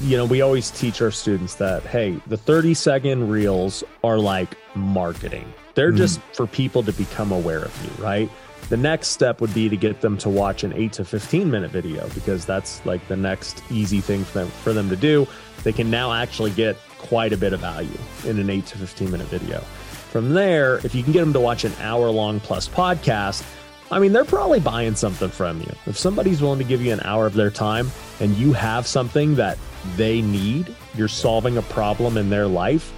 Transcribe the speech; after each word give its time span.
you 0.00 0.16
know, 0.16 0.24
we 0.24 0.40
always 0.40 0.70
teach 0.70 1.00
our 1.00 1.10
students 1.10 1.56
that, 1.56 1.82
hey, 1.84 2.20
the 2.26 2.36
30 2.36 2.74
second 2.74 3.28
reels 3.28 3.84
are 4.02 4.18
like 4.18 4.56
marketing. 4.74 5.52
They're 5.74 5.88
mm-hmm. 5.88 5.98
just 5.98 6.20
for 6.32 6.46
people 6.46 6.82
to 6.82 6.92
become 6.92 7.32
aware 7.32 7.62
of 7.62 7.84
you, 7.84 8.04
right? 8.04 8.30
The 8.68 8.76
next 8.76 9.08
step 9.08 9.40
would 9.40 9.52
be 9.52 9.68
to 9.68 9.76
get 9.76 10.00
them 10.00 10.16
to 10.18 10.30
watch 10.30 10.64
an 10.64 10.72
8 10.72 10.92
to 10.94 11.04
15 11.04 11.50
minute 11.50 11.70
video 11.70 12.08
because 12.10 12.46
that's 12.46 12.84
like 12.86 13.06
the 13.08 13.16
next 13.16 13.62
easy 13.70 14.00
thing 14.00 14.24
for 14.24 14.40
them 14.40 14.48
for 14.48 14.72
them 14.72 14.88
to 14.88 14.96
do. 14.96 15.26
They 15.62 15.72
can 15.72 15.90
now 15.90 16.12
actually 16.12 16.52
get 16.52 16.76
quite 16.98 17.32
a 17.32 17.36
bit 17.36 17.52
of 17.52 17.60
value 17.60 17.98
in 18.24 18.38
an 18.38 18.48
8 18.48 18.64
to 18.66 18.78
15 18.78 19.10
minute 19.10 19.26
video. 19.26 19.60
From 19.60 20.32
there, 20.32 20.76
if 20.84 20.94
you 20.94 21.02
can 21.02 21.12
get 21.12 21.20
them 21.20 21.32
to 21.32 21.40
watch 21.40 21.64
an 21.64 21.72
hour 21.80 22.10
long 22.10 22.40
plus 22.40 22.68
podcast, 22.68 23.44
I 23.90 23.98
mean, 23.98 24.12
they're 24.12 24.24
probably 24.24 24.60
buying 24.60 24.94
something 24.94 25.28
from 25.28 25.60
you. 25.60 25.72
If 25.86 25.98
somebody's 25.98 26.40
willing 26.40 26.58
to 26.58 26.64
give 26.64 26.80
you 26.80 26.92
an 26.92 27.00
hour 27.04 27.26
of 27.26 27.34
their 27.34 27.50
time 27.50 27.90
and 28.20 28.34
you 28.36 28.54
have 28.54 28.86
something 28.86 29.34
that 29.34 29.58
they 29.96 30.22
need, 30.22 30.74
you're 30.94 31.08
solving 31.08 31.56
a 31.56 31.62
problem 31.62 32.16
in 32.16 32.30
their 32.30 32.46
life, 32.46 32.92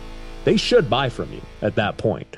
they 0.44 0.56
should 0.56 0.88
buy 0.90 1.08
from 1.08 1.32
you 1.32 1.40
at 1.62 1.74
that 1.74 1.96
point. 1.96 2.36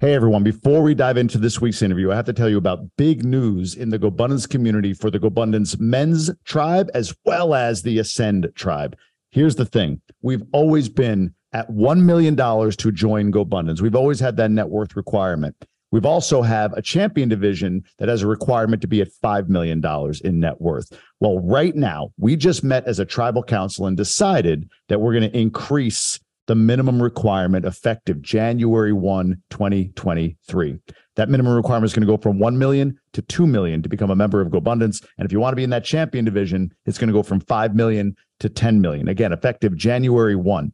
Hey 0.00 0.14
everyone, 0.14 0.44
before 0.44 0.80
we 0.80 0.94
dive 0.94 1.16
into 1.16 1.38
this 1.38 1.60
week's 1.60 1.82
interview, 1.82 2.12
I 2.12 2.14
have 2.14 2.26
to 2.26 2.32
tell 2.32 2.48
you 2.48 2.56
about 2.56 2.88
big 2.96 3.24
news 3.24 3.74
in 3.74 3.90
the 3.90 3.98
GoBundance 3.98 4.48
community 4.48 4.94
for 4.94 5.10
the 5.10 5.18
GoBundance 5.18 5.80
men's 5.80 6.30
tribe 6.44 6.88
as 6.94 7.12
well 7.24 7.52
as 7.52 7.82
the 7.82 7.98
Ascend 7.98 8.48
tribe. 8.54 8.96
Here's 9.32 9.56
the 9.56 9.64
thing 9.64 10.00
we've 10.22 10.44
always 10.52 10.88
been 10.88 11.34
at 11.52 11.68
$1 11.68 12.02
million 12.02 12.36
to 12.36 12.92
join 12.92 13.32
GoBundance. 13.32 13.80
We've 13.80 13.96
always 13.96 14.20
had 14.20 14.36
that 14.36 14.52
net 14.52 14.68
worth 14.68 14.94
requirement. 14.94 15.56
We've 15.90 16.06
also 16.06 16.42
have 16.42 16.72
a 16.74 16.82
champion 16.82 17.28
division 17.28 17.84
that 17.98 18.08
has 18.08 18.22
a 18.22 18.26
requirement 18.26 18.82
to 18.82 18.88
be 18.88 19.00
at 19.00 19.08
$5 19.22 19.48
million 19.48 19.82
in 20.24 20.40
net 20.40 20.60
worth. 20.60 20.92
Well, 21.20 21.38
right 21.38 21.74
now, 21.74 22.12
we 22.18 22.36
just 22.36 22.62
met 22.62 22.84
as 22.86 22.98
a 22.98 23.04
tribal 23.04 23.42
council 23.42 23.86
and 23.86 23.96
decided 23.96 24.68
that 24.88 25.00
we're 25.00 25.14
going 25.18 25.30
to 25.30 25.38
increase 25.38 26.20
the 26.46 26.54
minimum 26.54 27.00
requirement 27.00 27.66
effective 27.66 28.22
January 28.22 28.92
1, 28.92 29.42
2023. 29.50 30.78
That 31.16 31.28
minimum 31.28 31.54
requirement 31.54 31.84
is 31.84 31.92
going 31.92 32.06
to 32.06 32.12
go 32.12 32.16
from 32.16 32.38
1 32.38 32.58
million 32.58 32.98
to 33.12 33.22
2 33.22 33.46
million 33.46 33.82
to 33.82 33.88
become 33.88 34.10
a 34.10 34.16
member 34.16 34.40
of 34.40 34.48
GoBundance. 34.48 35.04
And 35.18 35.26
if 35.26 35.32
you 35.32 35.40
want 35.40 35.52
to 35.52 35.56
be 35.56 35.64
in 35.64 35.70
that 35.70 35.84
champion 35.84 36.24
division, 36.24 36.72
it's 36.86 36.96
going 36.96 37.08
to 37.08 37.12
go 37.12 37.22
from 37.22 37.40
5 37.40 37.74
million 37.74 38.16
to 38.40 38.48
10 38.48 38.80
million. 38.80 39.08
Again, 39.08 39.32
effective 39.32 39.76
January 39.76 40.36
1. 40.36 40.72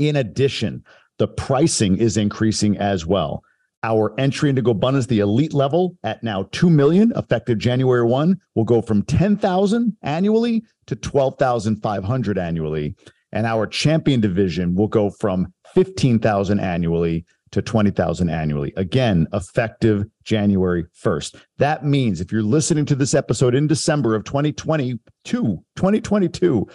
In 0.00 0.16
addition, 0.16 0.84
the 1.18 1.28
pricing 1.28 1.96
is 1.96 2.16
increasing 2.16 2.76
as 2.76 3.06
well. 3.06 3.42
Our 3.84 4.18
entry 4.18 4.50
into 4.50 4.62
GoBundance, 4.62 5.06
the 5.06 5.20
elite 5.20 5.54
level 5.54 5.96
at 6.02 6.22
now 6.22 6.48
2 6.50 6.68
million, 6.68 7.12
effective 7.14 7.58
January 7.58 8.04
1, 8.04 8.36
will 8.56 8.64
go 8.64 8.82
from 8.82 9.02
10,000 9.02 9.96
annually 10.02 10.64
to 10.86 10.96
12,500 10.96 12.38
annually 12.38 12.96
and 13.32 13.46
our 13.46 13.66
champion 13.66 14.20
division 14.20 14.74
will 14.74 14.88
go 14.88 15.10
from 15.10 15.52
15,000 15.74 16.60
annually 16.60 17.24
to 17.50 17.62
20,000 17.62 18.28
annually. 18.28 18.72
Again, 18.76 19.26
effective 19.32 20.04
January 20.24 20.84
1st. 21.02 21.36
That 21.58 21.84
means 21.84 22.20
if 22.20 22.30
you're 22.30 22.42
listening 22.42 22.84
to 22.86 22.94
this 22.94 23.14
episode 23.14 23.54
in 23.54 23.66
December 23.66 24.14
of 24.14 24.24
2022, 24.24 24.98
2022, 25.24 26.66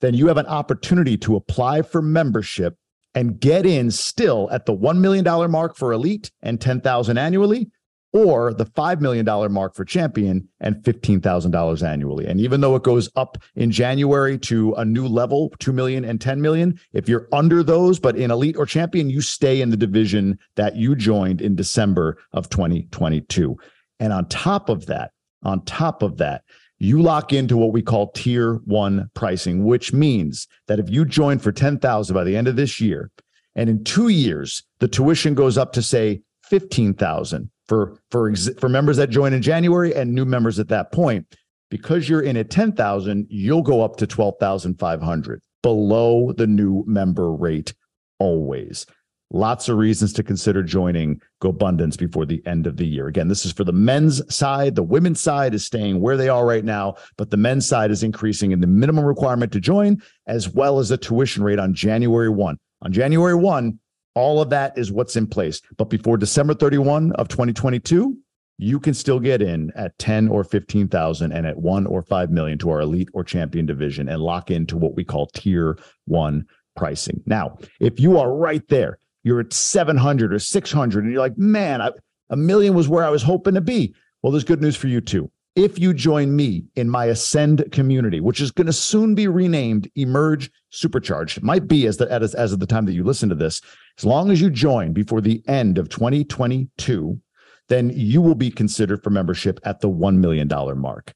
then 0.00 0.14
you 0.14 0.28
have 0.28 0.36
an 0.36 0.46
opportunity 0.46 1.16
to 1.18 1.36
apply 1.36 1.82
for 1.82 2.02
membership 2.02 2.76
and 3.14 3.40
get 3.40 3.66
in 3.66 3.90
still 3.90 4.48
at 4.50 4.66
the 4.66 4.76
$1 4.76 4.98
million 4.98 5.24
mark 5.50 5.76
for 5.76 5.92
elite 5.92 6.30
and 6.42 6.60
10,000 6.60 7.18
annually 7.18 7.70
or 8.14 8.54
the 8.54 8.64
$5 8.64 9.00
million 9.00 9.26
mark 9.52 9.74
for 9.74 9.84
champion 9.84 10.48
and 10.60 10.76
$15,000 10.76 11.82
annually. 11.82 12.26
And 12.26 12.40
even 12.40 12.60
though 12.60 12.76
it 12.76 12.84
goes 12.84 13.10
up 13.16 13.38
in 13.56 13.72
January 13.72 14.38
to 14.38 14.72
a 14.74 14.84
new 14.84 15.08
level, 15.08 15.52
2 15.58 15.72
million 15.72 16.04
and 16.04 16.20
10 16.20 16.40
million, 16.40 16.78
if 16.92 17.08
you're 17.08 17.28
under 17.32 17.64
those, 17.64 17.98
but 17.98 18.16
in 18.16 18.30
elite 18.30 18.56
or 18.56 18.66
champion, 18.66 19.10
you 19.10 19.20
stay 19.20 19.60
in 19.60 19.70
the 19.70 19.76
division 19.76 20.38
that 20.54 20.76
you 20.76 20.94
joined 20.94 21.40
in 21.40 21.56
December 21.56 22.16
of 22.32 22.48
2022. 22.48 23.56
And 23.98 24.12
on 24.12 24.28
top 24.28 24.68
of 24.68 24.86
that, 24.86 25.10
on 25.42 25.64
top 25.64 26.02
of 26.02 26.18
that, 26.18 26.44
you 26.78 27.00
lock 27.00 27.32
into 27.32 27.56
what 27.56 27.72
we 27.72 27.82
call 27.82 28.10
tier 28.12 28.54
one 28.64 29.08
pricing, 29.14 29.64
which 29.64 29.92
means 29.92 30.46
that 30.66 30.78
if 30.78 30.90
you 30.90 31.04
join 31.04 31.38
for 31.38 31.52
10,000 31.52 32.14
by 32.14 32.24
the 32.24 32.36
end 32.36 32.48
of 32.48 32.56
this 32.56 32.80
year, 32.80 33.10
and 33.54 33.70
in 33.70 33.84
two 33.84 34.08
years, 34.08 34.62
the 34.80 34.88
tuition 34.88 35.34
goes 35.34 35.56
up 35.56 35.72
to 35.74 35.82
say 35.82 36.22
15,000 36.44 37.50
for 37.66 37.98
for 38.10 38.34
for 38.58 38.68
members 38.68 38.96
that 38.96 39.10
join 39.10 39.32
in 39.32 39.42
January 39.42 39.94
and 39.94 40.12
new 40.12 40.24
members 40.24 40.58
at 40.58 40.68
that 40.68 40.92
point. 40.92 41.36
Because 41.70 42.08
you're 42.08 42.22
in 42.22 42.36
at 42.36 42.50
10,000, 42.50 43.26
you'll 43.30 43.62
go 43.62 43.82
up 43.82 43.96
to 43.96 44.06
12,500 44.06 45.42
below 45.62 46.32
the 46.32 46.46
new 46.46 46.84
member 46.86 47.32
rate 47.32 47.74
always. 48.18 48.86
Lots 49.30 49.68
of 49.68 49.78
reasons 49.78 50.12
to 50.12 50.22
consider 50.22 50.62
joining 50.62 51.20
GoBundance 51.42 51.98
before 51.98 52.26
the 52.26 52.42
end 52.46 52.66
of 52.66 52.76
the 52.76 52.86
year. 52.86 53.08
Again, 53.08 53.28
this 53.28 53.44
is 53.44 53.52
for 53.52 53.64
the 53.64 53.72
men's 53.72 54.22
side. 54.32 54.74
The 54.74 54.82
women's 54.82 55.20
side 55.20 55.54
is 55.54 55.64
staying 55.64 56.00
where 56.00 56.16
they 56.16 56.28
are 56.28 56.46
right 56.46 56.64
now, 56.64 56.96
but 57.16 57.30
the 57.30 57.36
men's 57.36 57.66
side 57.66 57.90
is 57.90 58.02
increasing 58.02 58.52
in 58.52 58.60
the 58.60 58.66
minimum 58.66 59.04
requirement 59.04 59.50
to 59.52 59.60
join, 59.60 60.00
as 60.26 60.50
well 60.50 60.78
as 60.78 60.90
the 60.90 60.96
tuition 60.96 61.42
rate 61.42 61.58
on 61.58 61.74
January 61.74 62.28
1. 62.28 62.56
On 62.82 62.92
January 62.92 63.34
1, 63.34 63.78
all 64.14 64.40
of 64.40 64.50
that 64.50 64.76
is 64.78 64.92
what's 64.92 65.16
in 65.16 65.26
place. 65.26 65.60
But 65.76 65.90
before 65.90 66.16
December 66.16 66.54
31 66.54 67.12
of 67.12 67.28
2022, 67.28 68.16
you 68.58 68.78
can 68.78 68.94
still 68.94 69.18
get 69.18 69.42
in 69.42 69.72
at 69.74 69.98
10 69.98 70.28
or 70.28 70.44
15,000 70.44 71.32
and 71.32 71.46
at 71.46 71.56
1 71.56 71.86
or 71.86 72.02
5 72.02 72.30
million 72.30 72.58
to 72.58 72.70
our 72.70 72.80
elite 72.80 73.08
or 73.12 73.24
champion 73.24 73.66
division 73.66 74.08
and 74.08 74.22
lock 74.22 74.50
into 74.50 74.76
what 74.76 74.94
we 74.94 75.02
call 75.02 75.26
tier 75.34 75.76
1 76.06 76.46
pricing. 76.76 77.20
Now, 77.26 77.58
if 77.80 77.98
you 77.98 78.18
are 78.18 78.32
right 78.32 78.66
there, 78.68 78.98
you're 79.24 79.40
at 79.40 79.52
700 79.52 80.32
or 80.32 80.38
600 80.38 81.04
and 81.04 81.12
you're 81.12 81.20
like, 81.20 81.36
"Man, 81.36 81.82
I, 81.82 81.90
a 82.30 82.36
million 82.36 82.74
was 82.74 82.88
where 82.88 83.04
I 83.04 83.10
was 83.10 83.24
hoping 83.24 83.54
to 83.54 83.60
be." 83.60 83.94
Well, 84.22 84.30
there's 84.30 84.44
good 84.44 84.62
news 84.62 84.76
for 84.76 84.86
you 84.86 85.00
too 85.00 85.30
if 85.56 85.78
you 85.78 85.94
join 85.94 86.34
me 86.34 86.64
in 86.74 86.90
my 86.90 87.06
Ascend 87.06 87.70
community, 87.70 88.20
which 88.20 88.40
is 88.40 88.50
going 88.50 88.66
to 88.66 88.72
soon 88.72 89.14
be 89.14 89.28
renamed 89.28 89.88
Emerge 89.94 90.50
Supercharged, 90.70 91.38
it 91.38 91.44
might 91.44 91.68
be 91.68 91.86
as, 91.86 91.96
the, 91.96 92.10
as, 92.10 92.34
as 92.34 92.52
of 92.52 92.58
the 92.58 92.66
time 92.66 92.86
that 92.86 92.94
you 92.94 93.04
listen 93.04 93.28
to 93.28 93.34
this, 93.34 93.60
as 93.98 94.04
long 94.04 94.30
as 94.30 94.40
you 94.40 94.50
join 94.50 94.92
before 94.92 95.20
the 95.20 95.42
end 95.46 95.78
of 95.78 95.88
2022, 95.88 97.20
then 97.68 97.90
you 97.94 98.20
will 98.20 98.34
be 98.34 98.50
considered 98.50 99.02
for 99.02 99.10
membership 99.10 99.60
at 99.64 99.80
the 99.80 99.88
$1 99.88 100.16
million 100.16 100.48
mark. 100.76 101.12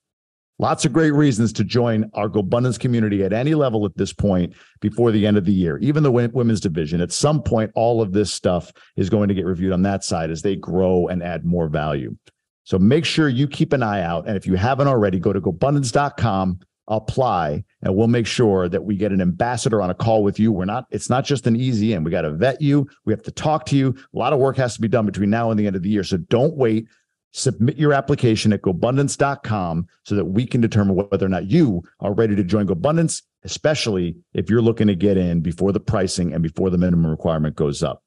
Lots 0.61 0.85
of 0.85 0.93
great 0.93 1.13
reasons 1.13 1.53
to 1.53 1.65
join 1.65 2.11
our 2.15 2.29
GoBundance 2.29 2.81
community 2.81 3.23
at 3.23 3.33
any 3.33 3.55
level 3.55 3.87
at 3.87 3.97
this 3.97 4.13
point 4.13 4.55
before 4.81 5.13
the 5.13 5.25
end 5.25 5.37
of 5.37 5.45
the 5.45 5.53
year. 5.53 5.79
Even 5.79 6.03
the 6.03 6.11
women's 6.11 6.61
division, 6.61 7.01
at 7.01 7.13
some 7.13 7.43
point, 7.43 7.71
all 7.77 8.03
of 8.03 8.13
this 8.13 8.33
stuff 8.33 8.73
is 8.97 9.09
going 9.09 9.29
to 9.29 9.35
get 9.35 9.45
reviewed 9.45 9.73
on 9.73 9.83
that 9.83 10.03
side 10.03 10.31
as 10.31 10.43
they 10.43 10.57
grow 10.57 11.07
and 11.07 11.23
add 11.23 11.45
more 11.45 11.69
value. 11.69 12.17
So 12.65 12.77
make 12.77 13.05
sure 13.05 13.29
you 13.29 13.47
keep 13.47 13.73
an 13.73 13.85
eye 13.85 14.03
out. 14.03 14.27
And 14.27 14.37
if 14.37 14.47
you 14.47 14.57
haven't 14.57 14.89
already, 14.89 15.21
go 15.21 15.33
to 15.33 15.41
GoBundance.com, 15.41 16.59
apply, 16.89 17.65
and 17.83 17.95
we'll 17.95 18.09
make 18.09 18.27
sure 18.27 18.69
that 18.69 18.83
we 18.83 18.97
get 18.97 19.13
an 19.13 19.21
ambassador 19.21 19.81
on 19.81 19.91
a 19.91 19.95
call 19.95 20.25
with 20.25 20.41
you. 20.41 20.51
We're 20.51 20.65
not, 20.65 20.87
it's 20.91 21.09
not 21.09 21.25
just 21.25 21.47
an 21.47 21.55
easy 21.55 21.93
in. 21.93 22.03
We 22.03 22.11
got 22.11 22.23
to 22.23 22.33
vet 22.33 22.61
you. 22.61 22.89
We 23.05 23.13
have 23.13 23.23
to 23.23 23.31
talk 23.31 23.65
to 23.67 23.77
you. 23.77 23.95
A 24.13 24.19
lot 24.19 24.33
of 24.33 24.41
work 24.41 24.57
has 24.57 24.75
to 24.75 24.81
be 24.81 24.89
done 24.89 25.07
between 25.07 25.31
now 25.31 25.53
and 25.53 25.59
the 25.59 25.69
end 25.69 25.77
of 25.77 25.83
the 25.83 25.89
year. 25.89 26.03
So 26.03 26.17
don't 26.17 26.57
wait. 26.57 26.89
Submit 27.33 27.77
your 27.77 27.93
application 27.93 28.53
at 28.53 28.63
GoBundance.com 28.63 29.87
so 30.05 30.15
that 30.15 30.25
we 30.25 30.47
can 30.47 30.61
determine 30.61 30.97
whether 30.97 31.27
or 31.27 31.29
not 31.29 31.51
you 31.51 31.83
are 32.01 32.15
ready 32.15 32.35
to 32.35 32.43
join 32.43 32.67
GoBundance, 32.67 33.23
especially 33.45 34.17
if 34.33 34.49
you're 34.49 34.63
looking 34.63 34.87
to 34.87 34.95
get 34.95 35.17
in 35.17 35.41
before 35.41 35.73
the 35.73 35.81
pricing 35.81 36.33
and 36.33 36.43
before 36.43 36.71
the 36.71 36.79
minimum 36.79 37.11
requirement 37.11 37.55
goes 37.55 37.83
up. 37.83 38.03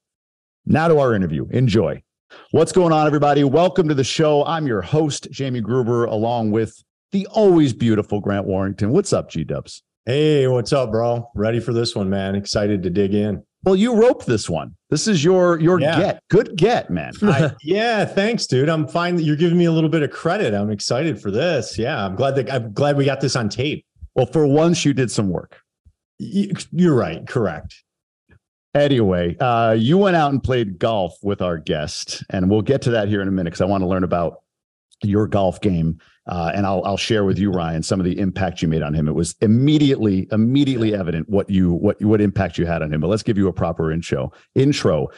Now 0.66 0.88
to 0.88 0.98
our 0.98 1.14
interview. 1.14 1.46
Enjoy. 1.50 2.02
What's 2.50 2.72
going 2.72 2.92
on, 2.92 3.06
everybody? 3.06 3.44
Welcome 3.44 3.88
to 3.88 3.94
the 3.94 4.04
show. 4.04 4.44
I'm 4.44 4.66
your 4.66 4.82
host, 4.82 5.28
Jamie 5.30 5.60
Gruber, 5.60 6.04
along 6.04 6.50
with 6.50 6.82
the 7.12 7.26
always 7.26 7.72
beautiful 7.72 8.20
Grant 8.20 8.46
Warrington. 8.46 8.90
What's 8.90 9.12
up, 9.12 9.30
G 9.30 9.44
Dubs? 9.44 9.82
Hey, 10.06 10.48
what's 10.48 10.72
up, 10.72 10.90
bro? 10.90 11.30
Ready 11.34 11.60
for 11.60 11.72
this 11.72 11.94
one, 11.94 12.10
man. 12.10 12.34
Excited 12.34 12.82
to 12.82 12.90
dig 12.90 13.14
in. 13.14 13.44
Well, 13.64 13.76
you 13.76 13.94
roped 13.94 14.26
this 14.26 14.50
one. 14.50 14.74
This 14.90 15.06
is 15.06 15.22
your 15.22 15.60
your 15.60 15.80
yeah. 15.80 15.98
get. 15.98 16.22
Good 16.28 16.56
get, 16.56 16.90
man. 16.90 17.12
I, 17.22 17.52
yeah, 17.62 18.04
thanks, 18.04 18.46
dude. 18.46 18.68
I'm 18.68 18.88
fine 18.88 19.16
that 19.16 19.22
you're 19.22 19.36
giving 19.36 19.56
me 19.56 19.66
a 19.66 19.72
little 19.72 19.90
bit 19.90 20.02
of 20.02 20.10
credit. 20.10 20.52
I'm 20.52 20.70
excited 20.70 21.20
for 21.20 21.30
this. 21.30 21.78
Yeah, 21.78 22.04
I'm 22.04 22.16
glad 22.16 22.34
that 22.36 22.52
I'm 22.52 22.72
glad 22.72 22.96
we 22.96 23.04
got 23.04 23.20
this 23.20 23.36
on 23.36 23.48
tape. 23.48 23.86
Well, 24.14 24.26
for 24.26 24.46
once, 24.46 24.84
you 24.84 24.92
did 24.92 25.10
some 25.10 25.28
work. 25.28 25.60
You're 26.18 26.94
right. 26.94 27.26
Correct. 27.26 27.82
Anyway, 28.74 29.36
uh, 29.38 29.72
you 29.78 29.98
went 29.98 30.16
out 30.16 30.32
and 30.32 30.42
played 30.42 30.78
golf 30.78 31.16
with 31.22 31.42
our 31.42 31.58
guest, 31.58 32.24
and 32.30 32.50
we'll 32.50 32.62
get 32.62 32.82
to 32.82 32.90
that 32.92 33.08
here 33.08 33.20
in 33.20 33.28
a 33.28 33.30
minute 33.30 33.50
because 33.50 33.60
I 33.60 33.66
want 33.66 33.82
to 33.82 33.86
learn 33.86 34.02
about 34.02 34.42
your 35.02 35.26
golf 35.26 35.60
game. 35.60 36.00
Uh, 36.26 36.52
and 36.54 36.66
I'll 36.66 36.82
I'll 36.84 36.96
share 36.96 37.24
with 37.24 37.38
you, 37.38 37.50
Ryan, 37.50 37.82
some 37.82 37.98
of 37.98 38.04
the 38.04 38.18
impact 38.18 38.62
you 38.62 38.68
made 38.68 38.82
on 38.82 38.94
him. 38.94 39.08
It 39.08 39.14
was 39.14 39.34
immediately 39.40 40.28
immediately 40.30 40.94
evident 40.94 41.28
what 41.28 41.50
you 41.50 41.72
what 41.72 42.00
what 42.02 42.20
impact 42.20 42.58
you 42.58 42.66
had 42.66 42.82
on 42.82 42.92
him. 42.92 43.00
But 43.00 43.08
let's 43.08 43.24
give 43.24 43.36
you 43.36 43.48
a 43.48 43.52
proper 43.52 43.90
intro. 43.90 44.32
Intro. 44.54 45.08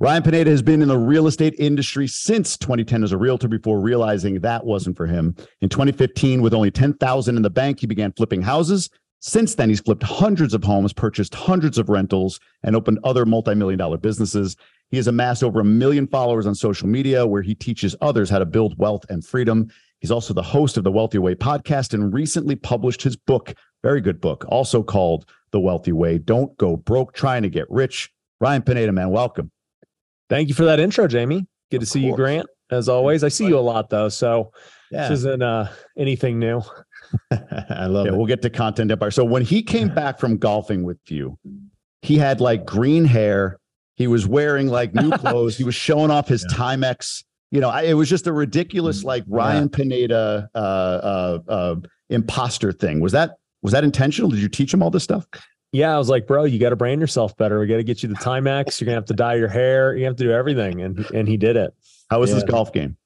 Ryan 0.00 0.22
Pineda 0.22 0.50
has 0.50 0.62
been 0.62 0.82
in 0.82 0.88
the 0.88 0.98
real 0.98 1.28
estate 1.28 1.54
industry 1.58 2.08
since 2.08 2.56
2010 2.56 3.04
as 3.04 3.12
a 3.12 3.16
realtor 3.16 3.46
before 3.46 3.78
realizing 3.78 4.40
that 4.40 4.64
wasn't 4.64 4.96
for 4.96 5.06
him. 5.06 5.36
In 5.60 5.68
2015, 5.68 6.42
with 6.42 6.54
only 6.54 6.72
10,000 6.72 7.36
in 7.36 7.42
the 7.42 7.50
bank, 7.50 7.78
he 7.78 7.86
began 7.86 8.10
flipping 8.10 8.42
houses. 8.42 8.90
Since 9.20 9.54
then, 9.54 9.68
he's 9.68 9.78
flipped 9.78 10.02
hundreds 10.02 10.54
of 10.54 10.64
homes, 10.64 10.92
purchased 10.92 11.36
hundreds 11.36 11.78
of 11.78 11.88
rentals, 11.88 12.40
and 12.64 12.74
opened 12.74 12.98
other 13.04 13.24
multi-million 13.24 13.78
dollar 13.78 13.96
businesses. 13.96 14.56
He 14.90 14.96
has 14.96 15.06
amassed 15.06 15.44
over 15.44 15.60
a 15.60 15.64
million 15.64 16.08
followers 16.08 16.46
on 16.46 16.56
social 16.56 16.88
media 16.88 17.24
where 17.24 17.42
he 17.42 17.54
teaches 17.54 17.94
others 18.00 18.28
how 18.28 18.40
to 18.40 18.44
build 18.44 18.76
wealth 18.78 19.04
and 19.08 19.24
freedom. 19.24 19.68
He's 20.02 20.10
also 20.10 20.34
the 20.34 20.42
host 20.42 20.76
of 20.76 20.82
the 20.82 20.90
Wealthy 20.90 21.18
Way 21.18 21.36
podcast 21.36 21.94
and 21.94 22.12
recently 22.12 22.56
published 22.56 23.02
his 23.02 23.14
book, 23.14 23.54
very 23.84 24.00
good 24.00 24.20
book, 24.20 24.44
also 24.48 24.82
called 24.82 25.26
The 25.52 25.60
Wealthy 25.60 25.92
Way. 25.92 26.18
Don't 26.18 26.54
go 26.58 26.76
broke 26.76 27.12
trying 27.12 27.44
to 27.44 27.48
get 27.48 27.70
rich. 27.70 28.10
Ryan 28.40 28.62
Pineda, 28.62 28.90
man, 28.90 29.10
welcome. 29.10 29.52
Thank 30.28 30.48
you 30.48 30.56
for 30.56 30.64
that 30.64 30.80
intro, 30.80 31.06
Jamie. 31.06 31.46
Good 31.70 31.80
to 31.80 31.86
see 31.86 32.00
you, 32.00 32.16
Grant. 32.16 32.48
As 32.72 32.88
always, 32.88 33.22
I 33.22 33.28
see 33.28 33.46
you 33.46 33.56
a 33.56 33.60
lot 33.60 33.90
though, 33.90 34.08
so 34.08 34.50
yeah. 34.90 35.08
this 35.08 35.20
isn't 35.20 35.40
uh, 35.40 35.68
anything 35.96 36.40
new. 36.40 36.62
I 37.30 37.86
love 37.86 38.06
yeah, 38.06 38.12
it. 38.12 38.16
We'll 38.16 38.26
get 38.26 38.42
to 38.42 38.50
content 38.50 38.90
empire. 38.90 39.12
So 39.12 39.24
when 39.24 39.42
he 39.42 39.62
came 39.62 39.88
back 39.94 40.18
from 40.18 40.36
golfing 40.36 40.82
with 40.82 40.98
you, 41.08 41.38
he 42.00 42.18
had 42.18 42.40
like 42.40 42.66
green 42.66 43.04
hair. 43.04 43.60
He 43.94 44.08
was 44.08 44.26
wearing 44.26 44.66
like 44.66 44.94
new 44.94 45.12
clothes. 45.12 45.56
he 45.56 45.62
was 45.62 45.76
showing 45.76 46.10
off 46.10 46.26
his 46.26 46.44
yeah. 46.50 46.56
Timex. 46.56 47.22
You 47.52 47.60
know, 47.60 47.70
I, 47.70 47.82
it 47.82 47.94
was 47.94 48.08
just 48.08 48.26
a 48.26 48.32
ridiculous 48.32 49.04
like 49.04 49.22
Ryan 49.28 49.70
yeah. 49.70 49.76
Pineda 49.76 50.50
uh, 50.54 50.58
uh, 50.58 51.38
uh, 51.48 51.76
imposter 52.10 52.72
thing. 52.72 52.98
Was 52.98 53.12
that 53.12 53.36
was 53.62 53.72
that 53.72 53.84
intentional? 53.84 54.28
Did 54.30 54.40
you 54.40 54.48
teach 54.48 54.74
him 54.74 54.82
all 54.82 54.90
this 54.90 55.04
stuff? 55.04 55.26
yeah, 55.72 55.94
I 55.94 55.98
was 55.98 56.10
like, 56.10 56.26
bro, 56.26 56.44
you 56.44 56.58
got 56.58 56.70
to 56.70 56.76
brand 56.76 57.00
yourself 57.00 57.36
better. 57.38 57.58
We 57.58 57.66
got 57.66 57.78
to 57.78 57.84
get 57.84 58.02
you 58.02 58.08
the 58.08 58.14
Timex. 58.16 58.78
You're 58.78 58.86
gonna 58.86 58.96
have 58.96 59.06
to 59.06 59.14
dye 59.14 59.34
your 59.34 59.48
hair. 59.48 59.96
You 59.96 60.04
have 60.04 60.16
to 60.16 60.24
do 60.24 60.30
everything, 60.30 60.82
and 60.82 60.98
and 61.12 61.26
he 61.26 61.38
did 61.38 61.56
it. 61.56 61.74
How 62.10 62.20
was 62.20 62.30
yeah. 62.30 62.36
his 62.36 62.44
golf 62.44 62.72
game? 62.72 62.96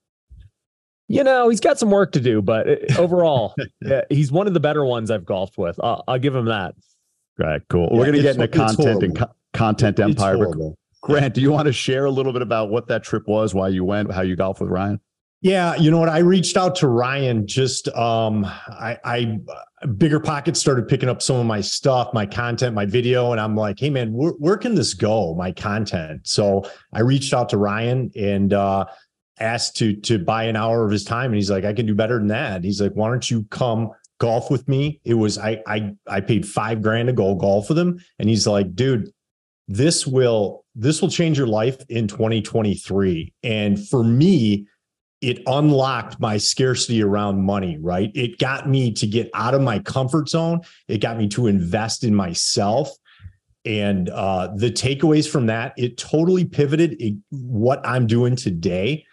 You 1.08 1.22
know, 1.22 1.48
he's 1.48 1.60
got 1.60 1.78
some 1.78 1.90
work 1.90 2.10
to 2.12 2.20
do, 2.20 2.42
but 2.42 2.66
overall, 2.98 3.54
yeah, 3.80 4.02
he's 4.10 4.32
one 4.32 4.48
of 4.48 4.54
the 4.54 4.60
better 4.60 4.84
ones 4.84 5.12
I've 5.12 5.24
golfed 5.24 5.56
with. 5.56 5.78
I'll, 5.80 6.02
I'll 6.08 6.18
give 6.18 6.34
him 6.34 6.46
that. 6.46 6.74
Right, 7.38 7.62
cool. 7.68 7.88
We're 7.92 8.06
gonna 8.06 8.22
get 8.22 8.34
into 8.34 8.48
content 8.48 9.02
and 9.04 9.16
co- 9.16 9.32
content 9.52 10.00
empire. 10.00 10.36
Grant, 11.02 11.34
do 11.34 11.40
you 11.40 11.52
want 11.52 11.66
to 11.66 11.72
share 11.72 12.04
a 12.04 12.10
little 12.10 12.32
bit 12.32 12.42
about 12.42 12.70
what 12.70 12.88
that 12.88 13.04
trip 13.04 13.28
was, 13.28 13.54
why 13.54 13.68
you 13.68 13.84
went, 13.84 14.12
how 14.12 14.22
you 14.22 14.36
golfed 14.36 14.60
with 14.60 14.70
Ryan? 14.70 15.00
Yeah, 15.42 15.76
you 15.76 15.90
know 15.90 15.98
what? 15.98 16.08
I 16.08 16.18
reached 16.18 16.56
out 16.56 16.74
to 16.76 16.88
Ryan. 16.88 17.46
Just 17.46 17.88
um, 17.90 18.44
I, 18.44 18.98
I 19.04 19.38
bigger 19.98 20.18
pockets 20.18 20.58
started 20.58 20.88
picking 20.88 21.08
up 21.08 21.20
some 21.20 21.36
of 21.36 21.46
my 21.46 21.60
stuff, 21.60 22.12
my 22.14 22.26
content, 22.26 22.74
my 22.74 22.86
video, 22.86 23.32
and 23.32 23.40
I'm 23.40 23.54
like, 23.54 23.78
hey 23.78 23.90
man, 23.90 24.12
where, 24.12 24.32
where 24.32 24.56
can 24.56 24.74
this 24.74 24.94
go? 24.94 25.34
My 25.34 25.52
content. 25.52 26.26
So 26.26 26.68
I 26.92 27.00
reached 27.00 27.34
out 27.34 27.50
to 27.50 27.58
Ryan 27.58 28.10
and 28.16 28.54
uh, 28.54 28.86
asked 29.38 29.76
to 29.76 29.94
to 29.94 30.18
buy 30.18 30.44
an 30.44 30.56
hour 30.56 30.84
of 30.84 30.90
his 30.90 31.04
time, 31.04 31.26
and 31.26 31.36
he's 31.36 31.50
like, 31.50 31.64
I 31.64 31.74
can 31.74 31.86
do 31.86 31.94
better 31.94 32.18
than 32.18 32.28
that. 32.28 32.64
He's 32.64 32.80
like, 32.80 32.92
why 32.92 33.10
don't 33.10 33.30
you 33.30 33.44
come 33.50 33.90
golf 34.18 34.50
with 34.50 34.66
me? 34.66 35.00
It 35.04 35.14
was 35.14 35.38
I 35.38 35.62
I 35.66 35.92
I 36.06 36.22
paid 36.22 36.48
five 36.48 36.80
grand 36.80 37.08
to 37.08 37.12
go 37.12 37.34
golf 37.34 37.68
with 37.68 37.78
him, 37.78 38.00
and 38.18 38.28
he's 38.28 38.46
like, 38.46 38.74
dude, 38.74 39.12
this 39.68 40.06
will 40.06 40.64
this 40.74 41.00
will 41.00 41.08
change 41.08 41.38
your 41.38 41.46
life 41.46 41.78
in 41.88 42.06
2023. 42.06 43.32
And 43.42 43.88
for 43.88 44.04
me 44.04 44.66
it 45.22 45.42
unlocked 45.46 46.20
my 46.20 46.36
scarcity 46.36 47.02
around 47.02 47.42
money, 47.42 47.78
right? 47.78 48.10
It 48.14 48.38
got 48.38 48.68
me 48.68 48.92
to 48.92 49.06
get 49.06 49.30
out 49.34 49.54
of 49.54 49.62
my 49.62 49.78
comfort 49.78 50.28
zone. 50.28 50.60
It 50.88 50.98
got 50.98 51.16
me 51.16 51.26
to 51.28 51.46
invest 51.46 52.04
in 52.04 52.14
myself. 52.14 52.90
And 53.64 54.10
uh, 54.10 54.50
the 54.54 54.70
takeaways 54.70 55.28
from 55.28 55.46
that, 55.46 55.72
it 55.76 55.96
totally 55.96 56.44
pivoted 56.44 57.00
it, 57.00 57.14
what 57.30 57.84
I'm 57.84 58.06
doing 58.06 58.36
today. 58.36 59.04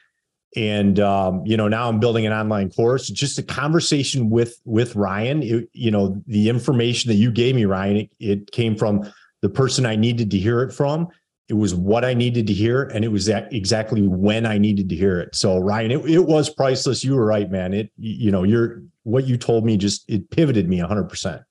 And 0.56 1.00
um, 1.00 1.42
you 1.46 1.58
know, 1.58 1.68
now 1.68 1.90
I'm 1.90 2.00
building 2.00 2.28
an 2.28 2.34
online 2.34 2.70
course. 2.70 3.10
Just 3.10 3.40
a 3.40 3.44
conversation 3.44 4.30
with 4.30 4.56
with 4.66 4.96
Ryan. 4.96 5.42
It, 5.42 5.70
you 5.74 5.90
know, 5.90 6.22
the 6.28 6.50
information 6.50 7.10
that 7.10 7.16
you 7.16 7.32
gave 7.32 7.56
me, 7.56 7.66
Ryan, 7.66 7.98
it, 7.98 8.10
it 8.20 8.52
came 8.52 8.76
from 8.76 9.12
the 9.44 9.50
person 9.50 9.86
I 9.86 9.96
needed 9.96 10.32
to 10.32 10.40
hear 10.40 10.64
it 10.64 10.74
from 10.74 11.10
it 11.50 11.56
was 11.56 11.76
what 11.76 12.06
I 12.06 12.14
needed 12.14 12.48
to 12.48 12.54
hear, 12.54 12.84
and 12.84 13.04
it 13.04 13.10
was 13.10 13.28
exactly 13.28 14.08
when 14.08 14.46
I 14.46 14.58
needed 14.58 14.88
to 14.90 14.96
hear 14.96 15.20
it. 15.20 15.36
So 15.36 15.58
Ryan, 15.58 15.92
it, 15.92 16.10
it 16.10 16.26
was 16.26 16.50
priceless. 16.50 17.04
You 17.04 17.16
were 17.16 17.26
right, 17.26 17.52
man. 17.52 17.74
It 17.74 17.92
you 17.98 18.32
know, 18.32 18.44
you're 18.44 18.82
what 19.04 19.28
you 19.28 19.38
told 19.38 19.66
me 19.66 19.76
just 19.76 20.10
it 20.10 20.30
pivoted 20.30 20.70
me 20.70 20.80
100. 20.80 21.04
percent 21.10 21.42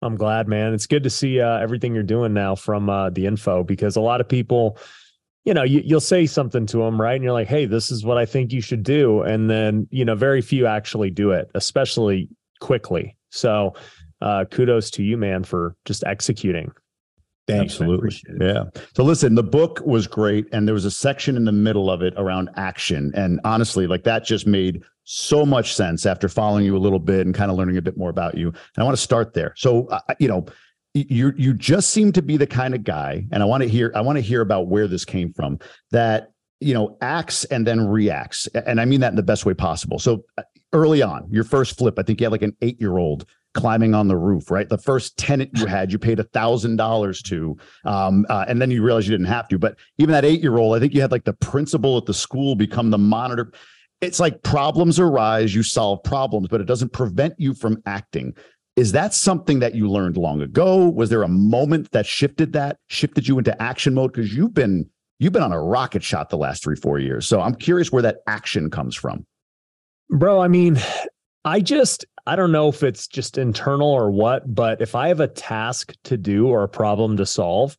I'm 0.00 0.14
glad, 0.14 0.46
man. 0.46 0.72
It's 0.72 0.86
good 0.86 1.02
to 1.02 1.10
see 1.10 1.40
uh, 1.40 1.58
everything 1.58 1.92
you're 1.92 2.04
doing 2.04 2.32
now 2.32 2.54
from 2.54 2.88
uh, 2.88 3.10
the 3.10 3.26
info 3.26 3.64
because 3.64 3.96
a 3.96 4.00
lot 4.00 4.20
of 4.20 4.28
people, 4.28 4.78
you 5.44 5.52
know, 5.52 5.64
you, 5.64 5.82
you'll 5.84 6.00
say 6.00 6.24
something 6.24 6.66
to 6.66 6.78
them, 6.78 7.00
right? 7.00 7.16
And 7.16 7.24
you're 7.24 7.32
like, 7.32 7.48
hey, 7.48 7.66
this 7.66 7.90
is 7.90 8.04
what 8.04 8.16
I 8.16 8.24
think 8.24 8.52
you 8.52 8.60
should 8.60 8.84
do. 8.84 9.22
And 9.22 9.50
then, 9.50 9.88
you 9.90 10.04
know, 10.04 10.14
very 10.14 10.40
few 10.40 10.68
actually 10.68 11.10
do 11.10 11.32
it, 11.32 11.50
especially 11.56 12.28
quickly. 12.60 13.16
So 13.30 13.74
uh, 14.20 14.44
kudos 14.44 14.90
to 14.92 15.02
you, 15.02 15.16
man, 15.16 15.42
for 15.42 15.74
just 15.84 16.04
executing. 16.04 16.70
Thanks, 17.48 17.80
Absolutely. 17.80 18.22
Yeah. 18.40 18.64
So 18.94 19.02
listen, 19.02 19.34
the 19.34 19.42
book 19.42 19.80
was 19.84 20.06
great. 20.06 20.46
And 20.52 20.68
there 20.68 20.74
was 20.74 20.84
a 20.84 20.90
section 20.90 21.36
in 21.36 21.46
the 21.46 21.52
middle 21.52 21.90
of 21.90 22.02
it 22.02 22.12
around 22.18 22.50
action. 22.56 23.10
And 23.14 23.40
honestly, 23.42 23.86
like 23.86 24.04
that 24.04 24.24
just 24.24 24.46
made 24.46 24.82
so 25.04 25.46
much 25.46 25.74
sense 25.74 26.04
after 26.04 26.28
following 26.28 26.66
you 26.66 26.76
a 26.76 26.78
little 26.78 26.98
bit 26.98 27.24
and 27.24 27.34
kind 27.34 27.50
of 27.50 27.56
learning 27.56 27.78
a 27.78 27.82
bit 27.82 27.96
more 27.96 28.10
about 28.10 28.36
you. 28.36 28.48
And 28.48 28.56
I 28.76 28.84
want 28.84 28.96
to 28.96 29.02
start 29.02 29.32
there. 29.32 29.54
So, 29.56 29.86
uh, 29.86 30.00
you 30.18 30.28
know, 30.28 30.44
you 30.92 31.32
you 31.36 31.54
just 31.54 31.90
seem 31.90 32.12
to 32.12 32.22
be 32.22 32.36
the 32.36 32.46
kind 32.46 32.74
of 32.74 32.82
guy, 32.82 33.26
and 33.30 33.42
I 33.42 33.46
want 33.46 33.62
to 33.62 33.68
hear 33.68 33.92
I 33.94 34.00
want 34.00 34.16
to 34.16 34.22
hear 34.22 34.40
about 34.40 34.68
where 34.68 34.88
this 34.88 35.04
came 35.04 35.32
from. 35.32 35.58
That 35.90 36.32
you 36.60 36.74
know 36.74 36.96
acts 37.00 37.44
and 37.44 37.66
then 37.66 37.86
reacts, 37.86 38.46
and 38.48 38.80
I 38.80 38.84
mean 38.84 39.00
that 39.00 39.10
in 39.10 39.16
the 39.16 39.22
best 39.22 39.46
way 39.46 39.54
possible. 39.54 39.98
So 39.98 40.24
uh, 40.38 40.42
early 40.72 41.02
on, 41.02 41.28
your 41.30 41.44
first 41.44 41.76
flip, 41.76 41.98
I 41.98 42.02
think 42.02 42.20
you 42.20 42.24
had 42.24 42.32
like 42.32 42.42
an 42.42 42.56
eight 42.62 42.80
year 42.80 42.98
old 42.98 43.26
climbing 43.58 43.94
on 43.94 44.08
the 44.08 44.16
roof, 44.16 44.50
right? 44.50 44.68
The 44.68 44.78
first 44.78 45.16
tenant 45.18 45.50
you 45.54 45.66
had, 45.66 45.90
you 45.92 45.98
paid 45.98 46.20
a 46.20 46.24
thousand 46.24 46.76
dollars 46.76 47.20
to, 47.22 47.56
um, 47.84 48.24
uh, 48.28 48.44
and 48.46 48.62
then 48.62 48.70
you 48.70 48.82
realized 48.82 49.06
you 49.06 49.12
didn't 49.12 49.26
have 49.26 49.48
to. 49.48 49.58
But 49.58 49.76
even 49.98 50.12
that 50.12 50.24
eight 50.24 50.40
year 50.40 50.56
old, 50.56 50.76
I 50.76 50.80
think 50.80 50.94
you 50.94 51.00
had 51.00 51.12
like 51.12 51.24
the 51.24 51.32
principal 51.34 51.96
at 51.98 52.06
the 52.06 52.14
school 52.14 52.54
become 52.54 52.90
the 52.90 52.98
monitor. 52.98 53.52
It's 54.00 54.20
like 54.20 54.42
problems 54.42 55.00
arise, 55.00 55.54
you 55.54 55.62
solve 55.62 56.02
problems, 56.04 56.48
but 56.48 56.60
it 56.60 56.66
doesn't 56.66 56.92
prevent 56.92 57.34
you 57.38 57.52
from 57.52 57.82
acting. 57.84 58.34
Is 58.76 58.92
that 58.92 59.12
something 59.12 59.58
that 59.58 59.74
you 59.74 59.90
learned 59.90 60.16
long 60.16 60.40
ago? 60.40 60.88
Was 60.88 61.10
there 61.10 61.24
a 61.24 61.28
moment 61.28 61.90
that 61.90 62.06
shifted 62.06 62.52
that, 62.52 62.76
shifted 62.86 63.26
you 63.26 63.38
into 63.38 63.60
action 63.60 63.92
mode? 63.92 64.12
Because 64.12 64.32
you've 64.32 64.54
been 64.54 64.88
you've 65.18 65.32
been 65.32 65.42
on 65.42 65.52
a 65.52 65.60
rocket 65.60 66.04
shot 66.04 66.30
the 66.30 66.38
last 66.38 66.62
three, 66.62 66.76
four 66.76 67.00
years. 67.00 67.26
So 67.26 67.40
I'm 67.40 67.56
curious 67.56 67.90
where 67.90 68.02
that 68.02 68.18
action 68.28 68.70
comes 68.70 68.94
from. 68.94 69.26
Bro, 70.10 70.40
I 70.40 70.48
mean, 70.48 70.78
I 71.44 71.60
just 71.60 72.04
I 72.28 72.36
don't 72.36 72.52
know 72.52 72.68
if 72.68 72.82
it's 72.82 73.06
just 73.06 73.38
internal 73.38 73.88
or 73.90 74.10
what, 74.10 74.54
but 74.54 74.82
if 74.82 74.94
I 74.94 75.08
have 75.08 75.20
a 75.20 75.28
task 75.28 75.94
to 76.04 76.18
do 76.18 76.46
or 76.46 76.62
a 76.62 76.68
problem 76.68 77.16
to 77.16 77.24
solve, 77.24 77.78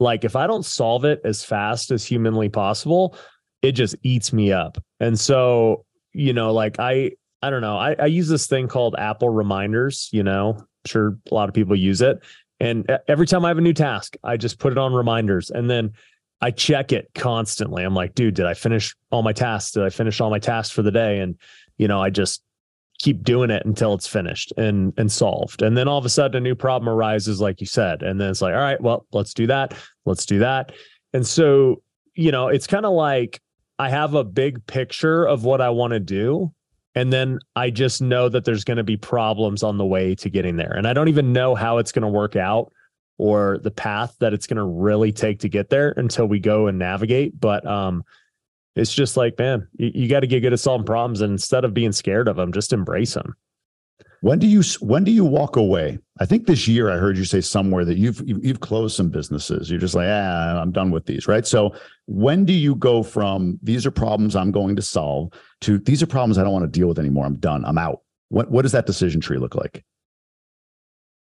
like 0.00 0.24
if 0.24 0.34
I 0.34 0.46
don't 0.46 0.64
solve 0.64 1.04
it 1.04 1.20
as 1.24 1.44
fast 1.44 1.90
as 1.90 2.02
humanly 2.02 2.48
possible, 2.48 3.14
it 3.60 3.72
just 3.72 3.94
eats 4.02 4.32
me 4.32 4.50
up. 4.50 4.82
And 4.98 5.20
so, 5.20 5.84
you 6.14 6.32
know, 6.32 6.54
like 6.54 6.80
I, 6.80 7.10
I 7.42 7.50
don't 7.50 7.60
know, 7.60 7.76
I, 7.76 7.94
I 7.98 8.06
use 8.06 8.28
this 8.28 8.46
thing 8.46 8.66
called 8.66 8.94
Apple 8.96 9.28
Reminders, 9.28 10.08
you 10.10 10.22
know, 10.22 10.54
I'm 10.56 10.66
sure 10.86 11.18
a 11.30 11.34
lot 11.34 11.50
of 11.50 11.54
people 11.54 11.76
use 11.76 12.00
it. 12.00 12.18
And 12.60 12.90
every 13.08 13.26
time 13.26 13.44
I 13.44 13.48
have 13.48 13.58
a 13.58 13.60
new 13.60 13.74
task, 13.74 14.16
I 14.24 14.38
just 14.38 14.58
put 14.58 14.72
it 14.72 14.78
on 14.78 14.94
reminders 14.94 15.50
and 15.50 15.68
then 15.68 15.92
I 16.40 16.50
check 16.50 16.92
it 16.92 17.10
constantly. 17.14 17.84
I'm 17.84 17.94
like, 17.94 18.14
dude, 18.14 18.36
did 18.36 18.46
I 18.46 18.54
finish 18.54 18.96
all 19.10 19.22
my 19.22 19.34
tasks? 19.34 19.72
Did 19.72 19.82
I 19.82 19.90
finish 19.90 20.18
all 20.18 20.30
my 20.30 20.38
tasks 20.38 20.74
for 20.74 20.80
the 20.80 20.90
day? 20.90 21.18
And, 21.18 21.36
you 21.76 21.88
know, 21.88 22.02
I 22.02 22.08
just 22.08 22.42
keep 23.02 23.24
doing 23.24 23.50
it 23.50 23.66
until 23.66 23.94
it's 23.94 24.06
finished 24.06 24.52
and 24.56 24.94
and 24.96 25.10
solved. 25.10 25.60
And 25.60 25.76
then 25.76 25.88
all 25.88 25.98
of 25.98 26.04
a 26.04 26.08
sudden 26.08 26.36
a 26.36 26.40
new 26.40 26.54
problem 26.54 26.88
arises, 26.88 27.40
like 27.40 27.60
you 27.60 27.66
said. 27.66 28.02
And 28.02 28.20
then 28.20 28.30
it's 28.30 28.40
like, 28.40 28.54
all 28.54 28.60
right, 28.60 28.80
well, 28.80 29.06
let's 29.12 29.34
do 29.34 29.46
that. 29.48 29.74
Let's 30.06 30.24
do 30.24 30.38
that. 30.38 30.72
And 31.12 31.26
so, 31.26 31.82
you 32.14 32.30
know, 32.30 32.48
it's 32.48 32.66
kind 32.66 32.86
of 32.86 32.92
like 32.92 33.40
I 33.78 33.90
have 33.90 34.14
a 34.14 34.24
big 34.24 34.64
picture 34.66 35.26
of 35.26 35.44
what 35.44 35.60
I 35.60 35.70
want 35.70 35.92
to 35.92 36.00
do. 36.00 36.52
And 36.94 37.12
then 37.12 37.38
I 37.56 37.70
just 37.70 38.00
know 38.00 38.28
that 38.28 38.44
there's 38.44 38.64
going 38.64 38.76
to 38.76 38.84
be 38.84 38.96
problems 38.96 39.62
on 39.62 39.78
the 39.78 39.86
way 39.86 40.14
to 40.16 40.30
getting 40.30 40.56
there. 40.56 40.72
And 40.72 40.86
I 40.86 40.92
don't 40.92 41.08
even 41.08 41.32
know 41.32 41.54
how 41.54 41.78
it's 41.78 41.90
going 41.90 42.02
to 42.02 42.08
work 42.08 42.36
out 42.36 42.72
or 43.18 43.58
the 43.62 43.70
path 43.70 44.14
that 44.20 44.32
it's 44.32 44.46
going 44.46 44.58
to 44.58 44.64
really 44.64 45.10
take 45.10 45.40
to 45.40 45.48
get 45.48 45.70
there 45.70 45.94
until 45.96 46.26
we 46.26 46.38
go 46.38 46.66
and 46.66 46.78
navigate. 46.78 47.38
But 47.40 47.66
um, 47.66 48.04
it's 48.74 48.94
just 48.94 49.16
like, 49.16 49.38
man, 49.38 49.68
you, 49.76 49.90
you 49.94 50.08
got 50.08 50.20
to 50.20 50.26
get 50.26 50.40
good 50.40 50.52
at 50.52 50.60
solving 50.60 50.86
problems, 50.86 51.20
and 51.20 51.32
instead 51.32 51.64
of 51.64 51.74
being 51.74 51.92
scared 51.92 52.28
of 52.28 52.36
them, 52.36 52.52
just 52.52 52.72
embrace 52.72 53.14
them. 53.14 53.36
When 54.22 54.38
do 54.38 54.46
you 54.46 54.62
when 54.80 55.02
do 55.02 55.10
you 55.10 55.24
walk 55.24 55.56
away? 55.56 55.98
I 56.20 56.26
think 56.26 56.46
this 56.46 56.68
year 56.68 56.90
I 56.90 56.96
heard 56.96 57.18
you 57.18 57.24
say 57.24 57.40
somewhere 57.40 57.84
that 57.84 57.98
you've 57.98 58.22
you've, 58.24 58.60
closed 58.60 58.96
some 58.96 59.08
businesses. 59.08 59.68
You're 59.68 59.80
just 59.80 59.96
like, 59.96 60.06
ah, 60.08 60.60
I'm 60.62 60.70
done 60.70 60.92
with 60.92 61.06
these, 61.06 61.26
right? 61.26 61.44
So 61.44 61.74
when 62.06 62.44
do 62.44 62.52
you 62.52 62.76
go 62.76 63.02
from 63.02 63.58
these 63.64 63.84
are 63.84 63.90
problems 63.90 64.36
I'm 64.36 64.52
going 64.52 64.76
to 64.76 64.82
solve 64.82 65.32
to 65.62 65.78
these 65.78 66.04
are 66.04 66.06
problems 66.06 66.38
I 66.38 66.44
don't 66.44 66.52
want 66.52 66.64
to 66.64 66.78
deal 66.78 66.86
with 66.86 67.00
anymore. 67.00 67.26
I'm 67.26 67.34
done. 67.36 67.64
I'm 67.64 67.78
out. 67.78 68.02
What 68.28 68.48
what 68.48 68.62
does 68.62 68.72
that 68.72 68.86
decision 68.86 69.20
tree 69.20 69.38
look 69.38 69.56
like? 69.56 69.84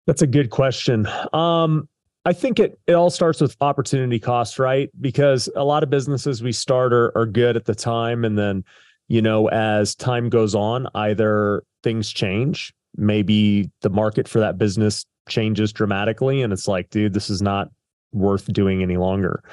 That's 0.06 0.22
a 0.22 0.26
good 0.28 0.50
question. 0.50 1.08
Um, 1.32 1.88
I 2.26 2.32
think 2.32 2.58
it 2.58 2.76
it 2.88 2.94
all 2.94 3.08
starts 3.08 3.40
with 3.40 3.56
opportunity 3.60 4.18
cost, 4.18 4.58
right? 4.58 4.90
Because 5.00 5.48
a 5.54 5.62
lot 5.62 5.84
of 5.84 5.90
businesses 5.90 6.42
we 6.42 6.50
start 6.50 6.92
are, 6.92 7.16
are 7.16 7.24
good 7.24 7.56
at 7.56 7.66
the 7.66 7.74
time, 7.74 8.24
and 8.24 8.36
then 8.36 8.64
you 9.06 9.22
know 9.22 9.48
as 9.48 9.94
time 9.94 10.28
goes 10.28 10.52
on, 10.52 10.88
either 10.96 11.62
things 11.84 12.10
change, 12.12 12.74
maybe 12.96 13.70
the 13.82 13.90
market 13.90 14.26
for 14.26 14.40
that 14.40 14.58
business 14.58 15.06
changes 15.28 15.72
dramatically, 15.72 16.42
and 16.42 16.52
it's 16.52 16.66
like, 16.66 16.90
dude, 16.90 17.14
this 17.14 17.30
is 17.30 17.42
not 17.42 17.68
worth 18.12 18.52
doing 18.52 18.82
any 18.82 18.96
longer. 18.96 19.44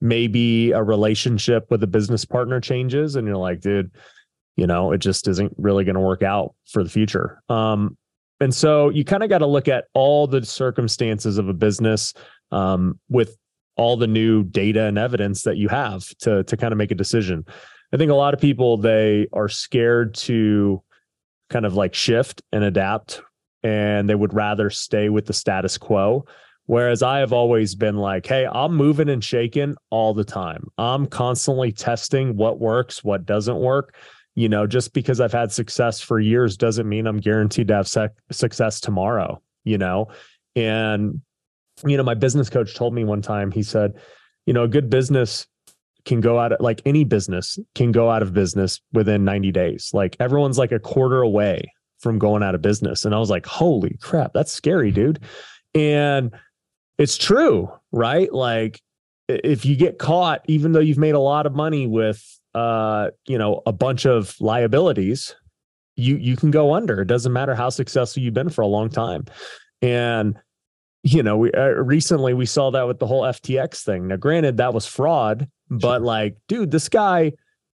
Maybe 0.00 0.70
a 0.70 0.84
relationship 0.84 1.68
with 1.68 1.82
a 1.82 1.88
business 1.88 2.24
partner 2.24 2.60
changes, 2.60 3.16
and 3.16 3.26
you're 3.26 3.36
like, 3.36 3.60
dude, 3.60 3.90
you 4.54 4.68
know, 4.68 4.92
it 4.92 4.98
just 4.98 5.26
isn't 5.26 5.52
really 5.58 5.82
going 5.82 5.96
to 5.96 6.00
work 6.00 6.22
out 6.22 6.54
for 6.66 6.84
the 6.84 6.90
future. 6.90 7.42
Um, 7.48 7.96
and 8.40 8.54
so 8.54 8.88
you 8.88 9.04
kind 9.04 9.22
of 9.22 9.28
got 9.28 9.38
to 9.38 9.46
look 9.46 9.68
at 9.68 9.84
all 9.94 10.26
the 10.26 10.44
circumstances 10.44 11.38
of 11.38 11.48
a 11.48 11.54
business 11.54 12.14
um, 12.50 12.98
with 13.08 13.36
all 13.76 13.96
the 13.96 14.06
new 14.06 14.42
data 14.42 14.84
and 14.84 14.98
evidence 14.98 15.42
that 15.42 15.56
you 15.56 15.68
have 15.68 16.06
to 16.18 16.42
to 16.44 16.56
kind 16.56 16.72
of 16.72 16.78
make 16.78 16.90
a 16.90 16.94
decision. 16.94 17.44
I 17.92 17.96
think 17.96 18.10
a 18.10 18.14
lot 18.14 18.34
of 18.34 18.40
people 18.40 18.76
they 18.76 19.26
are 19.32 19.48
scared 19.48 20.14
to 20.14 20.82
kind 21.50 21.66
of 21.66 21.74
like 21.74 21.94
shift 21.94 22.42
and 22.52 22.64
adapt 22.64 23.22
and 23.62 24.08
they 24.08 24.14
would 24.14 24.32
rather 24.32 24.70
stay 24.70 25.08
with 25.08 25.26
the 25.26 25.32
status 25.32 25.76
quo. 25.76 26.24
Whereas 26.66 27.02
I 27.02 27.18
have 27.18 27.32
always 27.32 27.74
been 27.74 27.96
like, 27.96 28.26
hey, 28.26 28.46
I'm 28.46 28.76
moving 28.76 29.08
and 29.08 29.24
shaking 29.24 29.74
all 29.90 30.14
the 30.14 30.24
time. 30.24 30.68
I'm 30.78 31.06
constantly 31.06 31.72
testing 31.72 32.36
what 32.36 32.60
works, 32.60 33.02
what 33.02 33.26
doesn't 33.26 33.58
work 33.58 33.94
you 34.34 34.48
know 34.48 34.66
just 34.66 34.92
because 34.92 35.20
i've 35.20 35.32
had 35.32 35.50
success 35.52 36.00
for 36.00 36.20
years 36.20 36.56
doesn't 36.56 36.88
mean 36.88 37.06
i'm 37.06 37.18
guaranteed 37.18 37.68
to 37.68 37.74
have 37.74 37.88
sec- 37.88 38.14
success 38.30 38.80
tomorrow 38.80 39.40
you 39.64 39.78
know? 39.78 40.08
And 40.56 41.20
you 41.86 41.96
know 41.96 42.02
my 42.02 42.14
business 42.14 42.50
coach 42.50 42.74
told 42.74 42.92
me 42.92 43.04
one 43.04 43.22
time 43.22 43.50
he 43.50 43.62
said 43.62 43.94
you 44.44 44.52
know 44.52 44.64
a 44.64 44.68
good 44.68 44.90
business 44.90 45.46
can 46.04 46.20
go 46.20 46.38
out 46.38 46.52
of, 46.52 46.60
like 46.60 46.82
any 46.84 47.04
business 47.04 47.58
can 47.74 47.92
go 47.92 48.10
out 48.10 48.22
of 48.22 48.34
business 48.34 48.80
within 48.92 49.24
90 49.24 49.52
days. 49.52 49.90
Like 49.92 50.16
everyone's 50.18 50.58
like 50.58 50.72
a 50.72 50.78
quarter 50.78 51.22
away 51.22 51.72
from 52.00 52.18
going 52.18 52.42
out 52.42 52.54
of 52.54 52.62
business. 52.62 53.04
And 53.04 53.14
i 53.14 53.18
was 53.18 53.30
like 53.30 53.46
holy 53.46 53.96
crap 54.00 54.32
that's 54.34 54.52
scary 54.52 54.90
dude. 54.90 55.20
And 55.74 56.32
it's 56.98 57.16
true 57.16 57.70
right? 57.92 58.32
Like 58.32 58.80
if 59.28 59.64
you 59.64 59.76
get 59.76 59.98
caught 59.98 60.42
even 60.48 60.72
though 60.72 60.80
you've 60.80 60.98
made 60.98 61.14
a 61.14 61.20
lot 61.20 61.46
of 61.46 61.54
money 61.54 61.86
with 61.86 62.39
uh, 62.54 63.10
you 63.26 63.38
know, 63.38 63.62
a 63.66 63.72
bunch 63.72 64.06
of 64.06 64.34
liabilities, 64.40 65.34
you 65.96 66.16
you 66.16 66.36
can 66.36 66.50
go 66.50 66.74
under. 66.74 67.02
It 67.02 67.08
doesn't 67.08 67.32
matter 67.32 67.54
how 67.54 67.68
successful 67.70 68.22
you've 68.22 68.34
been 68.34 68.48
for 68.48 68.62
a 68.62 68.66
long 68.66 68.88
time. 68.88 69.26
And 69.82 70.36
you 71.02 71.22
know, 71.22 71.36
we 71.38 71.52
uh, 71.52 71.68
recently 71.68 72.34
we 72.34 72.46
saw 72.46 72.70
that 72.70 72.86
with 72.86 72.98
the 72.98 73.06
whole 73.06 73.22
FTX 73.22 73.84
thing. 73.84 74.08
Now, 74.08 74.16
granted, 74.16 74.58
that 74.58 74.74
was 74.74 74.86
fraud, 74.86 75.48
but 75.70 76.02
like, 76.02 76.36
dude, 76.48 76.70
this 76.70 76.88
guy 76.88 77.32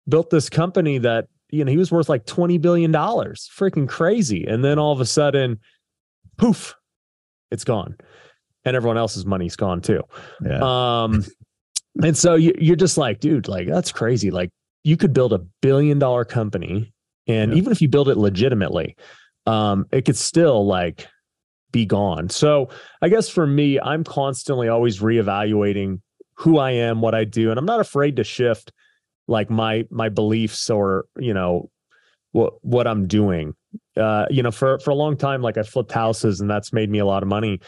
built 0.09 0.31
this 0.31 0.50
company 0.50 0.99
that 0.99 1.28
you 1.50 1.64
know 1.64 1.71
he 1.71 1.78
was 1.78 1.90
worth 1.90 2.09
like 2.09 2.26
twenty 2.26 2.59
billion 2.59 2.93
dollars, 2.93 3.50
freaking 3.57 3.88
crazy. 3.88 4.45
And 4.47 4.64
then 4.64 4.78
all 4.78 4.93
of 4.93 5.00
a 5.00 5.07
sudden, 5.07 5.61
poof, 6.37 6.75
it's 7.50 7.64
gone, 7.64 7.97
and 8.64 8.76
everyone 8.76 8.99
else's 8.99 9.25
money's 9.25 9.57
gone 9.57 9.81
too. 9.81 10.02
Yeah. 10.45 10.59
Um, 10.62 11.25
and 12.02 12.16
so 12.16 12.35
you, 12.35 12.52
you're 12.59 12.76
just 12.76 12.99
like, 12.99 13.21
dude, 13.21 13.49
like 13.49 13.69
that's 13.69 13.93
crazy. 13.93 14.31
Like 14.31 14.50
you 14.85 14.97
could 14.97 15.12
build 15.12 15.33
a 15.33 15.41
billion 15.61 15.99
dollar 15.99 16.25
company 16.25 16.93
and 17.26 17.50
yeah. 17.50 17.59
even 17.59 17.73
if 17.73 17.83
you 17.83 17.88
build 17.88 18.09
it 18.09 18.17
legitimately 18.17 18.97
um, 19.47 19.87
it 19.91 20.05
could 20.05 20.17
still 20.17 20.64
like 20.67 21.09
be 21.73 21.85
gone. 21.85 22.29
So 22.29 22.69
i 23.03 23.09
guess 23.09 23.29
for 23.29 23.47
me 23.47 23.81
i'm 23.81 24.05
constantly 24.05 24.69
always 24.69 25.00
reevaluating 25.00 26.00
who 26.37 26.59
i 26.59 26.71
am 26.71 27.00
what 27.00 27.14
i 27.14 27.25
do 27.25 27.50
and 27.50 27.59
i'm 27.59 27.64
not 27.64 27.81
afraid 27.81 28.17
to 28.17 28.25
shift 28.25 28.73
like 29.26 29.50
my 29.50 29.85
my 29.91 30.09
beliefs 30.09 30.71
or 30.71 31.07
you 31.19 31.35
know 31.35 31.71
what 32.33 32.55
what 32.64 32.87
i'm 32.87 33.07
doing. 33.07 33.55
Uh 33.97 34.26
you 34.31 34.43
know 34.43 34.50
for 34.50 34.79
for 34.79 34.91
a 34.91 34.95
long 34.95 35.17
time 35.17 35.43
like 35.43 35.59
i 35.59 35.62
flipped 35.62 35.93
houses 35.93 36.41
and 36.41 36.49
that's 36.49 36.73
made 36.73 36.91
me 36.91 36.99
a 36.99 37.07
lot 37.07 37.23
of 37.23 37.29
money 37.29 37.61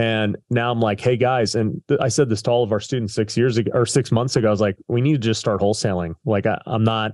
and 0.00 0.38
now 0.48 0.72
I'm 0.72 0.80
like, 0.80 0.98
hey 0.98 1.18
guys, 1.18 1.54
and 1.54 1.82
th- 1.86 2.00
I 2.00 2.08
said 2.08 2.30
this 2.30 2.40
to 2.42 2.50
all 2.50 2.64
of 2.64 2.72
our 2.72 2.80
students 2.80 3.12
six 3.12 3.36
years 3.36 3.58
ago 3.58 3.70
or 3.74 3.84
six 3.84 4.10
months 4.10 4.34
ago. 4.34 4.48
I 4.48 4.50
was 4.50 4.60
like, 4.60 4.78
we 4.88 5.02
need 5.02 5.12
to 5.12 5.18
just 5.18 5.40
start 5.40 5.60
wholesaling. 5.60 6.14
Like 6.24 6.46
I, 6.46 6.58
I'm 6.64 6.84
not 6.84 7.12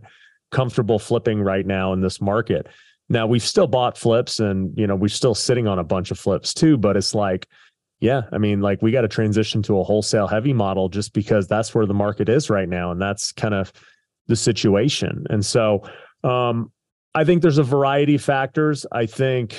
comfortable 0.53 1.01
flipping 1.01 1.43
right 1.43 1.67
now 1.67 1.93
in 1.95 2.01
this 2.01 2.21
market. 2.21 2.69
Now 3.09 3.27
we've 3.27 3.43
still 3.43 3.67
bought 3.67 3.99
flips 3.99 4.39
and 4.39 4.73
you 4.79 4.87
know, 4.87 4.95
we're 4.95 5.09
still 5.09 5.35
sitting 5.35 5.67
on 5.67 5.81
a 5.81 5.85
bunch 5.85 6.13
of 6.13 6.19
flips 6.21 6.55
too, 6.55 6.77
but 6.77 6.97
it's 6.97 7.13
like, 7.13 7.49
yeah, 7.99 8.23
I 8.31 8.39
mean, 8.39 8.61
like 8.61 8.81
we 8.83 8.93
got 8.93 9.01
to 9.01 9.09
transition 9.09 9.63
to 9.63 9.81
a 9.81 9.83
wholesale 9.83 10.29
heavy 10.29 10.53
model 10.53 10.89
just 10.89 11.13
because 11.13 11.49
that's 11.49 11.75
where 11.75 11.87
the 11.87 11.95
market 11.95 12.29
is 12.29 12.51
right 12.51 12.69
now. 12.69 12.93
And 12.93 13.03
that's 13.03 13.33
kind 13.33 13.55
of 13.55 13.73
the 14.29 14.37
situation. 14.37 15.27
And 15.29 15.45
so 15.45 15.83
um 16.23 16.71
I 17.17 17.25
think 17.25 17.43
there's 17.43 17.59
a 17.59 17.65
variety 17.65 18.15
of 18.15 18.23
factors. 18.23 18.87
I 18.93 19.07
think, 19.07 19.57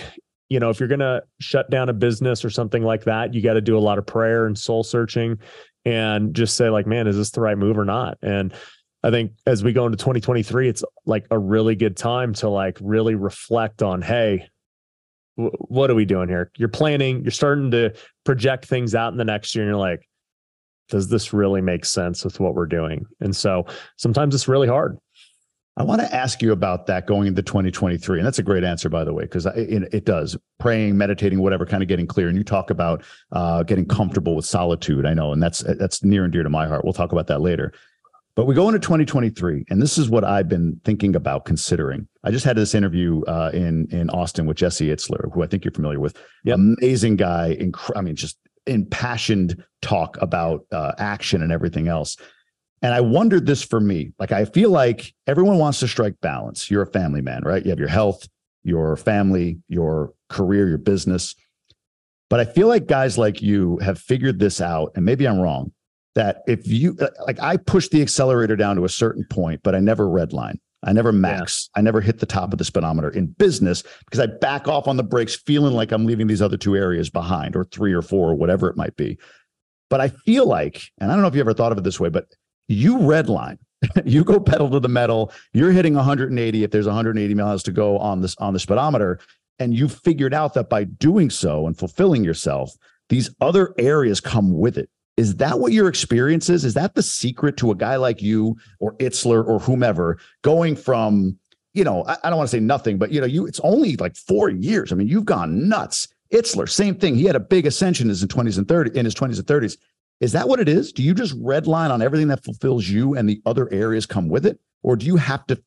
you 0.50 0.60
know, 0.60 0.70
if 0.70 0.80
you're 0.80 0.90
going 0.90 1.00
to 1.00 1.24
shut 1.40 1.70
down 1.70 1.90
a 1.90 1.94
business 1.94 2.46
or 2.46 2.50
something 2.50 2.84
like 2.84 3.04
that, 3.04 3.34
you 3.34 3.42
got 3.42 3.54
to 3.54 3.62
do 3.62 3.78
a 3.78 3.80
lot 3.80 3.98
of 3.98 4.06
prayer 4.06 4.46
and 4.46 4.58
soul 4.58 4.84
searching 4.84 5.40
and 5.86 6.34
just 6.34 6.56
say, 6.56 6.70
like, 6.70 6.88
man, 6.88 7.08
is 7.08 7.18
this 7.18 7.32
the 7.32 7.42
right 7.42 7.58
move 7.58 7.78
or 7.78 7.86
not? 7.86 8.18
And 8.22 8.54
I 9.04 9.12
think 9.12 9.34
as 9.46 9.64
we 9.64 9.74
go 9.74 9.86
into 9.86 9.98
2023, 9.98 10.70
it's 10.70 10.84
like 11.06 11.28
a 11.32 11.38
really 11.38 11.76
good 11.76 11.96
time 11.96 12.34
to 12.36 12.50
like 12.50 12.78
really 12.82 13.16
reflect 13.16 13.84
on, 13.84 14.02
hey, 14.02 14.48
w- 15.38 15.56
what 15.60 15.90
are 15.90 15.96
we 15.96 16.06
doing 16.06 16.30
here? 16.30 16.52
You're 16.58 16.70
planning, 16.70 17.24
you're 17.24 17.32
starting 17.32 17.72
to 17.72 17.94
project 18.24 18.66
things 18.66 18.96
out 18.96 19.12
in 19.12 19.18
the 19.18 19.26
next 19.26 19.56
year, 19.56 19.64
and 19.64 19.70
you're 19.70 19.80
like, 19.80 20.08
does 20.90 21.10
this 21.10 21.34
really 21.34 21.62
make 21.62 21.86
sense 21.86 22.24
with 22.24 22.40
what 22.40 22.56
we're 22.56 22.66
doing? 22.66 23.06
And 23.20 23.36
so 23.36 23.66
sometimes 23.98 24.34
it's 24.34 24.48
really 24.48 24.68
hard. 24.68 24.98
I 25.78 25.84
want 25.84 26.02
to 26.02 26.14
ask 26.14 26.42
you 26.42 26.52
about 26.52 26.88
that 26.88 27.06
going 27.06 27.28
into 27.28 27.44
2023. 27.44 28.18
And 28.18 28.26
that's 28.26 28.40
a 28.40 28.44
great 28.44 28.64
answer, 28.64 28.90
by 28.90 29.04
the 29.04 29.14
way, 29.14 29.24
because 29.24 29.46
it, 29.46 29.94
it, 29.94 30.06
does 30.06 30.36
praying, 30.60 30.98
meditating, 30.98 31.40
whatever, 31.40 31.68
kind 31.68 31.84
of 31.84 31.88
getting 31.88 32.08
clear. 32.08 32.28
And 32.28 32.36
you 32.36 32.44
talk 32.44 32.72
about 32.72 33.04
uh, 33.32 33.62
getting 33.62 33.86
comfortable 33.86 34.36
with 34.36 34.46
solitude. 34.46 35.06
I 35.06 35.14
know, 35.14 35.32
and 35.32 35.42
that's 35.42 35.60
that's 35.60 36.04
near 36.04 36.24
and 36.24 36.34
dear 36.34 36.42
to 36.42 36.50
my 36.50 36.68
heart. 36.68 36.84
We'll 36.84 36.94
talk 36.94 37.12
about 37.12 37.28
that 37.28 37.42
later. 37.42 37.74
But 38.34 38.46
we 38.46 38.56
go 38.56 38.68
into 38.68 38.80
2023, 38.80 39.66
and 39.70 39.82
this 39.82 39.98
is 39.98 40.10
what 40.10 40.24
I've 40.24 40.50
been 40.50 40.80
thinking 40.84 41.16
about 41.16 41.46
considering. 41.46 42.08
I 42.24 42.32
just 42.32 42.46
had 42.46 42.56
this 42.58 42.74
interview 42.74 43.22
uh, 43.26 43.52
in 43.54 43.88
in 43.92 44.10
Austin 44.10 44.48
with 44.48 44.58
Jesse 44.58 44.88
Itzler, 44.88 45.32
who 45.32 45.44
I 45.44 45.48
think 45.48 45.64
you're 45.64 45.72
familiar 45.72 46.00
with. 46.00 46.18
Yep. 46.46 46.56
Amazing 46.56 47.18
guy. 47.18 47.56
Inc- 47.60 47.92
I 47.96 48.02
mean, 48.02 48.16
just 48.16 48.40
impassioned 48.66 49.64
talk 49.82 50.18
about 50.22 50.66
uh, 50.72 50.94
action 50.98 51.44
and 51.44 51.52
everything 51.52 51.88
else. 51.88 52.18
And 52.82 52.94
I 52.94 53.02
wondered 53.02 53.46
this 53.46 53.64
for 53.64 53.80
me. 53.80 54.12
Like, 54.20 54.32
I 54.32 54.46
feel 54.46 54.70
like 54.70 55.14
everyone 55.26 55.58
wants 55.58 55.80
to 55.80 55.88
strike 55.88 56.20
balance. 56.22 56.70
You're 56.70 56.84
a 56.84 56.92
family 56.92 57.22
man, 57.22 57.42
right? 57.44 57.64
You 57.64 57.72
have 57.72 57.80
your 57.80 57.88
health, 57.88 58.28
your 58.64 58.96
family, 58.96 59.60
your 59.68 60.14
career, 60.30 60.68
your 60.68 60.78
business. 60.78 61.34
But 62.30 62.40
I 62.40 62.46
feel 62.46 62.68
like 62.68 62.86
guys 62.86 63.18
like 63.18 63.42
you 63.42 63.78
have 63.78 63.98
figured 63.98 64.40
this 64.40 64.62
out. 64.62 64.92
And 64.96 65.06
maybe 65.06 65.28
I'm 65.28 65.40
wrong 65.40 65.72
that 66.14 66.44
if 66.48 66.68
you, 66.68 66.96
uh, 67.02 67.08
like, 67.26 67.40
I 67.40 67.58
push 67.58 67.88
the 67.90 68.02
accelerator 68.02 68.56
down 68.56 68.76
to 68.76 68.86
a 68.86 68.90
certain 68.90 69.26
point, 69.30 69.62
but 69.64 69.74
I 69.74 69.80
never 69.80 70.06
redline. 70.06 70.60
I 70.84 70.94
never 70.94 71.12
max. 71.12 71.70
Yeah. 71.76 71.80
I 71.80 71.82
never 71.82 72.02
hit 72.02 72.20
the 72.20 72.26
top 72.28 72.52
of 72.52 72.60
the 72.60 72.66
speedometer 72.66 73.10
in 73.10 73.28
business 73.28 73.84
because 74.06 74.20
I 74.20 74.28
back 74.28 74.68
off 74.68 74.88
on 74.88 74.98
the 74.98 75.04
brakes, 75.04 75.36
feeling 75.36 75.74
like 75.74 75.92
I'm 75.92 76.06
leaving 76.06 76.28
these 76.28 76.42
other 76.42 76.58
two 76.58 76.76
areas 76.76 77.10
behind, 77.10 77.56
or 77.56 77.64
three 77.66 77.94
or 77.94 78.04
four, 78.04 78.30
or 78.30 78.36
whatever 78.36 78.70
it 78.70 78.78
might 78.78 78.96
be. 78.96 79.18
But 79.90 80.02
I 80.02 80.10
feel 80.10 80.46
like, 80.46 80.84
and 81.00 81.12
I 81.12 81.16
don't 81.16 81.24
know 81.24 81.30
if 81.30 81.36
you 81.36 81.42
ever 81.42 81.54
thought 81.54 81.72
of 81.72 81.78
it 81.80 81.84
this 81.84 82.00
way, 82.00 82.10
but 82.10 82.26
you 82.68 82.98
redline. 82.98 83.58
you 84.06 84.24
go 84.24 84.40
pedal 84.40 84.70
to 84.72 84.80
the 84.80 84.90
metal. 84.90 85.32
You're 85.54 85.72
hitting 85.72 85.94
180 85.94 86.64
if 86.64 86.72
there's 86.72 86.88
180 86.88 87.34
miles 87.36 87.64
to 87.64 87.72
go 87.72 87.98
on 88.00 88.22
this 88.22 88.36
on 88.38 88.54
the 88.54 88.60
speedometer, 88.60 89.20
and 89.60 89.74
you 89.74 89.88
figured 89.88 90.34
out 90.34 90.54
that 90.56 90.70
by 90.70 90.84
doing 90.84 91.30
so 91.30 91.68
and 91.68 91.78
fulfilling 91.78 92.24
yourself, 92.24 92.72
these 93.10 93.30
other 93.42 93.74
areas 93.78 94.20
come 94.20 94.58
with 94.58 94.78
it. 94.78 94.90
Is 95.16 95.36
that 95.38 95.60
what 95.60 95.72
your 95.72 95.88
experience 95.88 96.50
is? 96.50 96.64
Is 96.64 96.76
that 96.76 96.94
the 96.94 97.02
secret 97.02 97.58
to 97.58 97.72
a 97.72 97.76
guy 97.76 97.96
like 97.96 98.22
you 98.22 98.56
or 98.80 98.96
Itzler 98.98 99.46
or 99.48 99.60
whomever 99.60 100.20
going 100.44 100.76
from, 100.76 101.38
you 101.74 101.84
know, 101.84 102.04
I, 102.06 102.18
I 102.24 102.30
don't 102.30 102.38
want 102.38 102.50
to 102.50 102.56
say 102.56 102.60
nothing, 102.60 103.00
but 103.00 103.12
you 103.12 103.20
know, 103.20 103.26
you 103.26 103.48
it's 103.48 103.60
only 103.62 103.96
like 103.98 104.16
four 104.16 104.50
years. 104.50 104.92
I 104.92 104.96
mean, 104.96 105.08
you've 105.08 105.26
gone 105.26 105.68
nuts. 105.68 106.08
Itzler, 106.32 106.70
same 106.70 106.96
thing. 106.96 107.16
He 107.16 107.24
had 107.24 107.36
a 107.36 107.40
big 107.40 107.66
ascension 107.66 108.06
in 108.06 108.10
his 108.10 108.24
20s 108.26 108.58
and 108.58 108.68
30s 108.68 108.94
in 108.94 109.06
his 109.06 109.16
20s 109.16 109.40
and 109.40 109.48
30s. 109.48 109.78
Is 110.20 110.32
that 110.32 110.48
what 110.48 110.60
it 110.60 110.68
is? 110.68 110.92
Do 110.92 111.04
you 111.04 111.14
just 111.14 111.40
redline 111.40 111.92
on 111.92 112.02
everything 112.02 112.28
that 112.30 112.44
fulfills 112.44 112.88
you 112.88 113.16
and 113.16 113.30
the 113.30 113.42
other 113.46 113.72
areas 113.72 114.06
come 114.06 114.30
with 114.30 114.46
it? 114.46 114.60
Or 114.82 114.96
do 114.96 115.06
you 115.06 115.18
have 115.18 115.46
to 115.48 115.62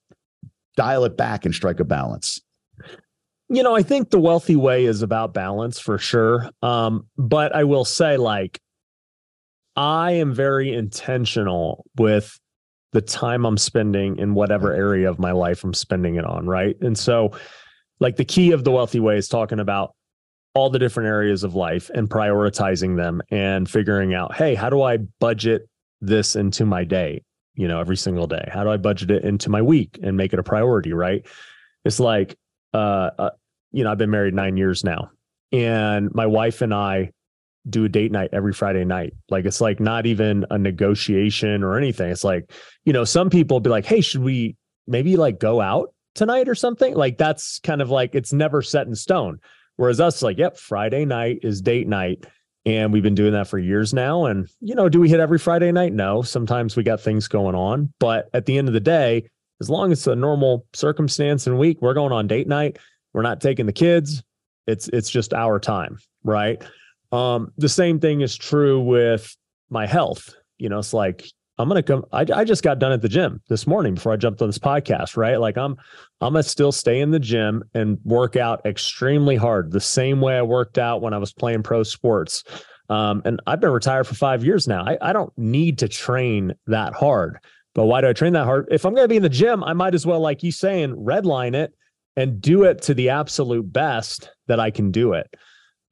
dial 0.76 1.04
it 1.04 1.16
back 1.16 1.44
and 1.44 1.54
strike 1.54 1.80
a 1.80 1.84
balance? 1.84 2.40
You 3.48 3.62
know, 3.62 3.74
I 3.74 3.82
think 3.82 4.10
the 4.10 4.20
wealthy 4.20 4.56
way 4.56 4.84
is 4.84 5.02
about 5.02 5.34
balance 5.34 5.78
for 5.78 5.98
sure. 5.98 6.50
Um, 6.62 7.06
but 7.16 7.54
I 7.54 7.64
will 7.64 7.84
say, 7.84 8.16
like, 8.16 8.60
I 9.76 10.12
am 10.12 10.34
very 10.34 10.72
intentional 10.72 11.84
with 11.96 12.38
the 12.92 13.00
time 13.00 13.44
I'm 13.44 13.58
spending 13.58 14.18
in 14.18 14.34
whatever 14.34 14.72
area 14.72 15.08
of 15.08 15.18
my 15.18 15.32
life 15.32 15.62
I'm 15.62 15.74
spending 15.74 16.16
it 16.16 16.24
on. 16.24 16.46
Right. 16.46 16.76
And 16.80 16.98
so, 16.98 17.32
like, 18.00 18.16
the 18.16 18.24
key 18.24 18.52
of 18.52 18.64
the 18.64 18.70
wealthy 18.70 19.00
way 19.00 19.16
is 19.16 19.28
talking 19.28 19.60
about 19.60 19.94
all 20.54 20.70
the 20.70 20.78
different 20.78 21.08
areas 21.08 21.44
of 21.44 21.54
life 21.54 21.90
and 21.94 22.08
prioritizing 22.08 22.96
them 22.96 23.22
and 23.30 23.70
figuring 23.70 24.14
out, 24.14 24.34
hey, 24.34 24.54
how 24.54 24.68
do 24.68 24.82
I 24.82 24.96
budget 24.96 25.68
this 26.00 26.34
into 26.34 26.64
my 26.66 26.84
day, 26.84 27.22
you 27.54 27.68
know, 27.68 27.80
every 27.80 27.96
single 27.96 28.26
day? 28.26 28.48
How 28.52 28.64
do 28.64 28.70
I 28.70 28.76
budget 28.76 29.10
it 29.10 29.24
into 29.24 29.48
my 29.50 29.62
week 29.62 29.98
and 30.02 30.16
make 30.16 30.32
it 30.32 30.38
a 30.38 30.42
priority, 30.42 30.92
right? 30.92 31.24
It's 31.84 32.00
like, 32.00 32.36
uh, 32.74 33.10
uh 33.18 33.30
you 33.72 33.84
know, 33.84 33.92
I've 33.92 33.98
been 33.98 34.10
married 34.10 34.34
nine 34.34 34.56
years 34.56 34.82
now, 34.82 35.12
and 35.52 36.12
my 36.12 36.26
wife 36.26 36.60
and 36.60 36.74
I 36.74 37.12
do 37.68 37.84
a 37.84 37.88
date 37.88 38.10
night 38.10 38.30
every 38.32 38.52
Friday 38.52 38.84
night. 38.84 39.14
Like 39.28 39.44
it's 39.44 39.60
like 39.60 39.80
not 39.80 40.06
even 40.06 40.46
a 40.50 40.58
negotiation 40.58 41.62
or 41.62 41.76
anything. 41.76 42.10
It's 42.10 42.24
like, 42.24 42.50
you 42.84 42.92
know, 42.92 43.04
some 43.04 43.30
people 43.30 43.60
be 43.60 43.70
like, 43.70 43.84
hey, 43.84 44.00
should 44.00 44.22
we 44.22 44.56
maybe 44.86 45.16
like 45.16 45.38
go 45.38 45.60
out 45.60 45.94
tonight 46.14 46.48
or 46.48 46.54
something? 46.54 46.94
Like 46.94 47.18
that's 47.18 47.60
kind 47.60 47.82
of 47.82 47.90
like 47.90 48.14
it's 48.14 48.32
never 48.32 48.62
set 48.62 48.86
in 48.86 48.94
stone. 48.94 49.38
Whereas 49.80 49.98
us, 49.98 50.20
like, 50.20 50.36
yep, 50.36 50.58
Friday 50.58 51.06
night 51.06 51.38
is 51.42 51.62
date 51.62 51.88
night. 51.88 52.26
And 52.66 52.92
we've 52.92 53.02
been 53.02 53.14
doing 53.14 53.32
that 53.32 53.48
for 53.48 53.58
years 53.58 53.94
now. 53.94 54.26
And, 54.26 54.46
you 54.60 54.74
know, 54.74 54.90
do 54.90 55.00
we 55.00 55.08
hit 55.08 55.20
every 55.20 55.38
Friday 55.38 55.72
night? 55.72 55.94
No. 55.94 56.20
Sometimes 56.20 56.76
we 56.76 56.82
got 56.82 57.00
things 57.00 57.28
going 57.28 57.54
on. 57.54 57.90
But 57.98 58.28
at 58.34 58.44
the 58.44 58.58
end 58.58 58.68
of 58.68 58.74
the 58.74 58.80
day, 58.80 59.30
as 59.58 59.70
long 59.70 59.90
as 59.90 60.00
it's 60.00 60.06
a 60.06 60.14
normal 60.14 60.66
circumstance 60.74 61.46
and 61.46 61.58
week, 61.58 61.78
we're 61.80 61.94
going 61.94 62.12
on 62.12 62.26
date 62.26 62.46
night. 62.46 62.78
We're 63.14 63.22
not 63.22 63.40
taking 63.40 63.64
the 63.64 63.72
kids. 63.72 64.22
It's 64.66 64.88
it's 64.88 65.08
just 65.08 65.32
our 65.32 65.58
time, 65.58 65.96
right? 66.24 66.62
Um, 67.10 67.50
the 67.56 67.70
same 67.70 68.00
thing 68.00 68.20
is 68.20 68.36
true 68.36 68.82
with 68.82 69.34
my 69.70 69.86
health. 69.86 70.34
You 70.58 70.68
know, 70.68 70.80
it's 70.80 70.92
like 70.92 71.24
I'm 71.60 71.68
gonna 71.68 71.82
come. 71.82 72.04
I, 72.12 72.24
I 72.34 72.44
just 72.44 72.62
got 72.62 72.78
done 72.78 72.92
at 72.92 73.02
the 73.02 73.08
gym 73.08 73.42
this 73.48 73.66
morning 73.66 73.94
before 73.94 74.12
I 74.12 74.16
jumped 74.16 74.40
on 74.40 74.48
this 74.48 74.58
podcast, 74.58 75.16
right? 75.16 75.38
Like 75.38 75.58
I'm 75.58 75.76
I'm 76.20 76.32
gonna 76.32 76.42
still 76.42 76.72
stay 76.72 77.00
in 77.00 77.10
the 77.10 77.20
gym 77.20 77.62
and 77.74 77.98
work 78.04 78.36
out 78.36 78.64
extremely 78.64 79.36
hard, 79.36 79.70
the 79.70 79.80
same 79.80 80.20
way 80.20 80.38
I 80.38 80.42
worked 80.42 80.78
out 80.78 81.02
when 81.02 81.12
I 81.12 81.18
was 81.18 81.32
playing 81.32 81.62
pro 81.62 81.82
sports. 81.82 82.44
Um, 82.88 83.22
and 83.24 83.40
I've 83.46 83.60
been 83.60 83.70
retired 83.70 84.06
for 84.06 84.14
five 84.14 84.44
years 84.44 84.66
now. 84.66 84.84
I, 84.84 84.98
I 85.00 85.12
don't 85.12 85.32
need 85.36 85.78
to 85.78 85.88
train 85.88 86.54
that 86.66 86.94
hard. 86.94 87.38
But 87.74 87.84
why 87.84 88.00
do 88.00 88.08
I 88.08 88.12
train 88.12 88.32
that 88.32 88.46
hard? 88.46 88.66
If 88.70 88.84
I'm 88.84 88.94
gonna 88.94 89.06
be 89.06 89.16
in 89.16 89.22
the 89.22 89.28
gym, 89.28 89.62
I 89.62 89.74
might 89.74 89.94
as 89.94 90.06
well, 90.06 90.20
like 90.20 90.42
you 90.42 90.52
saying, 90.52 90.96
redline 90.96 91.54
it 91.54 91.72
and 92.16 92.40
do 92.40 92.64
it 92.64 92.82
to 92.82 92.94
the 92.94 93.10
absolute 93.10 93.72
best 93.72 94.30
that 94.48 94.58
I 94.58 94.70
can 94.70 94.90
do 94.90 95.12
it. 95.12 95.32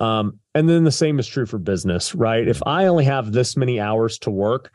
Um, 0.00 0.38
and 0.54 0.68
then 0.68 0.84
the 0.84 0.92
same 0.92 1.18
is 1.18 1.26
true 1.26 1.46
for 1.46 1.58
business, 1.58 2.14
right? 2.14 2.46
If 2.46 2.62
I 2.66 2.86
only 2.86 3.04
have 3.04 3.32
this 3.32 3.56
many 3.56 3.80
hours 3.80 4.18
to 4.20 4.30
work, 4.30 4.72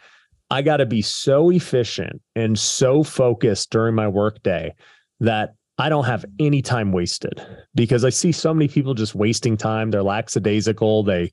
I 0.53 0.61
got 0.61 0.77
to 0.77 0.85
be 0.85 1.01
so 1.01 1.49
efficient 1.49 2.21
and 2.35 2.59
so 2.59 3.01
focused 3.01 3.71
during 3.71 3.95
my 3.95 4.07
workday 4.07 4.75
that 5.19 5.55
I 5.79 5.89
don't 5.89 6.03
have 6.05 6.25
any 6.39 6.61
time 6.61 6.91
wasted 6.91 7.41
because 7.73 8.05
I 8.05 8.09
see 8.09 8.31
so 8.31 8.53
many 8.53 8.67
people 8.67 8.93
just 8.93 9.15
wasting 9.15 9.57
time. 9.57 9.89
They're 9.89 10.03
lackadaisical. 10.03 11.01
They, 11.01 11.31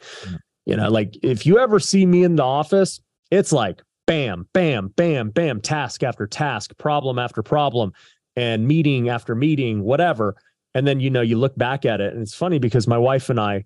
you 0.65 0.75
know, 0.75 0.89
like 0.89 1.19
if 1.23 1.45
you 1.45 1.59
ever 1.59 1.79
see 1.79 2.07
me 2.07 2.25
in 2.25 2.37
the 2.37 2.45
office, 2.45 2.99
it's 3.31 3.53
like 3.53 3.83
bam, 4.07 4.49
bam, 4.55 4.89
bam, 4.97 5.29
bam, 5.29 5.61
task 5.61 6.03
after 6.03 6.27
task, 6.27 6.73
problem 6.79 7.19
after 7.19 7.43
problem, 7.43 7.93
and 8.37 8.67
meeting 8.67 9.11
after 9.11 9.35
meeting, 9.35 9.83
whatever. 9.83 10.35
And 10.73 10.87
then, 10.87 10.99
you 10.99 11.11
know, 11.11 11.21
you 11.21 11.37
look 11.37 11.59
back 11.59 11.85
at 11.85 12.01
it 12.01 12.15
and 12.15 12.23
it's 12.23 12.35
funny 12.35 12.59
because 12.59 12.87
my 12.87 12.97
wife 12.97 13.29
and 13.29 13.39
I, 13.39 13.65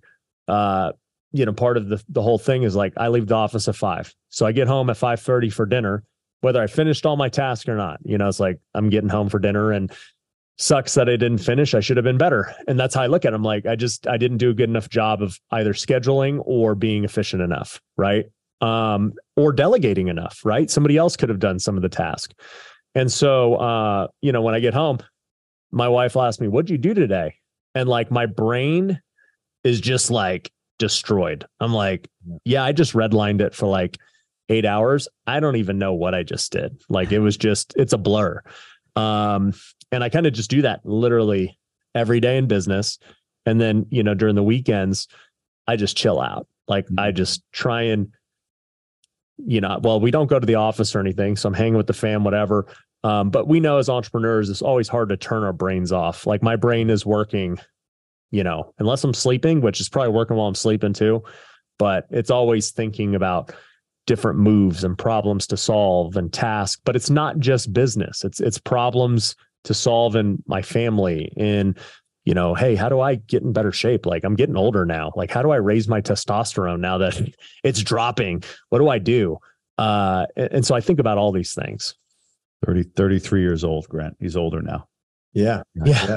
uh, 0.48 0.90
you 1.34 1.44
know, 1.44 1.52
part 1.52 1.76
of 1.76 1.88
the 1.88 2.02
the 2.08 2.22
whole 2.22 2.38
thing 2.38 2.62
is 2.62 2.76
like 2.76 2.94
I 2.96 3.08
leave 3.08 3.26
the 3.26 3.34
office 3.34 3.66
at 3.66 3.74
five, 3.74 4.14
so 4.28 4.46
I 4.46 4.52
get 4.52 4.68
home 4.68 4.88
at 4.88 4.96
five 4.96 5.20
thirty 5.20 5.50
for 5.50 5.66
dinner, 5.66 6.04
whether 6.42 6.62
I 6.62 6.68
finished 6.68 7.04
all 7.04 7.16
my 7.16 7.28
tasks 7.28 7.68
or 7.68 7.74
not. 7.74 7.98
You 8.04 8.16
know, 8.16 8.28
it's 8.28 8.38
like 8.38 8.60
I'm 8.72 8.88
getting 8.88 9.08
home 9.08 9.28
for 9.28 9.40
dinner, 9.40 9.72
and 9.72 9.92
sucks 10.58 10.94
that 10.94 11.08
I 11.08 11.16
didn't 11.16 11.38
finish. 11.38 11.74
I 11.74 11.80
should 11.80 11.96
have 11.96 12.04
been 12.04 12.18
better, 12.18 12.54
and 12.68 12.78
that's 12.78 12.94
how 12.94 13.02
I 13.02 13.08
look 13.08 13.24
at. 13.24 13.32
It. 13.32 13.34
I'm 13.34 13.42
like, 13.42 13.66
I 13.66 13.74
just 13.74 14.06
I 14.06 14.16
didn't 14.16 14.38
do 14.38 14.50
a 14.50 14.54
good 14.54 14.68
enough 14.68 14.88
job 14.88 15.22
of 15.22 15.36
either 15.50 15.72
scheduling 15.72 16.40
or 16.46 16.76
being 16.76 17.02
efficient 17.02 17.42
enough, 17.42 17.80
right? 17.96 18.26
Um, 18.60 19.14
or 19.36 19.52
delegating 19.52 20.06
enough, 20.06 20.40
right? 20.44 20.70
Somebody 20.70 20.96
else 20.96 21.16
could 21.16 21.30
have 21.30 21.40
done 21.40 21.58
some 21.58 21.74
of 21.74 21.82
the 21.82 21.88
task, 21.88 22.32
and 22.94 23.10
so 23.10 23.56
uh, 23.56 24.06
you 24.22 24.30
know, 24.30 24.42
when 24.42 24.54
I 24.54 24.60
get 24.60 24.72
home, 24.72 24.98
my 25.72 25.88
wife 25.88 26.14
will 26.14 26.22
ask 26.22 26.40
me, 26.40 26.46
"What'd 26.46 26.70
you 26.70 26.78
do 26.78 26.94
today?" 26.94 27.34
And 27.74 27.88
like 27.88 28.12
my 28.12 28.26
brain 28.26 29.00
is 29.64 29.80
just 29.80 30.12
like 30.12 30.52
destroyed. 30.78 31.44
I'm 31.60 31.72
like, 31.72 32.08
yeah, 32.44 32.64
I 32.64 32.72
just 32.72 32.92
redlined 32.92 33.40
it 33.40 33.54
for 33.54 33.66
like 33.66 33.98
eight 34.48 34.66
hours. 34.66 35.08
I 35.26 35.40
don't 35.40 35.56
even 35.56 35.78
know 35.78 35.92
what 35.92 36.14
I 36.14 36.22
just 36.22 36.52
did. 36.52 36.80
Like 36.88 37.12
it 37.12 37.20
was 37.20 37.36
just, 37.36 37.74
it's 37.76 37.92
a 37.92 37.98
blur. 37.98 38.42
Um, 38.96 39.54
and 39.90 40.04
I 40.04 40.08
kind 40.08 40.26
of 40.26 40.32
just 40.32 40.50
do 40.50 40.62
that 40.62 40.80
literally 40.84 41.58
every 41.94 42.20
day 42.20 42.36
in 42.36 42.46
business. 42.46 42.98
And 43.46 43.60
then, 43.60 43.86
you 43.90 44.02
know, 44.02 44.14
during 44.14 44.34
the 44.34 44.42
weekends, 44.42 45.08
I 45.66 45.76
just 45.76 45.96
chill 45.96 46.20
out. 46.20 46.46
Like 46.68 46.86
I 46.98 47.08
mm-hmm. 47.08 47.16
just 47.16 47.42
try 47.52 47.82
and, 47.82 48.08
you 49.38 49.60
know, 49.60 49.80
well, 49.82 50.00
we 50.00 50.10
don't 50.10 50.28
go 50.28 50.38
to 50.38 50.46
the 50.46 50.54
office 50.56 50.94
or 50.94 51.00
anything. 51.00 51.36
So 51.36 51.48
I'm 51.48 51.54
hanging 51.54 51.76
with 51.76 51.86
the 51.86 51.92
fam, 51.92 52.24
whatever. 52.24 52.66
Um, 53.02 53.30
but 53.30 53.46
we 53.48 53.60
know 53.60 53.78
as 53.78 53.88
entrepreneurs, 53.88 54.48
it's 54.48 54.62
always 54.62 54.88
hard 54.88 55.10
to 55.10 55.16
turn 55.16 55.42
our 55.42 55.52
brains 55.52 55.92
off. 55.92 56.26
Like 56.26 56.42
my 56.42 56.56
brain 56.56 56.88
is 56.88 57.04
working 57.04 57.58
you 58.30 58.44
know, 58.44 58.72
unless 58.78 59.04
I'm 59.04 59.14
sleeping, 59.14 59.60
which 59.60 59.80
is 59.80 59.88
probably 59.88 60.12
working 60.12 60.36
while 60.36 60.48
I'm 60.48 60.54
sleeping 60.54 60.92
too. 60.92 61.22
But 61.78 62.06
it's 62.10 62.30
always 62.30 62.70
thinking 62.70 63.14
about 63.14 63.52
different 64.06 64.38
moves 64.38 64.84
and 64.84 64.96
problems 64.96 65.46
to 65.48 65.56
solve 65.56 66.16
and 66.16 66.32
tasks. 66.32 66.80
But 66.84 66.96
it's 66.96 67.10
not 67.10 67.38
just 67.38 67.72
business. 67.72 68.24
It's 68.24 68.40
it's 68.40 68.58
problems 68.58 69.34
to 69.64 69.74
solve 69.74 70.14
in 70.16 70.42
my 70.46 70.62
family 70.62 71.32
in 71.36 71.76
you 72.24 72.32
know, 72.32 72.54
hey, 72.54 72.74
how 72.74 72.88
do 72.88 73.00
I 73.00 73.16
get 73.16 73.42
in 73.42 73.52
better 73.52 73.72
shape? 73.72 74.06
Like 74.06 74.24
I'm 74.24 74.34
getting 74.34 74.56
older 74.56 74.86
now. 74.86 75.12
Like 75.14 75.30
how 75.30 75.42
do 75.42 75.50
I 75.50 75.56
raise 75.56 75.88
my 75.88 76.00
testosterone 76.00 76.80
now 76.80 76.98
that 76.98 77.20
it's 77.64 77.82
dropping? 77.82 78.42
What 78.70 78.78
do 78.78 78.88
I 78.88 78.98
do? 78.98 79.38
Uh, 79.76 80.26
and, 80.36 80.64
so 80.64 80.74
I 80.74 80.80
think 80.80 81.00
about 81.00 81.18
all 81.18 81.32
these 81.32 81.52
things. 81.52 81.94
30, 82.64 82.84
33 82.96 83.42
years 83.42 83.64
old, 83.64 83.88
Grant. 83.88 84.16
He's 84.20 84.36
older 84.36 84.62
now. 84.62 84.88
Yeah. 85.34 85.62
Yeah. 85.74 85.84
yeah. 85.84 86.16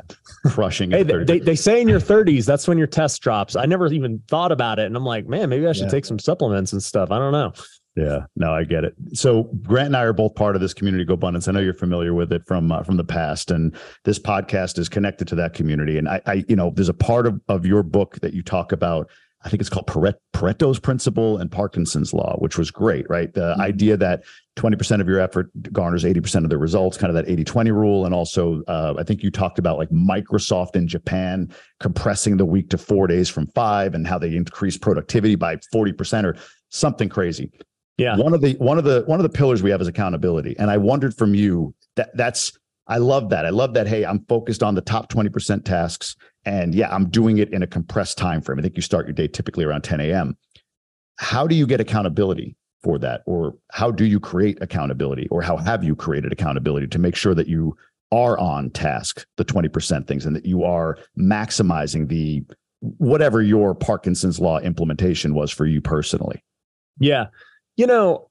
Crushing. 0.51 0.91
Hey, 0.91 1.03
they, 1.03 1.39
they 1.39 1.55
say 1.55 1.81
in 1.81 1.89
your 1.89 1.99
30s, 1.99 2.45
that's 2.45 2.67
when 2.67 2.77
your 2.77 2.87
test 2.87 3.21
drops. 3.21 3.55
I 3.55 3.65
never 3.65 3.87
even 3.87 4.21
thought 4.27 4.51
about 4.51 4.79
it. 4.79 4.85
And 4.85 4.95
I'm 4.95 5.03
like, 5.03 5.27
man, 5.27 5.49
maybe 5.49 5.67
I 5.67 5.73
should 5.73 5.85
yeah. 5.85 5.89
take 5.89 6.05
some 6.05 6.19
supplements 6.19 6.71
and 6.71 6.81
stuff. 6.81 7.11
I 7.11 7.17
don't 7.17 7.31
know. 7.31 7.51
Yeah, 7.95 8.27
no, 8.35 8.53
I 8.53 8.63
get 8.63 8.83
it. 8.83 8.93
So 9.13 9.45
Grant 9.63 9.87
and 9.87 9.97
I 9.97 10.03
are 10.03 10.13
both 10.13 10.35
part 10.35 10.55
of 10.55 10.61
this 10.61 10.71
community 10.71 11.03
GoBundance. 11.03 11.47
I 11.47 11.51
know 11.51 11.61
you're 11.61 11.73
familiar 11.73 12.13
with 12.13 12.31
it 12.31 12.43
from 12.45 12.71
uh, 12.71 12.83
from 12.83 12.95
the 12.95 13.03
past, 13.03 13.49
and 13.49 13.75
this 14.03 14.19
podcast 14.19 14.77
is 14.77 14.87
connected 14.87 15.27
to 15.29 15.35
that 15.35 15.55
community. 15.55 15.97
And 15.97 16.07
I, 16.07 16.21
I, 16.27 16.45
you 16.47 16.55
know, 16.55 16.71
there's 16.75 16.89
a 16.89 16.93
part 16.93 17.25
of 17.25 17.41
of 17.47 17.65
your 17.65 17.81
book 17.81 18.19
that 18.21 18.35
you 18.35 18.43
talk 18.43 18.71
about 18.71 19.09
I 19.43 19.49
think 19.49 19.61
it's 19.61 19.69
called 19.69 19.87
Pareto's 19.87 20.79
principle 20.79 21.37
and 21.37 21.51
Parkinson's 21.51 22.13
law, 22.13 22.35
which 22.39 22.57
was 22.57 22.71
great, 22.71 23.07
right? 23.09 23.31
The 23.33 23.51
mm-hmm. 23.51 23.61
idea 23.61 23.97
that 23.97 24.23
20% 24.55 24.99
of 24.99 25.07
your 25.07 25.19
effort 25.19 25.51
garners 25.71 26.03
80% 26.03 26.43
of 26.43 26.49
the 26.49 26.57
results, 26.57 26.97
kind 26.97 27.09
of 27.09 27.15
that 27.15 27.31
80 27.31 27.43
20 27.43 27.71
rule. 27.71 28.05
And 28.05 28.15
also, 28.15 28.63
uh, 28.67 28.95
I 28.97 29.03
think 29.03 29.21
you 29.21 29.29
talked 29.29 29.59
about 29.59 29.77
like 29.77 29.89
Microsoft 29.89 30.75
in 30.75 30.87
Japan 30.87 31.53
compressing 31.79 32.37
the 32.37 32.45
week 32.45 32.69
to 32.71 32.77
four 32.77 33.05
days 33.05 33.29
from 33.29 33.47
five 33.47 33.93
and 33.93 34.07
how 34.07 34.17
they 34.17 34.35
increase 34.35 34.77
productivity 34.77 35.35
by 35.35 35.57
40% 35.73 36.23
or 36.23 36.35
something 36.69 37.07
crazy. 37.07 37.51
Yeah. 37.97 38.17
One 38.17 38.33
of 38.33 38.41
the 38.41 38.53
one 38.53 38.77
of 38.77 38.83
the 38.83 39.03
one 39.07 39.19
of 39.19 39.23
the 39.23 39.35
pillars 39.35 39.63
we 39.63 39.71
have 39.71 39.81
is 39.81 39.87
accountability. 39.87 40.55
And 40.59 40.69
I 40.69 40.77
wondered 40.77 41.15
from 41.15 41.33
you 41.33 41.73
that 41.95 42.15
that's 42.15 42.57
I 42.87 42.97
love 42.97 43.29
that. 43.29 43.45
I 43.45 43.49
love 43.49 43.73
that. 43.73 43.87
Hey, 43.87 44.05
I'm 44.05 44.23
focused 44.25 44.63
on 44.63 44.75
the 44.75 44.81
top 44.81 45.11
20% 45.11 45.65
tasks 45.65 46.15
and 46.47 46.73
yeah, 46.73 46.87
I'm 46.95 47.09
doing 47.09 47.39
it 47.39 47.51
in 47.51 47.61
a 47.61 47.67
compressed 47.67 48.17
time 48.17 48.41
frame. 48.41 48.57
I 48.57 48.61
think 48.61 48.77
you 48.77 48.81
start 48.81 49.05
your 49.05 49.13
day 49.13 49.27
typically 49.27 49.65
around 49.65 49.81
10 49.81 49.99
a.m. 49.99 50.37
How 51.17 51.45
do 51.45 51.55
you 51.55 51.67
get 51.67 51.81
accountability 51.81 52.55
for 52.81 52.97
that? 52.99 53.21
Or 53.25 53.55
how 53.73 53.91
do 53.91 54.05
you 54.05 54.17
create 54.17 54.57
accountability? 54.61 55.27
Or 55.29 55.41
how 55.41 55.57
have 55.57 55.83
you 55.83 55.93
created 55.93 56.31
accountability 56.31 56.87
to 56.87 56.99
make 56.99 57.17
sure 57.17 57.35
that 57.35 57.47
you 57.47 57.75
are 58.13 58.39
on 58.39 58.69
task, 58.69 59.25
the 59.35 59.43
20% 59.43 60.07
things, 60.07 60.25
and 60.25 60.37
that 60.37 60.45
you 60.45 60.63
are 60.63 60.97
maximizing 61.19 62.07
the 62.07 62.45
whatever 62.79 63.41
your 63.41 63.75
Parkinson's 63.75 64.39
law 64.39 64.59
implementation 64.59 65.33
was 65.33 65.51
for 65.51 65.65
you 65.65 65.81
personally? 65.81 66.41
Yeah. 66.97 67.25
You 67.75 67.87
know, 67.87 68.29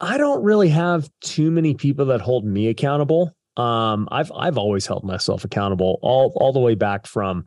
I 0.00 0.16
don't 0.16 0.42
really 0.42 0.70
have 0.70 1.10
too 1.20 1.50
many 1.50 1.74
people 1.74 2.06
that 2.06 2.22
hold 2.22 2.46
me 2.46 2.68
accountable. 2.68 3.34
Um, 3.58 4.08
I've 4.10 4.30
I've 4.34 4.56
always 4.56 4.86
held 4.86 5.04
myself 5.04 5.44
accountable 5.44 5.98
all 6.00 6.32
all 6.36 6.52
the 6.52 6.60
way 6.60 6.74
back 6.74 7.06
from 7.06 7.44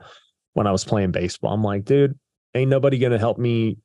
when 0.54 0.68
I 0.68 0.72
was 0.72 0.84
playing 0.84 1.12
baseball. 1.12 1.54
I'm 1.54 1.64
like, 1.64 1.86
dude, 1.86 2.20
ain't 2.54 2.70
nobody 2.70 3.00
gonna 3.00 3.18
help 3.18 3.40
me 3.40 3.78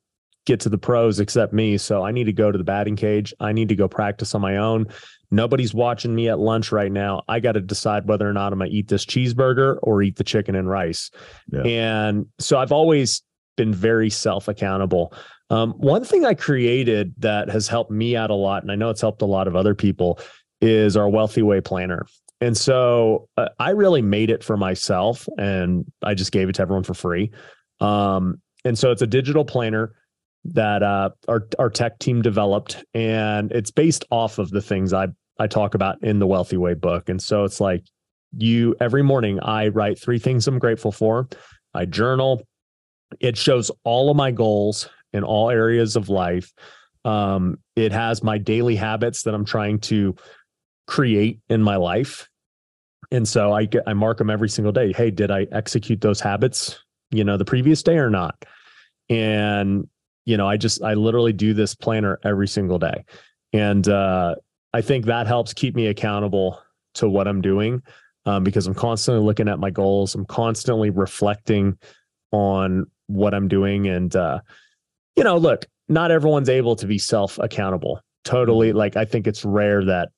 get 0.45 0.59
to 0.61 0.69
the 0.69 0.77
pros 0.77 1.19
except 1.19 1.53
me. 1.53 1.77
So 1.77 2.03
I 2.03 2.11
need 2.11 2.25
to 2.25 2.33
go 2.33 2.51
to 2.51 2.57
the 2.57 2.63
batting 2.63 2.95
cage. 2.95 3.33
I 3.39 3.51
need 3.51 3.69
to 3.69 3.75
go 3.75 3.87
practice 3.87 4.35
on 4.35 4.41
my 4.41 4.57
own. 4.57 4.87
Nobody's 5.29 5.73
watching 5.73 6.15
me 6.15 6.29
at 6.29 6.39
lunch 6.39 6.71
right 6.71 6.91
now. 6.91 7.23
I 7.27 7.41
got 7.41 7.53
to 7.53 7.61
decide 7.61 8.07
whether 8.07 8.29
or 8.29 8.33
not 8.33 8.53
I'm 8.53 8.59
gonna 8.59 8.71
eat 8.71 8.89
this 8.89 9.05
cheeseburger 9.05 9.79
or 9.81 10.01
eat 10.01 10.17
the 10.17 10.23
chicken 10.23 10.55
and 10.55 10.69
rice. 10.69 11.11
Yeah. 11.51 11.63
And 11.63 12.25
so 12.39 12.59
I've 12.59 12.71
always 12.71 13.23
been 13.55 13.73
very 13.73 14.09
self 14.09 14.47
accountable. 14.47 15.13
Um, 15.49 15.71
one 15.77 16.03
thing 16.03 16.25
I 16.25 16.33
created 16.33 17.13
that 17.19 17.49
has 17.49 17.67
helped 17.67 17.91
me 17.91 18.15
out 18.17 18.29
a 18.29 18.35
lot, 18.35 18.63
and 18.63 18.71
I 18.71 18.75
know 18.75 18.89
it's 18.89 19.01
helped 19.01 19.21
a 19.21 19.25
lot 19.25 19.47
of 19.47 19.55
other 19.55 19.73
people, 19.73 20.19
is 20.61 20.97
our 20.97 21.09
Wealthy 21.09 21.41
Way 21.41 21.61
Planner. 21.61 22.05
And 22.39 22.55
so 22.55 23.29
uh, 23.37 23.49
I 23.59 23.71
really 23.71 24.01
made 24.01 24.29
it 24.29 24.43
for 24.43 24.57
myself 24.57 25.27
and 25.37 25.85
I 26.03 26.13
just 26.13 26.31
gave 26.31 26.49
it 26.49 26.53
to 26.55 26.61
everyone 26.61 26.83
for 26.83 26.93
free. 26.93 27.31
Um, 27.79 28.41
and 28.63 28.77
so 28.77 28.91
it's 28.91 29.01
a 29.01 29.07
digital 29.07 29.45
planner 29.45 29.93
that 30.53 30.83
uh, 30.83 31.09
our 31.27 31.47
our 31.59 31.69
tech 31.69 31.99
team 31.99 32.21
developed, 32.21 32.83
and 32.93 33.51
it's 33.51 33.71
based 33.71 34.05
off 34.11 34.39
of 34.39 34.49
the 34.49 34.61
things 34.61 34.93
I 34.93 35.07
I 35.39 35.47
talk 35.47 35.75
about 35.75 36.01
in 36.03 36.19
the 36.19 36.27
Wealthy 36.27 36.57
Way 36.57 36.73
book. 36.73 37.09
And 37.09 37.21
so 37.21 37.43
it's 37.43 37.59
like 37.59 37.83
you 38.37 38.75
every 38.79 39.03
morning 39.03 39.39
I 39.41 39.69
write 39.69 39.99
three 39.99 40.19
things 40.19 40.47
I'm 40.47 40.59
grateful 40.59 40.91
for. 40.91 41.27
I 41.73 41.85
journal. 41.85 42.43
It 43.19 43.37
shows 43.37 43.71
all 43.83 44.09
of 44.09 44.17
my 44.17 44.31
goals 44.31 44.89
in 45.13 45.23
all 45.23 45.49
areas 45.49 45.95
of 45.95 46.09
life. 46.09 46.51
Um, 47.05 47.59
it 47.75 47.93
has 47.93 48.21
my 48.21 48.37
daily 48.37 48.75
habits 48.75 49.23
that 49.23 49.33
I'm 49.33 49.45
trying 49.45 49.79
to 49.79 50.15
create 50.87 51.39
in 51.49 51.61
my 51.61 51.75
life. 51.75 52.29
And 53.11 53.27
so 53.27 53.53
I 53.53 53.65
get 53.65 53.83
I 53.87 53.93
mark 53.93 54.17
them 54.17 54.29
every 54.29 54.49
single 54.49 54.71
day. 54.71 54.91
Hey, 54.93 55.11
did 55.11 55.31
I 55.31 55.47
execute 55.51 56.01
those 56.01 56.19
habits, 56.19 56.83
you 57.11 57.23
know, 57.23 57.37
the 57.37 57.45
previous 57.45 57.83
day 57.83 57.97
or 57.97 58.09
not? 58.09 58.45
And 59.09 59.87
you 60.25 60.35
know, 60.35 60.47
I 60.47 60.57
just 60.57 60.81
I 60.83 60.95
literally 60.95 61.33
do 61.33 61.53
this 61.53 61.75
planner 61.75 62.19
every 62.23 62.47
single 62.47 62.79
day. 62.79 63.05
And 63.53 63.87
uh 63.87 64.35
I 64.73 64.81
think 64.81 65.05
that 65.05 65.27
helps 65.27 65.53
keep 65.53 65.75
me 65.75 65.87
accountable 65.87 66.59
to 66.95 67.09
what 67.09 67.27
I'm 67.27 67.41
doing 67.41 67.81
um, 68.25 68.43
because 68.43 68.67
I'm 68.67 68.75
constantly 68.75 69.23
looking 69.23 69.47
at 69.47 69.59
my 69.59 69.69
goals. 69.69 70.13
I'm 70.13 70.25
constantly 70.25 70.89
reflecting 70.89 71.77
on 72.31 72.85
what 73.07 73.33
I'm 73.33 73.47
doing. 73.47 73.87
And, 73.87 74.13
uh, 74.15 74.41
you 75.15 75.23
know, 75.23 75.37
look, 75.37 75.65
not 75.87 76.11
everyone's 76.11 76.49
able 76.49 76.75
to 76.75 76.85
be 76.85 76.97
self 76.97 77.39
accountable. 77.39 78.01
Totally. 78.25 78.69
Mm-hmm. 78.69 78.77
Like, 78.77 78.97
I 78.97 79.05
think 79.05 79.25
it's 79.25 79.45
rare 79.45 79.85
that 79.85 80.09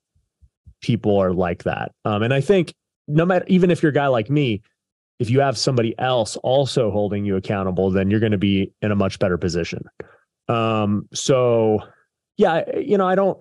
people 0.81 1.17
are 1.17 1.33
like 1.33 1.63
that. 1.63 1.91
Um, 2.05 2.23
and 2.23 2.33
I 2.33 2.41
think 2.41 2.73
no 3.07 3.25
matter, 3.25 3.45
even 3.47 3.71
if 3.71 3.81
you're 3.81 3.91
a 3.91 3.93
guy 3.93 4.07
like 4.07 4.29
me, 4.29 4.61
if 5.19 5.29
you 5.29 5.41
have 5.41 5.57
somebody 5.57 5.97
else 5.99 6.37
also 6.37 6.91
holding 6.91 7.25
you 7.25 7.35
accountable, 7.35 7.91
then 7.91 8.09
you're 8.09 8.21
going 8.21 8.31
to 8.31 8.37
be 8.37 8.71
in 8.81 8.91
a 8.91 8.95
much 8.95 9.19
better 9.19 9.37
position. 9.37 9.83
Um, 10.47 11.07
so 11.13 11.79
yeah, 12.37 12.63
you 12.77 12.97
know, 12.97 13.07
I 13.07 13.15
don't, 13.15 13.37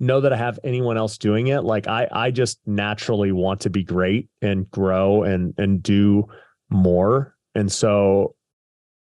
know 0.00 0.22
that 0.22 0.32
I 0.32 0.36
have 0.36 0.58
anyone 0.64 0.96
else 0.96 1.18
doing 1.18 1.48
it. 1.48 1.62
Like 1.62 1.86
I 1.86 2.08
I 2.10 2.30
just 2.30 2.58
naturally 2.66 3.32
want 3.32 3.60
to 3.60 3.70
be 3.70 3.84
great 3.84 4.28
and 4.42 4.68
grow 4.70 5.22
and 5.22 5.54
and 5.58 5.82
do 5.82 6.26
more. 6.70 7.36
And 7.54 7.70
so, 7.70 8.34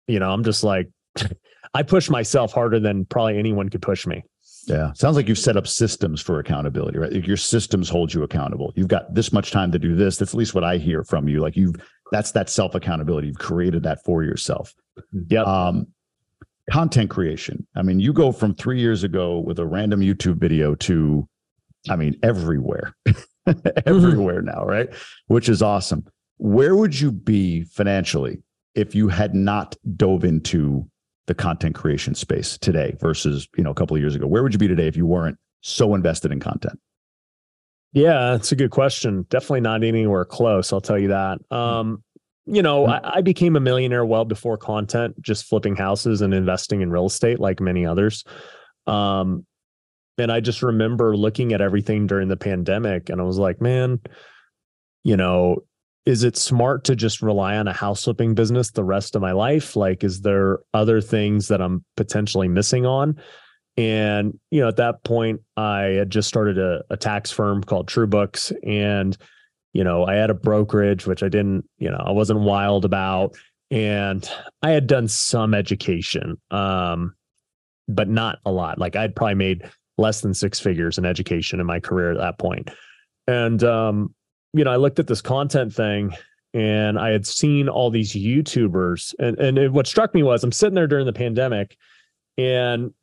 you 0.08 0.19
know, 0.19 0.30
I'm 0.30 0.43
just 0.43 0.63
like 0.63 0.89
I 1.73 1.84
push 1.84 2.10
myself 2.10 2.52
harder 2.52 2.80
than 2.80 3.06
probably 3.06 3.39
anyone 3.39 3.69
could 3.69 3.82
push 3.82 4.06
me. 4.06 4.23
Yeah. 4.65 4.93
Sounds 4.93 5.15
like 5.15 5.28
you've 5.28 5.39
set 5.39 5.58
up 5.58 5.67
systems 5.67 6.21
for 6.21 6.39
accountability, 6.39 6.97
right? 6.97 7.12
Your 7.12 7.38
systems 7.38 7.89
hold 7.89 8.13
you 8.13 8.23
accountable. 8.23 8.71
You've 8.76 8.88
got 8.88 9.13
this 9.13 9.34
much 9.34 9.52
time 9.52 9.71
to 9.71 9.80
do 9.80 9.95
this. 9.95 10.17
That's 10.17 10.34
at 10.34 10.38
least 10.38 10.56
what 10.56 10.63
I 10.63 10.78
hear 10.78 11.04
from 11.04 11.28
you. 11.28 11.41
Like 11.41 11.58
you've 11.58 11.76
that's 12.12 12.32
that 12.32 12.49
self 12.49 12.76
accountability. 12.76 13.28
You've 13.28 13.39
created 13.39 13.84
that 13.84 14.04
for 14.04 14.23
yourself. 14.23 14.73
Yeah. 15.28 15.41
Um, 15.41 15.88
content 16.71 17.10
creation. 17.10 17.67
I 17.76 17.82
mean, 17.82 17.99
you 17.99 18.13
go 18.13 18.32
from 18.32 18.54
three 18.56 18.80
years 18.80 19.04
ago 19.04 19.39
with 19.39 19.60
a 19.60 19.65
random 19.65 19.99
YouTube 19.99 20.38
video 20.38 20.76
to, 20.76 21.28
I 21.89 21.95
mean, 21.95 22.17
everywhere, 22.23 22.95
everywhere 23.86 24.41
now, 24.41 24.63
right? 24.65 24.89
Which 25.28 25.49
is 25.49 25.62
awesome. 25.62 26.06
Where 26.38 26.76
would 26.76 26.99
you 26.99 27.12
be 27.12 27.63
financially 27.63 28.41
if 28.76 28.95
you 28.95 29.10
had 29.10 29.36
not 29.36 29.76
dove 29.97 30.23
into 30.23 30.89
the 31.27 31.33
content 31.33 31.75
creation 31.75 32.15
space 32.15 32.57
today 32.57 32.95
versus, 32.99 33.47
you 33.57 33.63
know, 33.63 33.71
a 33.71 33.75
couple 33.75 33.95
of 33.95 34.01
years 34.01 34.15
ago? 34.15 34.27
Where 34.27 34.43
would 34.43 34.53
you 34.53 34.59
be 34.59 34.67
today 34.67 34.88
if 34.88 34.97
you 34.97 35.05
weren't 35.05 35.38
so 35.62 35.95
invested 35.95 36.31
in 36.31 36.39
content? 36.39 36.79
Yeah, 37.93 38.31
that's 38.31 38.51
a 38.51 38.55
good 38.55 38.71
question. 38.71 39.25
Definitely 39.29 39.62
not 39.62 39.83
anywhere 39.83 40.25
close. 40.25 40.73
I'll 40.73 40.81
tell 40.81 40.97
you 40.97 41.09
that. 41.09 41.39
Um, 41.51 42.03
you 42.45 42.62
know, 42.62 42.86
mm-hmm. 42.86 43.05
I, 43.05 43.17
I, 43.17 43.21
became 43.21 43.55
a 43.55 43.59
millionaire 43.59 44.03
well 44.03 44.25
before 44.25 44.57
content, 44.57 45.21
just 45.21 45.45
flipping 45.45 45.75
houses 45.75 46.21
and 46.21 46.33
investing 46.33 46.81
in 46.81 46.91
real 46.91 47.05
estate 47.05 47.39
like 47.39 47.62
many 47.62 47.86
others. 47.86 48.25
Um, 48.88 49.45
and 50.17 50.31
I 50.31 50.41
just 50.41 50.62
remember 50.62 51.15
looking 51.15 51.53
at 51.53 51.62
everything 51.62 52.07
during 52.07 52.27
the 52.27 52.36
pandemic 52.36 53.09
and 53.09 53.21
I 53.21 53.23
was 53.23 53.38
like, 53.38 53.62
man, 53.62 53.99
you 55.03 55.15
know, 55.15 55.63
is 56.05 56.23
it 56.23 56.37
smart 56.37 56.83
to 56.85 56.95
just 56.95 57.21
rely 57.21 57.55
on 57.57 57.67
a 57.67 57.73
house 57.73 58.03
flipping 58.03 58.35
business 58.35 58.71
the 58.71 58.83
rest 58.83 59.15
of 59.15 59.21
my 59.21 59.31
life? 59.31 59.75
Like, 59.75 60.03
is 60.03 60.21
there 60.21 60.59
other 60.73 60.99
things 60.99 61.47
that 61.47 61.61
I'm 61.61 61.85
potentially 61.95 62.47
missing 62.47 62.85
on? 62.85 63.21
And, 63.77 64.37
you 64.51 64.61
know, 64.61 64.67
at 64.67 64.75
that 64.75 65.03
point, 65.03 65.41
I 65.57 65.81
had 65.81 66.09
just 66.09 66.27
started 66.27 66.57
a, 66.57 66.83
a 66.89 66.97
tax 66.97 67.31
firm 67.31 67.63
called 67.63 67.87
True 67.87 68.07
Books 68.07 68.51
and 68.63 69.17
you 69.73 69.83
know, 69.83 70.05
I 70.05 70.13
had 70.13 70.29
a 70.29 70.35
brokerage, 70.35 71.05
which 71.07 71.23
I 71.23 71.29
didn't, 71.29 71.67
you 71.79 71.89
know, 71.89 71.97
I 71.97 72.11
wasn't 72.11 72.39
wild 72.41 72.85
about. 72.85 73.35
And 73.71 74.27
I 74.61 74.69
had 74.69 74.85
done 74.85 75.07
some 75.07 75.55
education, 75.55 76.39
um, 76.51 77.15
but 77.87 78.07
not 78.07 78.37
a 78.45 78.51
lot. 78.51 78.77
Like 78.77 78.95
I'd 78.95 79.15
probably 79.15 79.35
made 79.35 79.69
less 79.97 80.21
than 80.21 80.35
six 80.35 80.59
figures 80.59 80.97
in 80.97 81.05
education 81.05 81.59
in 81.59 81.65
my 81.65 81.79
career 81.79 82.11
at 82.11 82.17
that 82.19 82.37
point. 82.37 82.69
And, 83.27 83.63
um, 83.63 84.13
you 84.53 84.63
know, 84.63 84.71
I 84.71 84.75
looked 84.75 84.99
at 84.99 85.07
this 85.07 85.21
content 85.21 85.73
thing 85.73 86.15
and 86.53 86.99
I 86.99 87.09
had 87.09 87.25
seen 87.25 87.67
all 87.67 87.89
these 87.89 88.13
YouTubers. 88.13 89.13
And, 89.19 89.37
and 89.39 89.57
it, 89.57 89.73
what 89.73 89.87
struck 89.87 90.13
me 90.13 90.23
was 90.23 90.43
I'm 90.43 90.51
sitting 90.51 90.75
there 90.75 90.87
during 90.87 91.05
the 91.05 91.13
pandemic 91.13 91.75
and, 92.37 92.93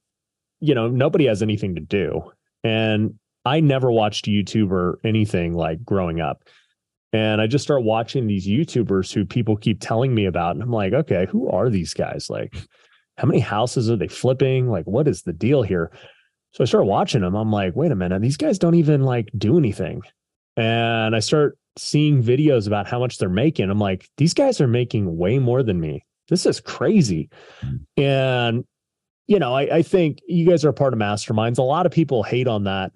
you 0.61 0.75
know, 0.75 0.89
nobody 0.89 1.27
has 1.27 1.43
anything 1.43 1.75
to 1.75 1.81
do. 1.81 2.33
And 2.63 3.19
I 3.45 3.61
never 3.61 3.91
watched 3.91 4.27
YouTube 4.27 4.71
or 4.71 5.01
anything 5.05 5.55
like 5.55 5.85
growing 5.85 6.21
up. 6.21 6.45
And 7.13 7.41
I 7.41 7.49
just 7.49 7.65
start 7.65 7.83
watching 7.83 8.27
these 8.27 8.47
YouTubers 8.47 9.13
who 9.13 9.25
people 9.25 9.57
keep 9.57 9.81
telling 9.81 10.15
me 10.15 10.27
about. 10.27 10.55
And 10.55 10.63
I'm 10.63 10.71
like, 10.71 10.93
okay, 10.93 11.27
who 11.29 11.49
are 11.49 11.69
these 11.69 11.93
guys? 11.93 12.31
Like, 12.31 12.55
how 13.19 13.27
many 13.27 13.41
houses 13.41 13.91
are 13.91 13.97
they 13.97 14.07
flipping? 14.07 14.71
Like, 14.71 14.87
what 14.87 15.09
is 15.09 15.23
the 15.23 15.33
deal 15.33 15.63
here? 15.63 15.91
So 16.53 16.63
I 16.63 16.67
start 16.67 16.87
watching 16.87 17.23
them. 17.23 17.35
I'm 17.35 17.51
like, 17.51 17.75
wait 17.75 17.91
a 17.91 17.97
minute, 17.97 18.23
these 18.23 18.37
guys 18.37 18.59
don't 18.59 18.77
even 18.77 19.03
like 19.03 19.31
do 19.37 19.59
anything. 19.59 20.03
And 20.57 21.15
I 21.15 21.21
start 21.21 21.59
seeing 21.79 22.23
videos 22.23 22.67
about 22.67 22.87
how 22.87 22.99
much 22.99 23.19
they're 23.19 23.29
making. 23.29 23.71
I'm 23.71 23.79
like, 23.79 24.09
these 24.17 24.35
guys 24.35 24.61
are 24.61 24.69
making 24.69 25.17
way 25.17 25.39
more 25.39 25.63
than 25.63 25.81
me. 25.81 26.05
This 26.29 26.47
is 26.47 26.61
crazy. 26.61 27.29
Hmm. 27.61 27.77
And, 27.97 28.65
you 29.27 29.39
know, 29.39 29.55
I, 29.55 29.77
I 29.77 29.83
think 29.83 30.19
you 30.27 30.49
guys 30.49 30.65
are 30.65 30.71
a 30.71 30.75
part 30.75 30.93
of 30.93 30.99
masterminds. 30.99 31.59
A 31.59 31.63
lot 31.63 31.87
of 31.87 31.93
people 31.93 32.23
hate 32.23 32.49
on 32.49 32.65
that. 32.65 32.93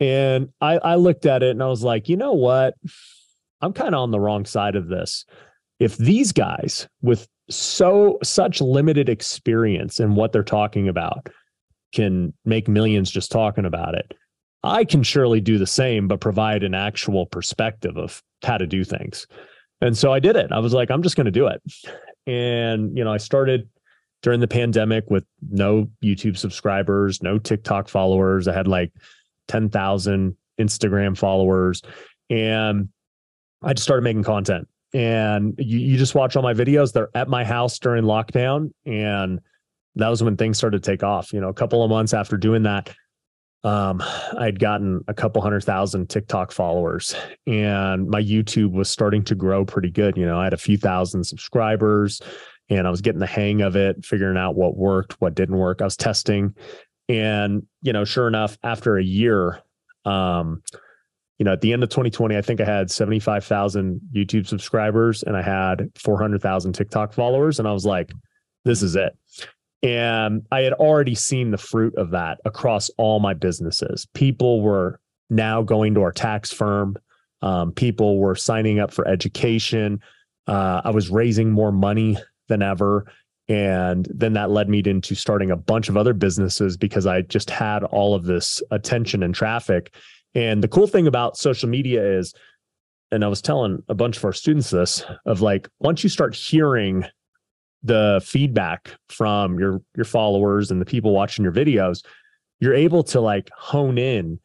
And 0.00 0.48
I, 0.60 0.78
I 0.78 0.94
looked 0.96 1.26
at 1.26 1.42
it 1.42 1.50
and 1.50 1.62
I 1.62 1.66
was 1.66 1.84
like, 1.84 2.08
you 2.08 2.16
know 2.16 2.32
what? 2.32 2.74
I'm 3.60 3.72
kind 3.72 3.94
of 3.94 4.00
on 4.00 4.10
the 4.10 4.20
wrong 4.20 4.44
side 4.44 4.74
of 4.74 4.88
this. 4.88 5.24
If 5.78 5.96
these 5.96 6.32
guys 6.32 6.88
with 7.02 7.28
so 7.48 8.18
such 8.22 8.60
limited 8.60 9.08
experience 9.08 10.00
in 10.00 10.14
what 10.14 10.32
they're 10.32 10.42
talking 10.42 10.88
about 10.88 11.28
can 11.92 12.32
make 12.44 12.66
millions 12.66 13.10
just 13.10 13.30
talking 13.30 13.64
about 13.64 13.94
it, 13.94 14.14
I 14.64 14.84
can 14.84 15.02
surely 15.02 15.40
do 15.40 15.58
the 15.58 15.66
same, 15.66 16.08
but 16.08 16.20
provide 16.20 16.62
an 16.62 16.74
actual 16.74 17.26
perspective 17.26 17.96
of 17.96 18.22
how 18.42 18.58
to 18.58 18.66
do 18.66 18.84
things. 18.84 19.26
And 19.80 19.96
so 19.96 20.12
I 20.12 20.20
did 20.20 20.36
it. 20.36 20.52
I 20.52 20.60
was 20.60 20.72
like, 20.72 20.90
I'm 20.90 21.02
just 21.02 21.16
going 21.16 21.24
to 21.24 21.32
do 21.32 21.48
it. 21.48 21.60
And, 22.26 22.96
you 22.96 23.02
know, 23.02 23.12
I 23.12 23.16
started 23.16 23.68
during 24.22 24.38
the 24.38 24.48
pandemic 24.48 25.10
with 25.10 25.24
no 25.50 25.90
YouTube 26.04 26.36
subscribers, 26.36 27.22
no 27.22 27.38
TikTok 27.38 27.88
followers. 27.88 28.46
I 28.46 28.52
had 28.52 28.68
like 28.68 28.92
10,000 29.48 30.36
Instagram 30.60 31.18
followers. 31.18 31.82
And 32.30 32.88
I 33.62 33.72
just 33.72 33.82
started 33.82 34.02
making 34.02 34.22
content 34.22 34.68
and 34.94 35.54
you, 35.58 35.78
you 35.78 35.96
just 35.98 36.14
watch 36.14 36.36
all 36.36 36.42
my 36.42 36.54
videos. 36.54 36.92
They're 36.92 37.10
at 37.14 37.28
my 37.28 37.44
house 37.44 37.78
during 37.78 38.04
lockdown. 38.04 38.72
And 38.84 39.40
that 39.96 40.08
was 40.08 40.22
when 40.22 40.36
things 40.36 40.58
started 40.58 40.82
to 40.82 40.90
take 40.90 41.02
off. 41.02 41.32
You 41.32 41.40
know, 41.40 41.48
a 41.48 41.54
couple 41.54 41.82
of 41.82 41.90
months 41.90 42.14
after 42.14 42.36
doing 42.36 42.62
that, 42.64 42.94
um, 43.64 44.02
I'd 44.38 44.58
gotten 44.58 45.04
a 45.06 45.14
couple 45.14 45.40
hundred 45.40 45.62
thousand 45.62 46.10
TikTok 46.10 46.50
followers 46.50 47.14
and 47.46 48.08
my 48.08 48.20
YouTube 48.20 48.72
was 48.72 48.90
starting 48.90 49.22
to 49.24 49.34
grow 49.34 49.64
pretty 49.64 49.90
good. 49.90 50.16
You 50.16 50.26
know, 50.26 50.38
I 50.38 50.44
had 50.44 50.52
a 50.52 50.58
few 50.58 50.76
thousand 50.76 51.24
subscribers 51.24 52.20
and 52.68 52.86
I 52.86 52.90
was 52.90 53.00
getting 53.00 53.20
the 53.20 53.26
hang 53.26 53.62
of 53.62 53.76
it, 53.76 54.04
figuring 54.04 54.36
out 54.36 54.56
what 54.56 54.76
worked, 54.76 55.20
what 55.20 55.34
didn't 55.34 55.58
work. 55.58 55.80
I 55.80 55.84
was 55.84 55.96
testing. 55.96 56.54
And, 57.08 57.66
you 57.82 57.92
know, 57.92 58.04
sure 58.04 58.26
enough, 58.26 58.58
after 58.64 58.96
a 58.96 59.04
year, 59.04 59.60
um, 60.04 60.62
you 61.38 61.44
know, 61.44 61.52
at 61.52 61.60
the 61.60 61.72
end 61.72 61.82
of 61.82 61.88
2020, 61.88 62.36
I 62.36 62.42
think 62.42 62.60
I 62.60 62.64
had 62.64 62.90
75,000 62.90 64.00
YouTube 64.14 64.46
subscribers 64.46 65.22
and 65.22 65.36
I 65.36 65.42
had 65.42 65.90
400,000 65.96 66.72
TikTok 66.72 67.12
followers. 67.12 67.58
And 67.58 67.68
I 67.68 67.72
was 67.72 67.84
like, 67.84 68.12
this 68.64 68.82
is 68.82 68.96
it. 68.96 69.16
And 69.82 70.46
I 70.52 70.60
had 70.60 70.74
already 70.74 71.14
seen 71.14 71.50
the 71.50 71.58
fruit 71.58 71.94
of 71.96 72.10
that 72.10 72.38
across 72.44 72.88
all 72.98 73.18
my 73.18 73.34
businesses. 73.34 74.06
People 74.14 74.62
were 74.62 75.00
now 75.28 75.62
going 75.62 75.94
to 75.94 76.02
our 76.02 76.12
tax 76.12 76.52
firm. 76.52 76.96
Um, 77.40 77.72
people 77.72 78.18
were 78.18 78.36
signing 78.36 78.78
up 78.78 78.92
for 78.92 79.06
education. 79.08 80.00
Uh, 80.46 80.82
I 80.84 80.90
was 80.90 81.10
raising 81.10 81.50
more 81.50 81.72
money 81.72 82.16
than 82.48 82.62
ever. 82.62 83.06
And 83.48 84.06
then 84.14 84.34
that 84.34 84.50
led 84.50 84.68
me 84.68 84.82
into 84.84 85.16
starting 85.16 85.50
a 85.50 85.56
bunch 85.56 85.88
of 85.88 85.96
other 85.96 86.14
businesses 86.14 86.76
because 86.76 87.06
I 87.06 87.22
just 87.22 87.50
had 87.50 87.82
all 87.82 88.14
of 88.14 88.24
this 88.24 88.62
attention 88.70 89.22
and 89.22 89.34
traffic. 89.34 89.94
And 90.34 90.62
the 90.62 90.68
cool 90.68 90.86
thing 90.86 91.08
about 91.08 91.36
social 91.36 91.68
media 91.68 92.18
is, 92.18 92.34
and 93.10 93.24
I 93.24 93.28
was 93.28 93.42
telling 93.42 93.82
a 93.88 93.94
bunch 93.94 94.16
of 94.16 94.24
our 94.24 94.32
students 94.32 94.70
this 94.70 95.04
of 95.26 95.40
like, 95.40 95.68
once 95.80 96.04
you 96.04 96.08
start 96.08 96.34
hearing 96.34 97.04
the 97.82 98.20
feedback 98.24 98.94
from 99.08 99.58
your 99.58 99.80
your 99.96 100.04
followers 100.04 100.70
and 100.70 100.80
the 100.80 100.86
people 100.86 101.12
watching 101.12 101.42
your 101.42 101.52
videos, 101.52 102.04
you're 102.60 102.74
able 102.74 103.02
to 103.04 103.20
like 103.20 103.50
hone 103.56 103.98
in 103.98 104.38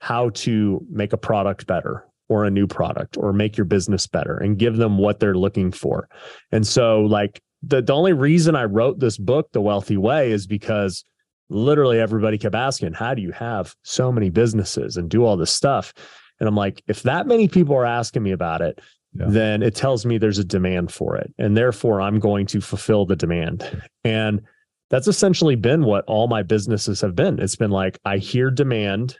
how 0.00 0.30
to 0.30 0.84
make 0.90 1.12
a 1.12 1.18
product 1.18 1.66
better 1.66 2.06
or 2.28 2.44
a 2.44 2.50
new 2.50 2.66
product 2.66 3.16
or 3.16 3.32
make 3.32 3.56
your 3.56 3.64
business 3.64 4.06
better 4.06 4.36
and 4.36 4.58
give 4.58 4.76
them 4.76 4.98
what 4.98 5.20
they're 5.20 5.36
looking 5.36 5.70
for. 5.70 6.08
And 6.50 6.66
so 6.66 7.02
like 7.02 7.40
the 7.62 7.82
the 7.82 7.94
only 7.94 8.12
reason 8.12 8.56
I 8.56 8.64
wrote 8.64 8.98
this 8.98 9.18
book, 9.18 9.50
The 9.52 9.60
Wealthy 9.60 9.96
Way, 9.96 10.32
is 10.32 10.46
because 10.46 11.04
literally 11.48 12.00
everybody 12.00 12.38
kept 12.38 12.54
asking, 12.54 12.92
how 12.92 13.14
do 13.14 13.22
you 13.22 13.32
have 13.32 13.74
so 13.82 14.10
many 14.10 14.30
businesses 14.30 14.96
and 14.96 15.08
do 15.08 15.24
all 15.24 15.36
this 15.36 15.52
stuff? 15.52 15.92
And 16.40 16.48
I'm 16.48 16.56
like, 16.56 16.82
if 16.86 17.02
that 17.04 17.26
many 17.26 17.48
people 17.48 17.76
are 17.76 17.86
asking 17.86 18.22
me 18.22 18.32
about 18.32 18.60
it, 18.60 18.80
yeah. 19.18 19.26
then 19.28 19.62
it 19.62 19.74
tells 19.74 20.04
me 20.04 20.18
there's 20.18 20.38
a 20.38 20.44
demand 20.44 20.92
for 20.92 21.16
it. 21.16 21.32
And 21.38 21.56
therefore, 21.56 22.00
I'm 22.00 22.18
going 22.18 22.46
to 22.46 22.60
fulfill 22.60 23.06
the 23.06 23.16
demand. 23.16 23.82
And 24.04 24.42
that's 24.90 25.08
essentially 25.08 25.56
been 25.56 25.84
what 25.84 26.04
all 26.06 26.28
my 26.28 26.42
businesses 26.42 27.00
have 27.00 27.14
been. 27.14 27.40
It's 27.40 27.56
been 27.56 27.70
like, 27.70 27.98
I 28.04 28.18
hear 28.18 28.50
demand 28.50 29.18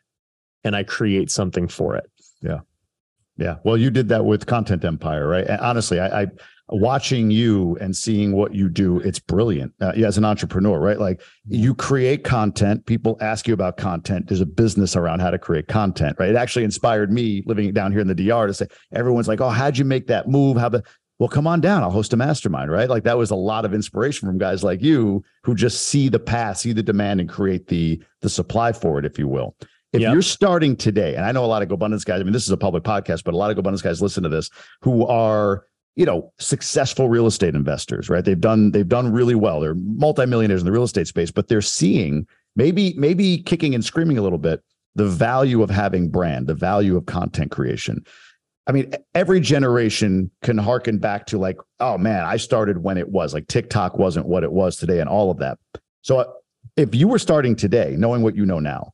and 0.65 0.77
I 0.77 0.83
create 0.83 1.31
something 1.31 1.69
for 1.69 1.97
it. 1.97 2.11
Yeah. 2.43 2.61
Yeah. 3.37 3.57
Well, 3.65 3.77
you 3.77 3.91
did 3.91 4.09
that 4.09 4.25
with 4.25 4.47
Content 4.47 4.85
Empire, 4.85 5.27
right? 5.29 5.47
And 5.47 5.61
honestly, 5.61 6.01
I, 6.01 6.23
I 6.23 6.27
watching 6.68 7.31
you 7.31 7.76
and 7.81 7.96
seeing 7.96 8.33
what 8.33 8.55
you 8.55 8.68
do 8.68 8.98
it's 9.00 9.20
brilliant. 9.20 9.72
Uh, 9.81 9.92
yeah, 9.94 10.07
as 10.07 10.18
an 10.18 10.24
entrepreneur 10.24 10.81
right? 10.81 10.98
Like 10.98 11.22
you 11.46 11.74
create 11.74 12.24
content 12.24 12.87
people 12.87 13.16
ask 13.20 13.46
you 13.46 13.55
about 13.55 13.76
content 13.76 14.26
there's 14.29 14.40
a 14.40 14.46
business 14.46 14.96
around 14.96 15.20
how 15.20 15.31
to 15.31 15.38
create 15.38 15.68
content 15.68 16.16
right? 16.18 16.31
It 16.31 16.37
actually 16.37 16.64
inspired 16.64 17.12
me 17.12 17.44
living 17.46 17.72
down 17.72 17.92
here 17.92 18.00
in 18.00 18.09
the 18.09 18.14
dr 18.14 18.48
to 18.48 18.55
say 18.55 18.66
everyone's 18.92 19.29
like 19.29 19.40
oh 19.40 19.48
how'd 19.48 19.79
you 19.79 19.85
make 19.85 20.09
that 20.09 20.29
move? 20.29 20.57
How 20.57 20.68
the 20.68 20.83
well 21.18 21.29
come 21.29 21.46
on 21.46 21.61
down 21.61 21.83
i'll 21.83 21.90
host 21.90 22.12
a 22.12 22.16
mastermind 22.16 22.70
right? 22.70 22.90
Like 22.90 23.05
that 23.05 23.16
was 23.16 23.31
a 23.31 23.37
lot 23.37 23.64
of 23.64 23.72
inspiration 23.72 24.26
from 24.26 24.38
guys 24.38 24.64
like 24.64 24.83
you 24.83 25.22
who 25.44 25.55
just 25.55 25.87
see 25.87 26.09
the 26.09 26.18
path 26.18 26.59
see 26.59 26.72
the 26.72 26.83
demand 26.83 27.20
and 27.20 27.29
create 27.29 27.68
the 27.68 28.02
the 28.22 28.29
supply 28.29 28.72
for 28.72 28.98
it 28.98 29.05
if 29.05 29.18
you 29.18 29.29
will. 29.29 29.55
If 29.92 30.02
yep. 30.02 30.12
you're 30.12 30.20
starting 30.20 30.74
today 30.74 31.14
and 31.14 31.24
i 31.24 31.31
know 31.31 31.44
a 31.44 31.46
lot 31.46 31.62
of 31.62 31.68
GoBundance 31.68 32.05
guys 32.05 32.20
i 32.20 32.24
mean 32.24 32.33
this 32.33 32.42
is 32.42 32.50
a 32.50 32.57
public 32.57 32.83
podcast 32.83 33.22
but 33.22 33.35
a 33.35 33.37
lot 33.37 33.57
of 33.57 33.57
GoBundance 33.57 33.85
guys 33.85 34.02
listen 34.02 34.24
to 34.24 34.29
this 34.29 34.50
who 34.83 35.07
are 35.07 35.64
you 35.97 36.05
know 36.05 36.33
successful 36.39 37.09
real 37.09 37.27
estate 37.27 37.55
investors 37.55 38.09
right? 38.09 38.25
They've 38.25 38.41
done 38.41 38.71
they've 38.71 38.89
done 38.89 39.13
really 39.13 39.35
well. 39.35 39.61
They're 39.61 39.75
multimillionaires 39.75 40.61
in 40.61 40.67
the 40.67 40.73
real 40.73 40.85
estate 40.85 41.09
space 41.09 41.31
but 41.31 41.49
they're 41.49 41.63
seeing 41.63 42.27
maybe 42.55 42.95
maybe 42.97 43.39
kicking 43.39 43.75
and 43.75 43.85
screaming 43.85 44.19
a 44.19 44.23
little 44.23 44.39
bit 44.39 44.63
the 44.95 45.07
value 45.07 45.63
of 45.63 45.71
having 45.71 46.09
brand 46.09 46.47
the 46.47 46.55
value 46.55 46.97
of 46.97 47.07
content 47.07 47.51
creation. 47.51 48.05
I 48.69 48.73
mean 48.73 48.93
every 49.15 49.41
generation 49.41 50.31
can 50.43 50.59
harken 50.59 50.99
back 50.99 51.27
to 51.27 51.39
like 51.39 51.57
oh 51.81 51.99
man 51.99 52.25
i 52.25 52.37
started 52.37 52.83
when 52.83 52.99
it 52.99 53.09
was 53.09 53.33
like 53.33 53.49
tiktok 53.49 53.99
wasn't 53.99 54.27
what 54.27 54.45
it 54.45 54.53
was 54.53 54.77
today 54.77 55.01
and 55.01 55.09
all 55.09 55.31
of 55.31 55.39
that. 55.39 55.59
So 56.03 56.35
if 56.77 56.95
you 56.95 57.09
were 57.09 57.19
starting 57.19 57.57
today 57.57 57.97
knowing 57.99 58.23
what 58.23 58.37
you 58.37 58.45
know 58.45 58.61
now 58.61 58.93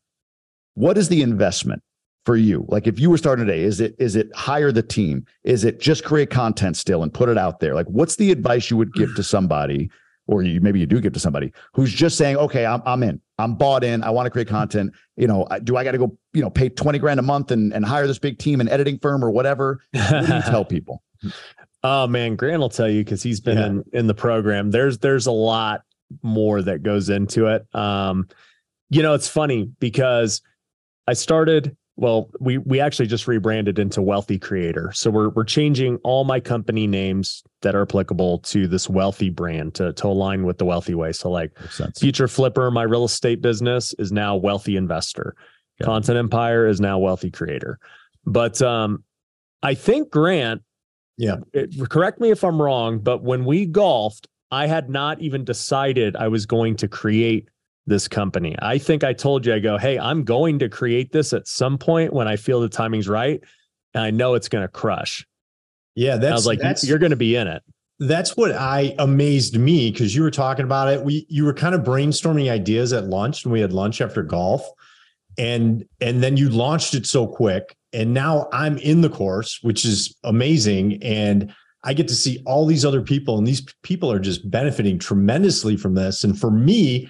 what 0.74 0.96
is 0.96 1.08
the 1.08 1.22
investment 1.22 1.82
for 2.24 2.36
you? 2.36 2.64
Like 2.68 2.86
if 2.86 2.98
you 2.98 3.10
were 3.10 3.18
starting 3.18 3.46
today, 3.46 3.62
is 3.62 3.80
it 3.80 3.94
is 3.98 4.16
it 4.16 4.34
hire 4.34 4.72
the 4.72 4.82
team? 4.82 5.26
Is 5.44 5.64
it 5.64 5.80
just 5.80 6.04
create 6.04 6.30
content 6.30 6.76
still 6.76 7.02
and 7.02 7.12
put 7.12 7.28
it 7.28 7.38
out 7.38 7.60
there? 7.60 7.74
Like 7.74 7.86
what's 7.86 8.16
the 8.16 8.30
advice 8.30 8.70
you 8.70 8.76
would 8.76 8.92
give 8.94 9.14
to 9.16 9.22
somebody 9.22 9.90
or 10.26 10.42
you 10.42 10.60
maybe 10.60 10.80
you 10.80 10.86
do 10.86 11.00
give 11.00 11.12
to 11.12 11.20
somebody 11.20 11.52
who's 11.74 11.92
just 11.92 12.16
saying, 12.16 12.36
"Okay, 12.36 12.64
I'm 12.64 12.82
I'm 12.86 13.02
in. 13.02 13.20
I'm 13.38 13.54
bought 13.54 13.84
in. 13.84 14.02
I 14.04 14.10
want 14.10 14.26
to 14.26 14.30
create 14.30 14.48
content. 14.48 14.92
You 15.16 15.26
know, 15.26 15.46
do 15.64 15.76
I 15.76 15.84
got 15.84 15.92
to 15.92 15.98
go, 15.98 16.16
you 16.32 16.42
know, 16.42 16.50
pay 16.50 16.68
20 16.68 16.98
grand 16.98 17.18
a 17.18 17.22
month 17.22 17.50
and 17.50 17.72
and 17.72 17.84
hire 17.84 18.06
this 18.06 18.18
big 18.18 18.38
team 18.38 18.60
and 18.60 18.68
editing 18.68 18.98
firm 18.98 19.24
or 19.24 19.30
whatever?" 19.30 19.80
What 19.92 20.26
do 20.26 20.34
you 20.34 20.42
tell 20.42 20.64
people? 20.76 21.02
Oh 21.82 22.06
man, 22.06 22.36
Grant 22.36 22.60
will 22.60 22.68
tell 22.68 22.88
you 22.88 23.04
cuz 23.04 23.22
he's 23.22 23.40
been 23.40 23.58
yeah. 23.58 23.66
in 23.66 23.84
in 23.92 24.06
the 24.06 24.14
program. 24.14 24.70
There's 24.70 24.98
there's 24.98 25.26
a 25.26 25.32
lot 25.32 25.82
more 26.22 26.62
that 26.62 26.82
goes 26.82 27.08
into 27.08 27.46
it. 27.46 27.66
Um 27.74 28.28
you 28.90 29.02
know, 29.02 29.14
it's 29.14 29.28
funny 29.28 29.70
because 29.80 30.42
I 31.08 31.14
started 31.14 31.76
well, 32.02 32.28
we 32.40 32.58
we 32.58 32.80
actually 32.80 33.06
just 33.06 33.28
rebranded 33.28 33.78
into 33.78 34.02
Wealthy 34.02 34.36
Creator. 34.36 34.90
So 34.92 35.08
we're 35.08 35.28
we're 35.28 35.44
changing 35.44 35.98
all 36.02 36.24
my 36.24 36.40
company 36.40 36.88
names 36.88 37.44
that 37.60 37.76
are 37.76 37.82
applicable 37.82 38.40
to 38.40 38.66
this 38.66 38.88
wealthy 38.88 39.30
brand 39.30 39.76
to 39.76 39.92
to 39.92 40.08
align 40.08 40.42
with 40.42 40.58
the 40.58 40.64
wealthy 40.64 40.96
way. 40.96 41.12
So 41.12 41.30
like 41.30 41.56
Future 42.00 42.26
Flipper, 42.26 42.72
my 42.72 42.82
real 42.82 43.04
estate 43.04 43.40
business 43.40 43.94
is 44.00 44.10
now 44.10 44.34
Wealthy 44.34 44.76
Investor. 44.76 45.36
Content 45.80 46.18
Empire 46.18 46.66
is 46.66 46.80
now 46.80 46.98
Wealthy 46.98 47.30
Creator. 47.30 47.78
But 48.26 48.60
um 48.60 49.04
I 49.62 49.74
think 49.74 50.10
Grant, 50.10 50.62
yeah, 51.18 51.36
it, 51.52 51.88
correct 51.88 52.20
me 52.20 52.32
if 52.32 52.42
I'm 52.42 52.60
wrong, 52.60 52.98
but 52.98 53.22
when 53.22 53.44
we 53.44 53.64
golfed, 53.64 54.26
I 54.50 54.66
had 54.66 54.90
not 54.90 55.20
even 55.20 55.44
decided 55.44 56.16
I 56.16 56.26
was 56.26 56.46
going 56.46 56.74
to 56.78 56.88
create 56.88 57.48
this 57.86 58.08
company. 58.08 58.56
I 58.60 58.78
think 58.78 59.04
I 59.04 59.12
told 59.12 59.44
you, 59.44 59.54
I 59.54 59.58
go, 59.58 59.78
hey, 59.78 59.98
I'm 59.98 60.24
going 60.24 60.58
to 60.60 60.68
create 60.68 61.12
this 61.12 61.32
at 61.32 61.48
some 61.48 61.78
point 61.78 62.12
when 62.12 62.28
I 62.28 62.36
feel 62.36 62.60
the 62.60 62.68
timing's 62.68 63.08
right. 63.08 63.42
And 63.94 64.04
I 64.04 64.10
know 64.10 64.34
it's 64.34 64.48
going 64.48 64.62
to 64.62 64.68
crush. 64.68 65.26
Yeah, 65.94 66.16
that's 66.16 66.30
I 66.30 66.34
was 66.34 66.46
like, 66.46 66.60
that's, 66.60 66.86
you're 66.86 66.98
going 66.98 67.10
to 67.10 67.16
be 67.16 67.36
in 67.36 67.46
it. 67.46 67.62
That's 67.98 68.36
what 68.36 68.52
I 68.52 68.94
amazed 68.98 69.58
me 69.58 69.90
because 69.90 70.14
you 70.14 70.22
were 70.22 70.30
talking 70.30 70.64
about 70.64 70.88
it. 70.88 71.04
We 71.04 71.24
you 71.28 71.44
were 71.44 71.54
kind 71.54 71.72
of 71.74 71.82
brainstorming 71.82 72.50
ideas 72.50 72.92
at 72.92 73.04
lunch, 73.04 73.44
and 73.44 73.52
we 73.52 73.60
had 73.60 73.72
lunch 73.72 74.00
after 74.00 74.24
golf, 74.24 74.68
and 75.38 75.84
and 76.00 76.20
then 76.20 76.36
you 76.36 76.48
launched 76.50 76.94
it 76.94 77.06
so 77.06 77.28
quick. 77.28 77.76
And 77.92 78.12
now 78.12 78.48
I'm 78.52 78.76
in 78.78 79.02
the 79.02 79.08
course, 79.08 79.60
which 79.62 79.84
is 79.84 80.16
amazing. 80.24 81.00
And 81.02 81.54
I 81.84 81.94
get 81.94 82.08
to 82.08 82.14
see 82.14 82.42
all 82.44 82.66
these 82.66 82.84
other 82.84 83.02
people, 83.02 83.38
and 83.38 83.46
these 83.46 83.64
people 83.82 84.10
are 84.10 84.18
just 84.18 84.50
benefiting 84.50 84.98
tremendously 84.98 85.76
from 85.76 85.94
this. 85.94 86.24
And 86.24 86.36
for 86.36 86.50
me, 86.50 87.08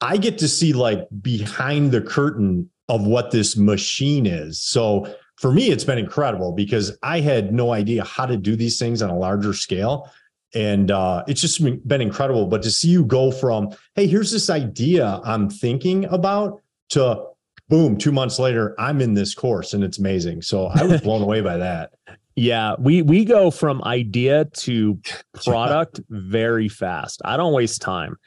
I 0.00 0.16
get 0.16 0.38
to 0.38 0.48
see 0.48 0.72
like 0.72 1.06
behind 1.22 1.92
the 1.92 2.00
curtain 2.00 2.70
of 2.88 3.06
what 3.06 3.30
this 3.30 3.56
machine 3.56 4.26
is. 4.26 4.60
So 4.60 5.12
for 5.36 5.52
me, 5.52 5.70
it's 5.70 5.84
been 5.84 5.98
incredible 5.98 6.52
because 6.52 6.96
I 7.02 7.20
had 7.20 7.52
no 7.52 7.72
idea 7.72 8.04
how 8.04 8.26
to 8.26 8.36
do 8.36 8.56
these 8.56 8.78
things 8.78 9.02
on 9.02 9.10
a 9.10 9.16
larger 9.16 9.52
scale. 9.52 10.10
And 10.54 10.90
uh, 10.90 11.24
it's 11.26 11.40
just 11.40 11.62
been 11.86 12.00
incredible. 12.00 12.46
But 12.46 12.62
to 12.62 12.70
see 12.70 12.88
you 12.88 13.04
go 13.04 13.30
from, 13.30 13.70
hey, 13.94 14.06
here's 14.06 14.30
this 14.30 14.48
idea 14.48 15.20
I'm 15.24 15.50
thinking 15.50 16.04
about 16.06 16.62
to 16.90 17.24
boom, 17.68 17.98
two 17.98 18.12
months 18.12 18.38
later, 18.38 18.74
I'm 18.78 19.00
in 19.00 19.14
this 19.14 19.34
course 19.34 19.74
and 19.74 19.82
it's 19.82 19.98
amazing. 19.98 20.42
So 20.42 20.66
I 20.66 20.84
was 20.84 21.00
blown 21.00 21.22
away 21.22 21.40
by 21.40 21.56
that. 21.58 21.92
Yeah, 22.38 22.74
we 22.78 23.00
we 23.00 23.24
go 23.24 23.50
from 23.50 23.82
idea 23.84 24.44
to 24.44 25.00
product 25.46 26.02
very 26.10 26.68
fast. 26.68 27.22
I 27.24 27.38
don't 27.38 27.54
waste 27.54 27.80
time. 27.80 28.18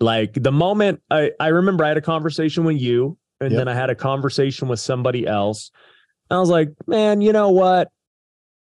Like 0.00 0.34
the 0.34 0.52
moment 0.52 1.02
I, 1.10 1.32
I 1.40 1.48
remember 1.48 1.84
I 1.84 1.88
had 1.88 1.96
a 1.96 2.02
conversation 2.02 2.64
with 2.64 2.78
you 2.78 3.16
and 3.40 3.52
yep. 3.52 3.58
then 3.58 3.68
I 3.68 3.74
had 3.74 3.90
a 3.90 3.94
conversation 3.94 4.68
with 4.68 4.80
somebody 4.80 5.26
else. 5.26 5.70
I 6.30 6.38
was 6.38 6.50
like, 6.50 6.70
man, 6.86 7.20
you 7.20 7.32
know 7.32 7.50
what? 7.50 7.90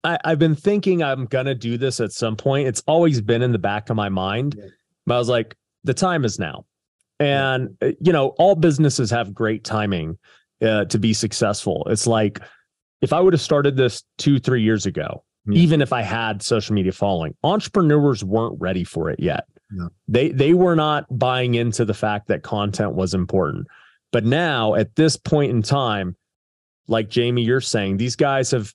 I, 0.02 0.18
I've 0.24 0.38
been 0.38 0.54
thinking 0.54 1.02
I'm 1.02 1.26
gonna 1.26 1.54
do 1.54 1.76
this 1.78 2.00
at 2.00 2.12
some 2.12 2.36
point. 2.36 2.68
It's 2.68 2.82
always 2.86 3.20
been 3.20 3.42
in 3.42 3.52
the 3.52 3.58
back 3.58 3.90
of 3.90 3.96
my 3.96 4.08
mind. 4.08 4.56
Yeah. 4.58 4.66
But 5.06 5.14
I 5.16 5.18
was 5.18 5.28
like, 5.28 5.56
the 5.84 5.94
time 5.94 6.24
is 6.24 6.38
now. 6.38 6.64
And 7.18 7.76
yeah. 7.82 7.88
Uh, 7.88 7.92
you 8.00 8.12
know, 8.12 8.28
all 8.38 8.54
businesses 8.54 9.10
have 9.10 9.34
great 9.34 9.64
timing 9.64 10.18
uh, 10.62 10.86
to 10.86 10.98
be 10.98 11.12
successful. 11.12 11.86
It's 11.90 12.06
like 12.06 12.40
if 13.02 13.12
I 13.12 13.20
would 13.20 13.32
have 13.32 13.40
started 13.40 13.76
this 13.76 14.02
two, 14.18 14.38
three 14.38 14.62
years 14.62 14.86
ago, 14.86 15.24
yeah. 15.46 15.58
even 15.58 15.80
if 15.82 15.92
I 15.92 16.02
had 16.02 16.42
social 16.42 16.74
media 16.74 16.92
following, 16.92 17.34
entrepreneurs 17.42 18.24
weren't 18.24 18.60
ready 18.60 18.84
for 18.84 19.10
it 19.10 19.20
yet. 19.20 19.44
They 20.08 20.30
they 20.30 20.54
were 20.54 20.76
not 20.76 21.06
buying 21.16 21.54
into 21.54 21.84
the 21.84 21.94
fact 21.94 22.28
that 22.28 22.42
content 22.42 22.92
was 22.94 23.14
important. 23.14 23.66
But 24.12 24.24
now 24.24 24.74
at 24.74 24.96
this 24.96 25.16
point 25.16 25.52
in 25.52 25.62
time, 25.62 26.16
like 26.88 27.08
Jamie, 27.08 27.42
you're 27.42 27.60
saying, 27.60 27.96
these 27.96 28.16
guys 28.16 28.50
have 28.50 28.72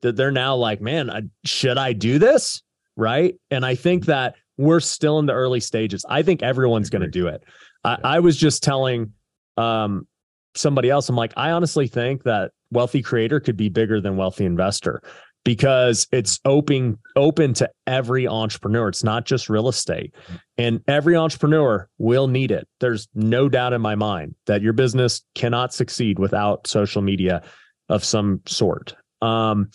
that 0.00 0.16
they're 0.16 0.30
now 0.30 0.54
like, 0.56 0.80
man, 0.80 1.30
should 1.44 1.76
I 1.76 1.92
do 1.92 2.18
this? 2.18 2.62
Right. 2.96 3.34
And 3.50 3.64
I 3.66 3.74
think 3.74 4.06
that 4.06 4.36
we're 4.56 4.80
still 4.80 5.18
in 5.18 5.26
the 5.26 5.32
early 5.32 5.60
stages. 5.60 6.04
I 6.08 6.22
think 6.22 6.42
everyone's 6.42 6.90
going 6.90 7.02
to 7.02 7.08
do 7.08 7.28
it. 7.28 7.42
I, 7.84 7.98
I 8.02 8.20
was 8.20 8.36
just 8.36 8.62
telling 8.62 9.12
um, 9.56 10.06
somebody 10.54 10.90
else, 10.90 11.08
I'm 11.08 11.16
like, 11.16 11.32
I 11.36 11.50
honestly 11.50 11.86
think 11.86 12.24
that 12.24 12.52
wealthy 12.70 13.02
creator 13.02 13.40
could 13.40 13.56
be 13.56 13.68
bigger 13.68 14.00
than 14.00 14.16
wealthy 14.16 14.44
investor 14.44 15.02
because 15.44 16.06
it's 16.12 16.40
open 16.44 16.98
open 17.16 17.54
to 17.54 17.70
every 17.86 18.28
entrepreneur. 18.28 18.88
It's 18.88 19.04
not 19.04 19.24
just 19.24 19.48
real 19.48 19.68
estate. 19.68 20.14
And 20.56 20.82
every 20.86 21.16
entrepreneur 21.16 21.88
will 21.98 22.28
need 22.28 22.50
it. 22.50 22.68
There's 22.80 23.08
no 23.14 23.48
doubt 23.48 23.72
in 23.72 23.80
my 23.80 23.94
mind 23.94 24.34
that 24.46 24.62
your 24.62 24.72
business 24.72 25.22
cannot 25.34 25.72
succeed 25.72 26.18
without 26.18 26.66
social 26.66 27.02
media 27.02 27.42
of 27.88 28.04
some 28.04 28.42
sort. 28.46 28.94
Um, 29.22 29.70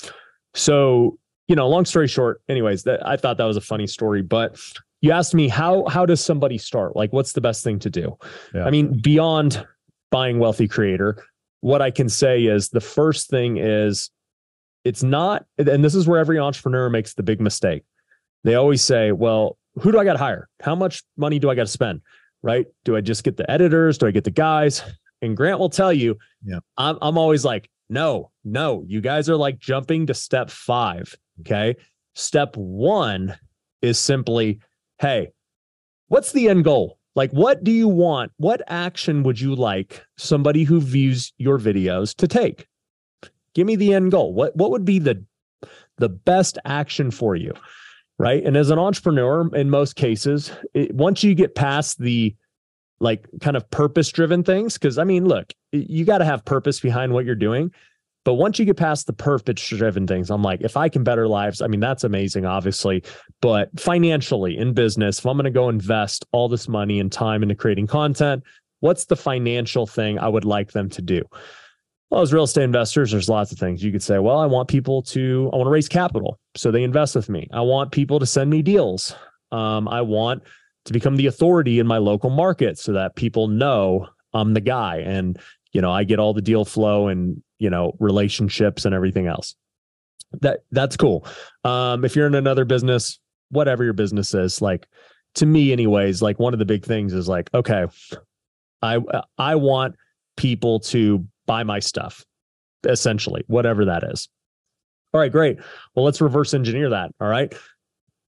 so, 0.53 1.17
you 1.47 1.55
know, 1.55 1.67
long 1.67 1.85
story 1.85 2.07
short, 2.07 2.41
anyways, 2.47 2.83
that 2.83 3.05
I 3.05 3.17
thought 3.17 3.37
that 3.37 3.45
was 3.45 3.57
a 3.57 3.61
funny 3.61 3.87
story, 3.87 4.21
but 4.21 4.57
you 5.01 5.11
asked 5.11 5.33
me 5.33 5.47
how 5.47 5.85
how 5.87 6.05
does 6.05 6.23
somebody 6.23 6.57
start? 6.57 6.95
Like 6.95 7.11
what's 7.11 7.33
the 7.33 7.41
best 7.41 7.63
thing 7.63 7.79
to 7.79 7.89
do? 7.89 8.17
Yeah. 8.53 8.65
I 8.65 8.69
mean, 8.69 8.99
beyond 9.01 9.65
buying 10.11 10.39
wealthy 10.39 10.67
creator, 10.67 11.17
what 11.61 11.81
I 11.81 11.91
can 11.91 12.09
say 12.09 12.43
is 12.43 12.69
the 12.69 12.81
first 12.81 13.29
thing 13.29 13.57
is 13.57 14.11
it's 14.83 15.03
not, 15.03 15.45
and 15.57 15.83
this 15.83 15.95
is 15.95 16.07
where 16.07 16.19
every 16.19 16.39
entrepreneur 16.39 16.89
makes 16.89 17.13
the 17.13 17.23
big 17.23 17.39
mistake. 17.39 17.83
They 18.43 18.55
always 18.55 18.81
say, 18.81 19.11
well, 19.11 19.57
who 19.75 19.91
do 19.91 19.99
I 19.99 20.03
got 20.03 20.13
to 20.13 20.19
hire? 20.19 20.49
How 20.61 20.75
much 20.75 21.03
money 21.17 21.39
do 21.39 21.49
I 21.49 21.55
got 21.55 21.63
to 21.63 21.71
spend? 21.71 22.01
Right? 22.41 22.65
Do 22.83 22.95
I 22.95 23.01
just 23.01 23.23
get 23.23 23.37
the 23.37 23.49
editors? 23.49 23.97
Do 23.97 24.07
I 24.07 24.11
get 24.11 24.25
the 24.25 24.31
guys? 24.31 24.83
And 25.21 25.37
Grant 25.37 25.59
will 25.59 25.69
tell 25.69 25.93
you, 25.93 26.17
yeah, 26.43 26.59
I'm 26.77 26.97
I'm 27.01 27.17
always 27.17 27.45
like, 27.45 27.69
no, 27.89 28.31
no, 28.43 28.83
you 28.85 28.99
guys 28.99 29.29
are 29.29 29.37
like 29.37 29.59
jumping 29.59 30.07
to 30.07 30.13
step 30.13 30.49
five. 30.49 31.15
Okay. 31.39 31.77
Step 32.15 32.57
one 32.57 33.37
is 33.81 33.97
simply, 33.97 34.59
hey, 34.99 35.29
what's 36.09 36.33
the 36.33 36.49
end 36.49 36.65
goal? 36.65 36.99
Like, 37.15 37.31
what 37.31 37.63
do 37.63 37.71
you 37.71 37.87
want? 37.87 38.31
What 38.37 38.61
action 38.67 39.23
would 39.23 39.39
you 39.39 39.55
like 39.55 40.03
somebody 40.17 40.63
who 40.63 40.81
views 40.81 41.31
your 41.37 41.57
videos 41.57 42.13
to 42.17 42.27
take? 42.27 42.67
Give 43.53 43.67
me 43.67 43.75
the 43.75 43.93
end 43.93 44.11
goal. 44.11 44.33
What 44.33 44.55
what 44.55 44.71
would 44.71 44.85
be 44.85 44.99
the 44.99 45.23
the 45.97 46.09
best 46.09 46.57
action 46.65 47.11
for 47.11 47.35
you? 47.35 47.53
Right. 48.19 48.43
And 48.43 48.55
as 48.55 48.69
an 48.69 48.79
entrepreneur, 48.79 49.53
in 49.55 49.69
most 49.69 49.95
cases, 49.95 50.51
it, 50.73 50.93
once 50.93 51.23
you 51.23 51.33
get 51.33 51.55
past 51.55 51.99
the 51.99 52.35
like 52.99 53.27
kind 53.41 53.57
of 53.57 53.69
purpose 53.69 54.09
driven 54.11 54.43
things, 54.43 54.73
because 54.73 54.97
I 54.97 55.03
mean, 55.03 55.25
look, 55.25 55.53
you 55.71 56.05
got 56.05 56.19
to 56.19 56.25
have 56.25 56.45
purpose 56.45 56.79
behind 56.79 57.13
what 57.13 57.25
you're 57.25 57.35
doing. 57.35 57.71
But 58.25 58.35
once 58.35 58.57
you 58.57 58.63
get 58.63 58.77
past 58.77 59.05
the 59.05 59.13
purpose 59.13 59.67
driven 59.67 60.07
things, 60.07 60.29
I'm 60.29 60.41
like, 60.41 60.61
if 60.61 60.77
I 60.77 60.87
can 60.87 61.03
better 61.03 61.27
lives, 61.27 61.61
I 61.61 61.67
mean, 61.67 61.81
that's 61.81 62.05
amazing, 62.05 62.45
obviously. 62.45 63.03
But 63.41 63.77
financially 63.77 64.57
in 64.57 64.73
business, 64.73 65.19
if 65.19 65.25
I'm 65.25 65.35
going 65.35 65.43
to 65.43 65.51
go 65.51 65.67
invest 65.67 66.25
all 66.31 66.47
this 66.47 66.69
money 66.69 67.01
and 67.01 67.11
time 67.11 67.43
into 67.43 67.55
creating 67.55 67.87
content, 67.87 68.43
what's 68.79 69.05
the 69.05 69.17
financial 69.17 69.85
thing 69.85 70.19
I 70.19 70.29
would 70.29 70.45
like 70.45 70.71
them 70.71 70.89
to 70.91 71.01
do? 71.01 71.23
Well, 72.13 72.21
as 72.21 72.31
real 72.31 72.43
estate 72.43 72.63
investors, 72.63 73.11
there's 73.11 73.27
lots 73.27 73.51
of 73.51 73.57
things 73.57 73.83
you 73.83 73.91
could 73.91 74.03
say. 74.03 74.19
Well, 74.19 74.37
I 74.37 74.45
want 74.45 74.69
people 74.69 75.01
to, 75.01 75.49
I 75.51 75.55
want 75.55 75.65
to 75.65 75.71
raise 75.71 75.89
capital. 75.89 76.39
So 76.55 76.69
they 76.69 76.83
invest 76.83 77.15
with 77.15 77.27
me. 77.27 77.47
I 77.51 77.61
want 77.61 77.91
people 77.91 78.19
to 78.19 78.27
send 78.27 78.51
me 78.51 78.61
deals. 78.61 79.15
Um, 79.51 79.87
I 79.87 80.01
want 80.01 80.43
to 80.85 80.93
become 80.93 81.15
the 81.15 81.25
authority 81.25 81.79
in 81.79 81.87
my 81.87 81.97
local 81.97 82.29
market 82.29 82.77
so 82.77 82.93
that 82.93 83.15
people 83.15 83.47
know 83.47 84.07
I'm 84.31 84.53
the 84.53 84.61
guy 84.61 84.97
and, 84.97 85.39
you 85.71 85.81
know, 85.81 85.91
I 85.91 86.03
get 86.03 86.19
all 86.19 86.35
the 86.35 86.41
deal 86.41 86.65
flow 86.65 87.07
and 87.07 87.41
you 87.63 87.69
know 87.69 87.95
relationships 87.99 88.83
and 88.83 88.93
everything 88.93 89.25
else 89.25 89.55
that 90.41 90.59
that's 90.71 90.97
cool 90.97 91.25
um 91.63 92.03
if 92.03 92.13
you're 92.13 92.27
in 92.27 92.35
another 92.35 92.65
business 92.65 93.19
whatever 93.51 93.85
your 93.85 93.93
business 93.93 94.33
is 94.33 94.61
like 94.61 94.85
to 95.35 95.45
me 95.45 95.71
anyways 95.71 96.21
like 96.21 96.37
one 96.39 96.51
of 96.51 96.59
the 96.59 96.65
big 96.65 96.83
things 96.83 97.13
is 97.13 97.29
like 97.29 97.49
okay 97.53 97.85
i 98.81 98.99
i 99.37 99.55
want 99.55 99.95
people 100.35 100.81
to 100.81 101.25
buy 101.45 101.63
my 101.63 101.79
stuff 101.79 102.25
essentially 102.87 103.43
whatever 103.47 103.85
that 103.85 104.03
is 104.03 104.27
all 105.13 105.21
right 105.21 105.31
great 105.31 105.57
well 105.95 106.03
let's 106.05 106.21
reverse 106.21 106.53
engineer 106.53 106.89
that 106.89 107.11
all 107.19 107.27
right 107.27 107.53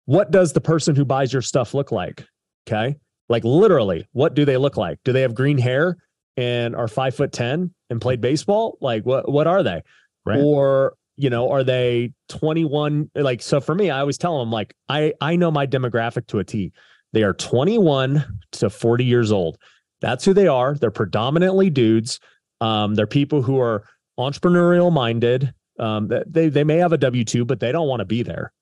what 0.06 0.32
does 0.32 0.54
the 0.54 0.62
person 0.62 0.96
who 0.96 1.04
buys 1.04 1.34
your 1.34 1.42
stuff 1.42 1.74
look 1.74 1.92
like 1.92 2.26
okay 2.68 2.96
like 3.28 3.44
literally 3.44 4.08
what 4.14 4.34
do 4.34 4.46
they 4.46 4.58
look 4.58 4.78
like 4.78 5.00
do 5.04 5.12
they 5.12 5.22
have 5.22 5.36
green 5.36 5.58
hair 5.58 5.98
and 6.38 6.76
are 6.76 6.88
five 6.88 7.16
foot 7.16 7.32
ten 7.32 7.74
and 7.90 8.02
played 8.02 8.22
baseball? 8.22 8.78
Like 8.82 9.06
what 9.06 9.30
what 9.32 9.48
are 9.48 9.64
they? 9.64 9.84
Right. 10.26 10.40
Or 10.40 10.96
you 11.18 11.30
know, 11.30 11.50
are 11.50 11.64
they 11.64 12.12
21? 12.28 13.10
Like 13.16 13.42
so 13.42 13.62
for 13.62 13.74
me, 13.74 13.90
I 13.90 14.00
always 14.02 14.18
tell 14.18 14.40
them 14.40 14.52
like 14.52 14.74
I 14.90 15.14
I 15.22 15.36
know 15.36 15.52
my 15.52 15.66
demographic 15.68 16.28
to 16.28 16.40
a 16.40 16.44
T. 16.44 16.72
They 17.14 17.24
are 17.24 17.34
21 17.34 18.26
to 18.54 18.70
40 18.70 19.06
years 19.06 19.32
old. 19.32 19.58
That's 20.02 20.26
who 20.26 20.34
they 20.34 20.48
are. 20.48 20.76
They're 20.76 20.92
predominantly 20.92 21.70
dudes. 21.70 22.20
Um, 22.62 22.96
they're 22.96 23.08
people 23.08 23.42
who 23.42 23.60
are 23.60 23.84
entrepreneurial 24.20 24.92
minded. 24.92 25.54
Um, 25.80 26.10
they 26.28 26.50
they 26.50 26.64
may 26.64 26.78
have 26.78 26.94
a 26.94 26.98
W 26.98 27.24
two, 27.26 27.46
but 27.46 27.60
they 27.60 27.72
don't 27.72 27.88
want 27.88 28.00
to 28.00 28.06
be 28.06 28.24
there, 28.24 28.54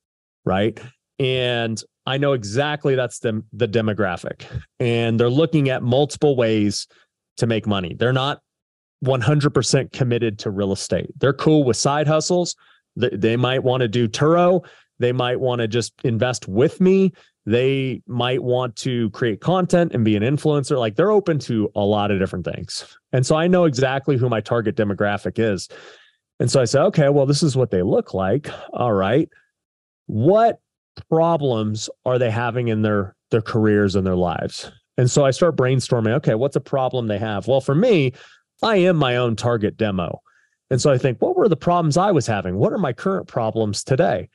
right? 0.46 0.80
And 1.20 1.82
I 2.06 2.18
know 2.18 2.34
exactly 2.34 2.96
that's 2.96 3.20
the 3.20 3.44
the 3.54 3.68
demographic, 3.68 4.46
and 4.80 5.20
they're 5.20 5.30
looking 5.30 5.70
at 5.70 5.84
multiple 5.84 6.36
ways 6.36 6.88
to 7.38 7.48
make 7.48 7.68
money. 7.68 7.96
They're 7.98 8.14
not 8.14 8.42
100% 9.04 9.92
committed 9.92 10.40
to 10.40 10.52
real 10.52 10.72
estate. 10.72 11.12
They're 11.20 11.34
cool 11.34 11.64
with 11.64 11.78
side 11.78 12.08
hustles. 12.08 12.56
They, 12.96 13.10
they 13.10 13.36
might 13.36 13.64
want 13.64 13.82
to 13.82 13.88
do 13.88 14.08
Turo. 14.08 14.66
They 15.00 15.12
might 15.12 15.40
want 15.40 15.60
to 15.60 15.68
just 15.68 15.94
invest 16.04 16.48
with 16.48 16.80
me. 16.80 17.12
They 17.46 18.02
might 18.08 18.42
want 18.42 18.76
to 18.78 19.10
create 19.10 19.42
content 19.42 19.94
and 19.94 20.06
be 20.06 20.16
an 20.16 20.24
influencer. 20.24 20.78
Like 20.78 20.96
they're 20.96 21.12
open 21.12 21.40
to 21.40 21.70
a 21.76 21.82
lot 21.82 22.12
of 22.12 22.20
different 22.20 22.46
things. 22.46 22.86
And 23.12 23.26
so 23.26 23.36
I 23.36 23.48
know 23.48 23.66
exactly 23.66 24.18
who 24.18 24.30
my 24.30 24.40
target 24.40 24.76
demographic 24.76 25.38
is. 25.38 25.68
And 26.40 26.50
so 26.50 26.62
I 26.62 26.66
say, 26.66 26.80
okay, 26.80 27.10
well, 27.10 27.26
this 27.26 27.44
is 27.44 27.56
what 27.56 27.70
they 27.70 27.82
look 27.82 28.14
like. 28.14 28.50
All 28.72 28.94
right. 28.94 29.30
What 30.08 30.60
problems 31.10 31.90
are 32.06 32.18
they 32.18 32.32
having 32.32 32.68
in 32.70 32.82
their 32.82 33.16
their 33.32 33.42
careers 33.42 33.96
and 33.96 34.06
their 34.06 34.16
lives? 34.16 34.72
And 34.98 35.10
so 35.10 35.26
I 35.26 35.32
start 35.32 35.58
brainstorming, 35.58 36.14
okay, 36.14 36.36
what's 36.36 36.56
a 36.56 36.62
problem 36.62 37.08
they 37.08 37.18
have? 37.18 37.48
Well, 37.48 37.62
for 37.62 37.76
me, 37.76 38.14
I 38.62 38.78
am 38.78 38.96
my 38.96 39.18
own 39.18 39.36
target 39.36 39.76
demo. 39.76 40.22
And 40.70 40.82
so 40.82 40.92
I 40.92 40.98
think, 40.98 41.22
what 41.22 41.36
were 41.36 41.50
the 41.50 41.58
problems 41.58 41.98
I 41.98 42.12
was 42.12 42.28
having? 42.28 42.58
What 42.58 42.74
are 42.74 42.78
my 42.78 42.94
current 42.94 43.28
problems 43.28 43.84
today? 43.84 44.30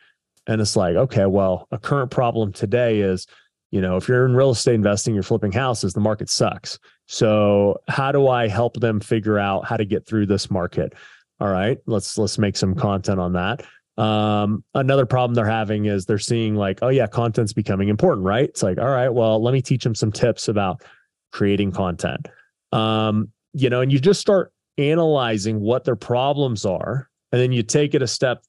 And 0.49 0.61
it's 0.61 0.75
like, 0.75 0.97
okay, 0.97 1.27
well, 1.27 1.69
a 1.71 1.79
current 1.79 2.11
problem 2.11 2.53
today 2.53 3.01
is, 3.01 3.27
you 3.71 3.83
know, 3.83 3.97
if 3.97 4.09
you're 4.09 4.25
in 4.25 4.35
real 4.35 4.51
estate 4.51 4.75
investing, 4.75 5.13
you're 5.13 5.23
flipping 5.23 5.53
houses, 5.53 5.93
the 5.93 6.01
market 6.01 6.31
sucks. 6.31 6.79
So 7.07 7.81
how 7.87 8.11
do 8.13 8.29
I 8.29 8.49
help 8.49 8.81
them 8.81 8.99
figure 8.99 9.39
out 9.39 9.67
how 9.67 9.77
to 9.77 9.85
get 9.85 10.07
through 10.07 10.27
this 10.27 10.51
market? 10.51 10.95
All 11.39 11.49
right, 11.49 11.79
let's 11.87 12.19
let's 12.19 12.39
make 12.39 12.57
some 12.57 12.75
content 12.75 13.21
on 13.21 13.35
that. 13.35 13.65
Um, 14.03 14.65
another 14.75 15.07
problem 15.07 15.35
they're 15.35 15.45
having 15.45 15.85
is 15.85 16.07
they're 16.07 16.19
seeing 16.19 16.57
like, 16.57 16.79
oh 16.83 16.89
yeah, 16.89 17.07
content's 17.07 17.53
becoming 17.53 17.89
important, 17.89 18.25
right? 18.27 18.49
It's 18.49 18.63
like, 18.63 18.79
all 18.79 18.89
right, 18.89 19.09
well, 19.11 19.43
let 19.43 19.53
me 19.53 19.61
teach 19.61 19.85
them 19.85 19.95
some 19.95 20.13
tips 20.13 20.49
about 20.49 20.83
creating 21.31 21.73
content. 21.73 22.27
Um, 22.73 23.33
you 23.53 23.69
know, 23.69 23.83
and 23.83 23.93
you 23.93 23.99
just 23.99 24.21
start 24.21 24.53
analyzing 24.79 25.61
what 25.61 25.85
their 25.85 25.97
problems 25.97 26.65
are, 26.65 27.09
and 27.33 27.41
then 27.41 27.53
you 27.53 27.63
take 27.63 27.95
it 27.95 28.03
a 28.03 28.07
step 28.07 28.43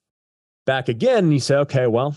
back 0.69 0.88
again 0.88 1.23
and 1.23 1.34
you 1.34 1.39
say, 1.39 1.55
okay, 1.55 1.88
well, 1.88 2.15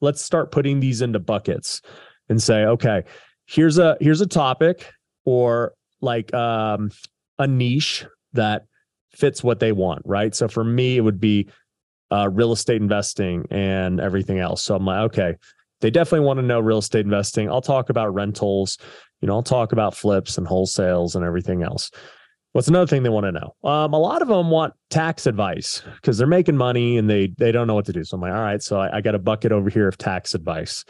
let's 0.00 0.22
start 0.22 0.50
putting 0.50 0.80
these 0.80 1.02
into 1.02 1.18
buckets 1.18 1.82
and 2.30 2.42
say, 2.42 2.64
okay, 2.64 3.04
here's 3.44 3.76
a 3.76 3.98
here's 4.00 4.22
a 4.22 4.26
topic 4.26 4.90
or 5.26 5.74
like 6.00 6.32
um 6.32 6.90
a 7.38 7.46
niche 7.46 8.06
that 8.32 8.64
fits 9.10 9.44
what 9.44 9.60
they 9.60 9.72
want, 9.72 10.00
right? 10.06 10.34
So 10.34 10.48
for 10.48 10.64
me, 10.64 10.96
it 10.96 11.02
would 11.02 11.20
be 11.20 11.50
uh, 12.10 12.30
real 12.30 12.52
estate 12.52 12.80
investing 12.80 13.44
and 13.50 14.00
everything 14.00 14.38
else. 14.38 14.62
So 14.62 14.74
I'm 14.74 14.86
like, 14.86 15.00
okay, 15.12 15.36
they 15.82 15.90
definitely 15.90 16.26
want 16.26 16.38
to 16.38 16.46
know 16.46 16.60
real 16.60 16.78
estate 16.78 17.04
investing. 17.04 17.50
I'll 17.50 17.60
talk 17.60 17.90
about 17.90 18.14
rentals. 18.14 18.78
You 19.20 19.28
know, 19.28 19.34
I'll 19.34 19.42
talk 19.42 19.72
about 19.72 19.94
flips 19.94 20.38
and 20.38 20.46
wholesales 20.46 21.14
and 21.14 21.26
everything 21.26 21.62
else. 21.62 21.90
What's 22.52 22.68
another 22.68 22.86
thing 22.86 23.02
they 23.02 23.08
want 23.08 23.24
to 23.24 23.32
know? 23.32 23.54
Um, 23.64 23.94
a 23.94 23.98
lot 23.98 24.20
of 24.20 24.28
them 24.28 24.50
want 24.50 24.74
tax 24.90 25.26
advice 25.26 25.82
because 25.96 26.18
they're 26.18 26.26
making 26.26 26.56
money 26.56 26.98
and 26.98 27.08
they 27.08 27.32
they 27.38 27.50
don't 27.50 27.66
know 27.66 27.74
what 27.74 27.86
to 27.86 27.92
do. 27.92 28.04
So 28.04 28.16
I'm 28.16 28.20
like, 28.20 28.32
all 28.32 28.40
right, 28.40 28.62
so 28.62 28.78
I, 28.78 28.98
I 28.98 29.00
got 29.00 29.14
a 29.14 29.18
bucket 29.18 29.52
over 29.52 29.70
here 29.70 29.88
of 29.88 29.96
tax 29.96 30.34
advice. 30.34 30.84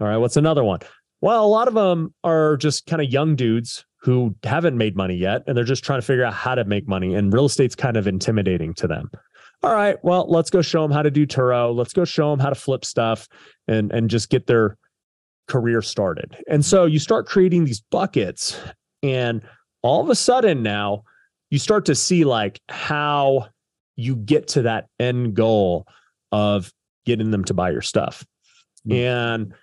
All 0.00 0.06
right, 0.06 0.18
what's 0.18 0.36
another 0.36 0.62
one? 0.62 0.80
Well, 1.22 1.44
a 1.44 1.48
lot 1.48 1.68
of 1.68 1.74
them 1.74 2.14
are 2.22 2.58
just 2.58 2.86
kind 2.86 3.00
of 3.00 3.10
young 3.10 3.34
dudes 3.34 3.84
who 4.02 4.36
haven't 4.44 4.76
made 4.76 4.94
money 4.94 5.16
yet, 5.16 5.42
and 5.46 5.56
they're 5.56 5.64
just 5.64 5.82
trying 5.82 6.00
to 6.00 6.06
figure 6.06 6.24
out 6.24 6.34
how 6.34 6.54
to 6.54 6.64
make 6.64 6.86
money. 6.86 7.14
And 7.14 7.32
real 7.32 7.46
estate's 7.46 7.74
kind 7.74 7.96
of 7.96 8.06
intimidating 8.06 8.74
to 8.74 8.86
them 8.86 9.10
all 9.62 9.72
right, 9.72 9.96
well, 10.02 10.26
let's 10.28 10.50
go 10.50 10.62
show 10.62 10.82
them 10.82 10.90
how 10.90 11.02
to 11.02 11.10
do 11.10 11.26
Turo. 11.26 11.74
Let's 11.74 11.92
go 11.92 12.04
show 12.04 12.30
them 12.30 12.38
how 12.38 12.50
to 12.50 12.54
flip 12.54 12.84
stuff 12.84 13.28
and 13.66 13.90
and 13.92 14.10
just 14.10 14.30
get 14.30 14.46
their 14.46 14.76
career 15.48 15.82
started. 15.82 16.36
And 16.48 16.64
so 16.64 16.84
you 16.84 16.98
start 16.98 17.26
creating 17.26 17.64
these 17.64 17.80
buckets 17.80 18.58
and 19.02 19.42
all 19.86 20.02
of 20.02 20.10
a 20.10 20.14
sudden 20.14 20.62
now 20.62 21.04
you 21.50 21.58
start 21.58 21.86
to 21.86 21.94
see 21.94 22.24
like 22.24 22.60
how 22.68 23.46
you 23.94 24.16
get 24.16 24.48
to 24.48 24.62
that 24.62 24.88
end 24.98 25.34
goal 25.34 25.86
of 26.32 26.72
getting 27.04 27.30
them 27.30 27.44
to 27.44 27.54
buy 27.54 27.70
your 27.70 27.82
stuff. 27.82 28.24
Mm-hmm. 28.86 28.92
And 28.92 29.54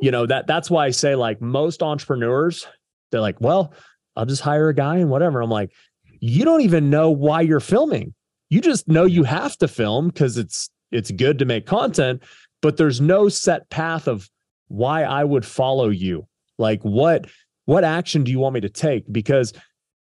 you 0.00 0.10
know 0.10 0.26
that 0.26 0.46
that's 0.46 0.70
why 0.70 0.86
I 0.86 0.90
say 0.90 1.14
like 1.14 1.40
most 1.40 1.82
entrepreneurs 1.82 2.66
they're 3.12 3.20
like, 3.20 3.40
"Well, 3.40 3.72
I'll 4.16 4.26
just 4.26 4.42
hire 4.42 4.68
a 4.68 4.74
guy 4.74 4.96
and 4.96 5.08
whatever." 5.08 5.40
I'm 5.40 5.50
like, 5.50 5.72
"You 6.20 6.44
don't 6.44 6.62
even 6.62 6.90
know 6.90 7.10
why 7.10 7.40
you're 7.42 7.60
filming 7.60 8.12
you 8.48 8.60
just 8.60 8.88
know 8.88 9.04
you 9.04 9.24
have 9.24 9.56
to 9.58 9.68
film 9.68 10.08
because 10.08 10.38
it's 10.38 10.70
it's 10.92 11.10
good 11.10 11.38
to 11.38 11.44
make 11.44 11.66
content 11.66 12.22
but 12.62 12.76
there's 12.76 13.00
no 13.00 13.28
set 13.28 13.68
path 13.70 14.06
of 14.08 14.28
why 14.68 15.02
i 15.02 15.22
would 15.24 15.44
follow 15.44 15.88
you 15.88 16.26
like 16.58 16.82
what 16.82 17.26
what 17.66 17.84
action 17.84 18.24
do 18.24 18.30
you 18.30 18.38
want 18.38 18.54
me 18.54 18.60
to 18.60 18.68
take 18.68 19.04
because 19.12 19.52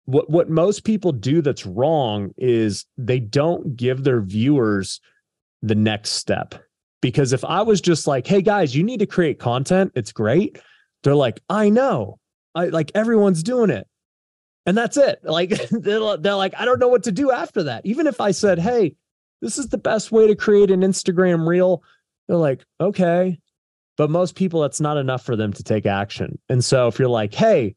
what 0.06 0.30
what 0.30 0.48
most 0.48 0.84
people 0.84 1.12
do 1.12 1.42
that's 1.42 1.66
wrong 1.66 2.30
is 2.36 2.86
they 2.96 3.18
don't 3.18 3.76
give 3.76 4.04
their 4.04 4.20
viewers 4.20 5.00
the 5.62 5.74
next 5.74 6.10
step 6.10 6.54
because 7.02 7.32
if 7.32 7.44
i 7.44 7.60
was 7.60 7.80
just 7.80 8.06
like 8.06 8.26
hey 8.26 8.40
guys 8.40 8.74
you 8.74 8.82
need 8.82 9.00
to 9.00 9.06
create 9.06 9.38
content 9.38 9.92
it's 9.94 10.12
great 10.12 10.58
they're 11.02 11.14
like 11.14 11.40
i 11.48 11.68
know 11.68 12.18
i 12.54 12.66
like 12.66 12.92
everyone's 12.94 13.42
doing 13.42 13.70
it 13.70 13.86
and 14.66 14.76
that's 14.76 14.96
it. 14.96 15.20
Like 15.24 15.50
they're, 15.70 16.16
they're 16.16 16.34
like, 16.34 16.54
I 16.56 16.64
don't 16.64 16.78
know 16.78 16.88
what 16.88 17.02
to 17.04 17.12
do 17.12 17.30
after 17.30 17.64
that. 17.64 17.84
Even 17.84 18.06
if 18.06 18.20
I 18.20 18.30
said, 18.30 18.58
Hey, 18.58 18.94
this 19.42 19.58
is 19.58 19.68
the 19.68 19.78
best 19.78 20.12
way 20.12 20.26
to 20.26 20.34
create 20.34 20.70
an 20.70 20.80
Instagram 20.80 21.46
reel, 21.46 21.82
they're 22.28 22.36
like, 22.36 22.64
okay. 22.80 23.38
But 23.96 24.10
most 24.10 24.34
people, 24.34 24.60
that's 24.60 24.80
not 24.80 24.96
enough 24.96 25.24
for 25.24 25.36
them 25.36 25.52
to 25.52 25.62
take 25.62 25.86
action. 25.86 26.38
And 26.48 26.64
so 26.64 26.88
if 26.88 26.98
you're 26.98 27.08
like, 27.08 27.34
hey, 27.34 27.76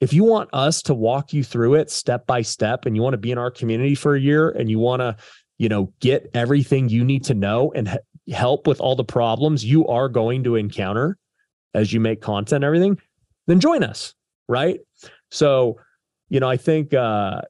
if 0.00 0.12
you 0.12 0.24
want 0.24 0.50
us 0.52 0.82
to 0.82 0.94
walk 0.94 1.32
you 1.32 1.42
through 1.42 1.74
it 1.74 1.90
step 1.90 2.26
by 2.26 2.42
step 2.42 2.86
and 2.86 2.94
you 2.94 3.02
want 3.02 3.14
to 3.14 3.18
be 3.18 3.32
in 3.32 3.38
our 3.38 3.50
community 3.50 3.94
for 3.94 4.14
a 4.14 4.20
year 4.20 4.50
and 4.50 4.70
you 4.70 4.78
want 4.78 5.00
to, 5.00 5.16
you 5.56 5.68
know, 5.68 5.92
get 6.00 6.30
everything 6.34 6.88
you 6.88 7.04
need 7.04 7.24
to 7.24 7.34
know 7.34 7.72
and 7.74 7.98
help 8.30 8.66
with 8.66 8.80
all 8.80 8.94
the 8.94 9.04
problems 9.04 9.64
you 9.64 9.86
are 9.86 10.08
going 10.08 10.44
to 10.44 10.54
encounter 10.54 11.16
as 11.74 11.92
you 11.92 12.00
make 12.00 12.20
content 12.20 12.62
everything, 12.62 12.98
then 13.46 13.58
join 13.58 13.82
us, 13.82 14.14
right? 14.48 14.80
So, 15.30 15.78
you 16.28 16.40
know, 16.40 16.48
I 16.48 16.56
think 16.56 16.94
uh 16.94 17.42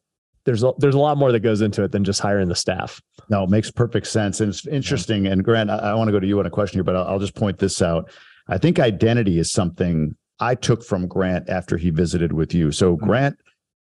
there's 0.49 0.63
a, 0.63 0.73
there's 0.79 0.95
a 0.95 0.99
lot 0.99 1.19
more 1.19 1.31
that 1.31 1.41
goes 1.41 1.61
into 1.61 1.83
it 1.83 1.93
than 1.93 2.05
just 2.05 2.21
hiring 2.23 2.49
the 2.49 2.55
staff. 2.55 3.03
No, 3.29 3.45
it 3.45 3.51
makes 3.51 3.71
perfect 3.71 4.07
sense. 4.07 4.41
And 4.41 4.49
it's 4.49 4.67
interesting. 4.67 5.27
Yeah. 5.27 5.33
And 5.33 5.45
Grant, 5.45 5.71
I, 5.71 5.77
I 5.77 5.95
want 5.95 6.09
to 6.09 6.13
go 6.13 6.19
to 6.19 6.27
you 6.27 6.39
on 6.39 6.47
a 6.47 6.51
question 6.51 6.79
here, 6.79 6.85
but 6.85 6.97
I'll, 6.97 7.05
I'll 7.05 7.19
just 7.19 7.35
point 7.35 7.59
this 7.59 7.83
out. 7.83 8.11
I 8.49 8.57
think 8.57 8.79
identity 8.79 9.39
is 9.39 9.51
something 9.51 10.17
I 10.41 10.55
took 10.55 10.83
from 10.83 11.07
Grant 11.07 11.51
after 11.51 11.77
he 11.77 11.91
visited 11.91 12.33
with 12.33 12.55
you. 12.55 12.73
So, 12.73 12.97
mm-hmm. 12.97 13.05
Grant, 13.05 13.39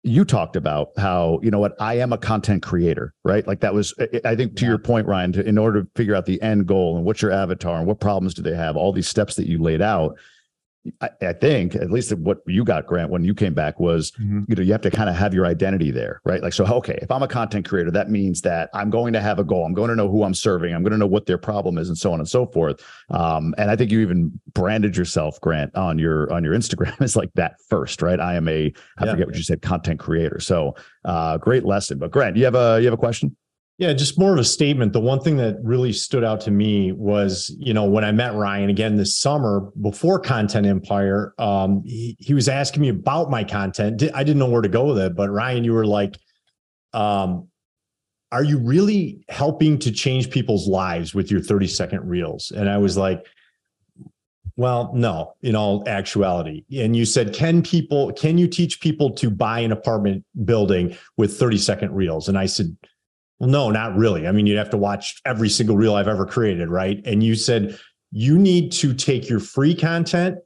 you 0.04 0.24
talked 0.24 0.54
about 0.54 0.90
how 0.96 1.40
you 1.42 1.50
know 1.50 1.58
what 1.58 1.74
I 1.80 1.94
am 1.98 2.12
a 2.12 2.18
content 2.18 2.62
creator, 2.62 3.12
right? 3.24 3.44
Like 3.44 3.58
that 3.58 3.74
was, 3.74 3.92
I 4.24 4.36
think, 4.36 4.54
to 4.58 4.62
yeah. 4.62 4.68
your 4.68 4.78
point, 4.78 5.08
Ryan. 5.08 5.32
To, 5.32 5.44
in 5.44 5.58
order 5.58 5.82
to 5.82 5.88
figure 5.96 6.14
out 6.14 6.26
the 6.26 6.40
end 6.42 6.68
goal 6.68 6.96
and 6.96 7.04
what's 7.04 7.22
your 7.22 7.32
avatar 7.32 7.78
and 7.78 7.88
what 7.88 7.98
problems 7.98 8.34
do 8.34 8.42
they 8.42 8.54
have, 8.54 8.76
all 8.76 8.92
these 8.92 9.08
steps 9.08 9.34
that 9.34 9.48
you 9.48 9.60
laid 9.60 9.82
out, 9.82 10.16
I, 11.00 11.10
I, 11.20 11.32
think 11.32 11.76
at 11.76 11.92
least 11.92 12.12
what 12.14 12.38
you 12.46 12.64
got 12.64 12.86
grant 12.86 13.10
when 13.10 13.24
you 13.24 13.34
came 13.34 13.54
back 13.54 13.78
was 13.78 14.10
mm-hmm. 14.12 14.40
you 14.48 14.56
know 14.56 14.62
you 14.62 14.72
have 14.72 14.80
to 14.80 14.90
kind 14.90 15.08
of 15.08 15.14
have 15.14 15.32
your 15.32 15.46
identity 15.46 15.92
there 15.92 16.20
right? 16.24 16.42
Like 16.42 16.52
so 16.52 16.66
okay 16.66 16.98
if 17.00 17.10
i'm 17.10 17.22
a 17.22 17.28
content 17.28 17.68
creator 17.68 17.90
that 17.92 18.10
means 18.10 18.40
that 18.40 18.68
i'm 18.74 18.90
going 18.90 19.12
to 19.12 19.20
have 19.20 19.38
a 19.38 19.44
goal. 19.44 19.64
I'm 19.64 19.74
going 19.74 19.90
to 19.90 19.96
know 19.96 20.08
who 20.08 20.24
i'm 20.24 20.34
serving. 20.34 20.74
I'm 20.74 20.82
going 20.82 20.92
to 20.92 20.98
know 20.98 21.06
what 21.06 21.26
their 21.26 21.38
problem 21.38 21.78
is 21.78 21.88
and 21.88 21.96
so 21.96 22.12
on 22.12 22.18
and 22.18 22.28
so 22.28 22.46
forth. 22.46 22.84
Um, 23.10 23.54
and 23.58 23.70
i 23.70 23.76
think 23.76 23.92
you 23.92 24.00
even 24.00 24.40
branded 24.54 24.96
yourself 24.96 25.40
grant 25.40 25.74
on 25.76 25.98
your 25.98 26.32
on 26.32 26.42
your 26.42 26.54
instagram 26.54 27.00
as 27.00 27.16
like 27.16 27.30
that 27.34 27.54
first 27.68 28.02
right? 28.02 28.18
I 28.18 28.34
am 28.34 28.48
a 28.48 28.72
i 28.98 29.04
yeah, 29.04 29.12
forget 29.12 29.26
what 29.26 29.36
you 29.36 29.42
said 29.42 29.62
content 29.62 30.00
creator. 30.00 30.40
So 30.40 30.74
uh, 31.04 31.38
great 31.38 31.64
lesson. 31.64 31.98
But 31.98 32.10
grant 32.10 32.36
you 32.36 32.44
have 32.44 32.54
a 32.54 32.80
you 32.80 32.86
have 32.86 32.94
a 32.94 32.98
question 32.98 33.36
yeah, 33.82 33.92
just 33.92 34.16
more 34.16 34.32
of 34.32 34.38
a 34.38 34.44
statement. 34.44 34.92
The 34.92 35.00
one 35.00 35.18
thing 35.18 35.38
that 35.38 35.56
really 35.60 35.92
stood 35.92 36.22
out 36.22 36.40
to 36.42 36.52
me 36.52 36.92
was, 36.92 37.52
you 37.58 37.74
know, 37.74 37.84
when 37.84 38.04
I 38.04 38.12
met 38.12 38.32
Ryan 38.32 38.70
again 38.70 38.94
this 38.94 39.18
summer 39.18 39.72
before 39.80 40.20
Content 40.20 40.68
Empire, 40.68 41.34
um, 41.38 41.82
he, 41.84 42.16
he 42.20 42.32
was 42.32 42.48
asking 42.48 42.82
me 42.82 42.90
about 42.90 43.28
my 43.28 43.42
content. 43.42 44.00
I 44.14 44.22
didn't 44.22 44.38
know 44.38 44.48
where 44.48 44.62
to 44.62 44.68
go 44.68 44.84
with 44.84 44.98
it, 44.98 45.16
but 45.16 45.30
Ryan, 45.30 45.64
you 45.64 45.72
were 45.72 45.84
like, 45.84 46.16
um, 46.92 47.48
are 48.30 48.44
you 48.44 48.60
really 48.60 49.24
helping 49.28 49.80
to 49.80 49.90
change 49.90 50.30
people's 50.30 50.68
lives 50.68 51.12
with 51.12 51.28
your 51.28 51.40
30 51.40 51.66
second 51.66 52.08
reels? 52.08 52.52
And 52.52 52.70
I 52.70 52.78
was 52.78 52.96
like, 52.96 53.26
well, 54.56 54.92
no, 54.94 55.34
in 55.42 55.56
all 55.56 55.82
actuality. 55.88 56.62
And 56.72 56.94
you 56.94 57.04
said, 57.04 57.34
can 57.34 57.62
people, 57.62 58.12
can 58.12 58.38
you 58.38 58.46
teach 58.46 58.80
people 58.80 59.10
to 59.14 59.28
buy 59.28 59.58
an 59.58 59.72
apartment 59.72 60.24
building 60.44 60.96
with 61.16 61.36
30 61.36 61.58
second 61.58 61.92
reels? 61.96 62.28
And 62.28 62.38
I 62.38 62.46
said, 62.46 62.76
well, 63.42 63.50
no, 63.50 63.70
not 63.72 63.96
really. 63.96 64.28
I 64.28 64.32
mean, 64.32 64.46
you'd 64.46 64.56
have 64.56 64.70
to 64.70 64.76
watch 64.76 65.20
every 65.26 65.48
single 65.48 65.76
reel 65.76 65.96
I've 65.96 66.06
ever 66.06 66.24
created, 66.24 66.70
right? 66.70 67.02
And 67.04 67.24
you 67.24 67.34
said 67.34 67.76
you 68.12 68.38
need 68.38 68.70
to 68.74 68.94
take 68.94 69.28
your 69.28 69.40
free 69.40 69.74
content 69.74 70.38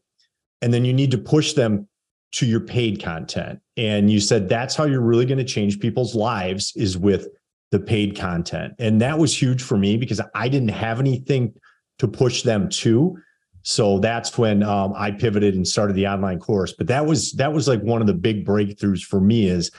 and 0.62 0.72
then 0.72 0.86
you 0.86 0.94
need 0.94 1.11
to 1.11 1.18
push 1.18 1.53
them 1.53 1.86
to 2.32 2.47
your 2.47 2.61
paid 2.61 3.03
content. 3.03 3.61
And 3.76 4.09
you 4.09 4.18
said 4.18 4.49
that's 4.49 4.74
how 4.74 4.84
you're 4.84 5.03
really 5.03 5.26
going 5.26 5.36
to 5.36 5.44
change 5.44 5.78
people's 5.78 6.14
lives 6.14 6.72
is 6.74 6.97
with 6.97 7.28
the 7.70 7.78
paid 7.78 8.16
content. 8.16 8.72
And 8.78 8.99
that 9.03 9.18
was 9.18 9.38
huge 9.38 9.62
for 9.62 9.76
me 9.76 9.99
because 9.99 10.22
I 10.34 10.49
didn't 10.49 10.70
have 10.70 10.99
anything 10.99 11.53
to 11.99 12.09
push 12.09 12.44
them 12.44 12.70
to. 12.70 13.18
So 13.61 13.99
that's 13.99 14.38
when 14.38 14.62
um, 14.62 14.94
I 14.97 15.11
pivoted 15.11 15.55
and 15.55 15.68
started 15.68 15.97
the 15.97 16.07
online 16.07 16.38
course. 16.38 16.72
But 16.72 16.86
that 16.86 17.05
was 17.05 17.32
that 17.32 17.53
was 17.53 17.68
like 17.68 17.82
one 17.82 18.01
of 18.01 18.07
the 18.07 18.14
big 18.14 18.47
breakthroughs 18.47 19.03
for 19.03 19.20
me 19.20 19.49
is 19.49 19.70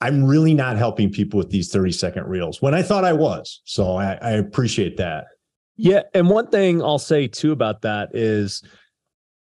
I'm 0.00 0.24
really 0.24 0.54
not 0.54 0.76
helping 0.76 1.10
people 1.10 1.38
with 1.38 1.50
these 1.50 1.70
30 1.72 1.92
second 1.92 2.26
reels 2.26 2.60
when 2.60 2.74
I 2.74 2.82
thought 2.82 3.04
I 3.04 3.12
was. 3.12 3.62
So 3.64 3.96
I, 3.96 4.18
I 4.20 4.30
appreciate 4.32 4.96
that. 4.98 5.26
Yeah. 5.76 6.02
And 6.14 6.28
one 6.28 6.48
thing 6.48 6.82
I'll 6.82 6.98
say 6.98 7.28
too 7.28 7.52
about 7.52 7.82
that 7.82 8.10
is, 8.14 8.62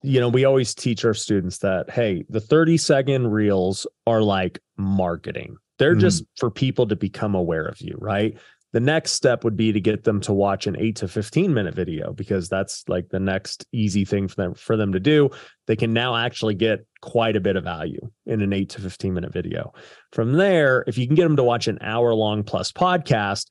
you 0.02 0.20
know, 0.20 0.28
we 0.28 0.44
always 0.44 0.74
teach 0.74 1.04
our 1.04 1.14
students 1.14 1.58
that, 1.58 1.90
hey, 1.90 2.24
the 2.28 2.40
30 2.40 2.76
second 2.76 3.28
reels 3.28 3.86
are 4.06 4.22
like 4.22 4.60
marketing. 4.76 5.56
They're 5.78 5.92
mm-hmm. 5.92 6.00
just 6.00 6.24
for 6.36 6.50
people 6.50 6.86
to 6.88 6.96
become 6.96 7.34
aware 7.34 7.64
of 7.64 7.80
you, 7.80 7.96
right? 7.98 8.36
The 8.74 8.80
next 8.80 9.12
step 9.12 9.44
would 9.44 9.56
be 9.56 9.72
to 9.72 9.80
get 9.80 10.02
them 10.02 10.20
to 10.20 10.32
watch 10.32 10.66
an 10.66 10.76
8 10.76 10.96
to 10.96 11.08
15 11.08 11.54
minute 11.54 11.74
video 11.74 12.12
because 12.12 12.48
that's 12.48 12.86
like 12.88 13.08
the 13.08 13.20
next 13.20 13.64
easy 13.72 14.04
thing 14.04 14.28
for 14.28 14.34
them 14.34 14.54
for 14.54 14.76
them 14.76 14.92
to 14.92 15.00
do 15.00 15.30
they 15.66 15.76
can 15.76 15.94
now 15.94 16.16
actually 16.16 16.54
get 16.54 16.84
quite 17.00 17.36
a 17.36 17.40
bit 17.40 17.56
of 17.56 17.64
value 17.64 18.00
in 18.26 18.42
an 18.42 18.52
8 18.52 18.68
to 18.70 18.80
15 18.82 19.14
minute 19.14 19.32
video 19.32 19.72
from 20.12 20.32
there 20.32 20.84
if 20.86 20.98
you 20.98 21.06
can 21.06 21.14
get 21.14 21.22
them 21.22 21.36
to 21.36 21.44
watch 21.44 21.68
an 21.68 21.78
hour 21.80 22.12
long 22.12 22.42
plus 22.42 22.70
podcast 22.70 23.46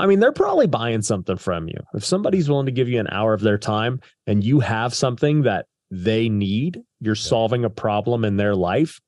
I 0.00 0.06
mean, 0.06 0.20
they're 0.20 0.30
probably 0.30 0.68
buying 0.68 1.02
something 1.02 1.36
from 1.38 1.66
you. 1.66 1.80
If 1.92 2.04
somebody's 2.04 2.48
willing 2.48 2.66
to 2.66 2.72
give 2.72 2.88
you 2.88 3.00
an 3.00 3.08
hour 3.10 3.34
of 3.34 3.40
their 3.40 3.58
time 3.58 3.98
and 4.28 4.44
you 4.44 4.60
have 4.60 4.94
something 4.94 5.42
that 5.42 5.66
they 5.90 6.28
need, 6.28 6.80
you're 7.00 7.16
solving 7.16 7.64
a 7.64 7.68
problem 7.68 8.24
in 8.24 8.36
their 8.36 8.54
life, 8.54 9.00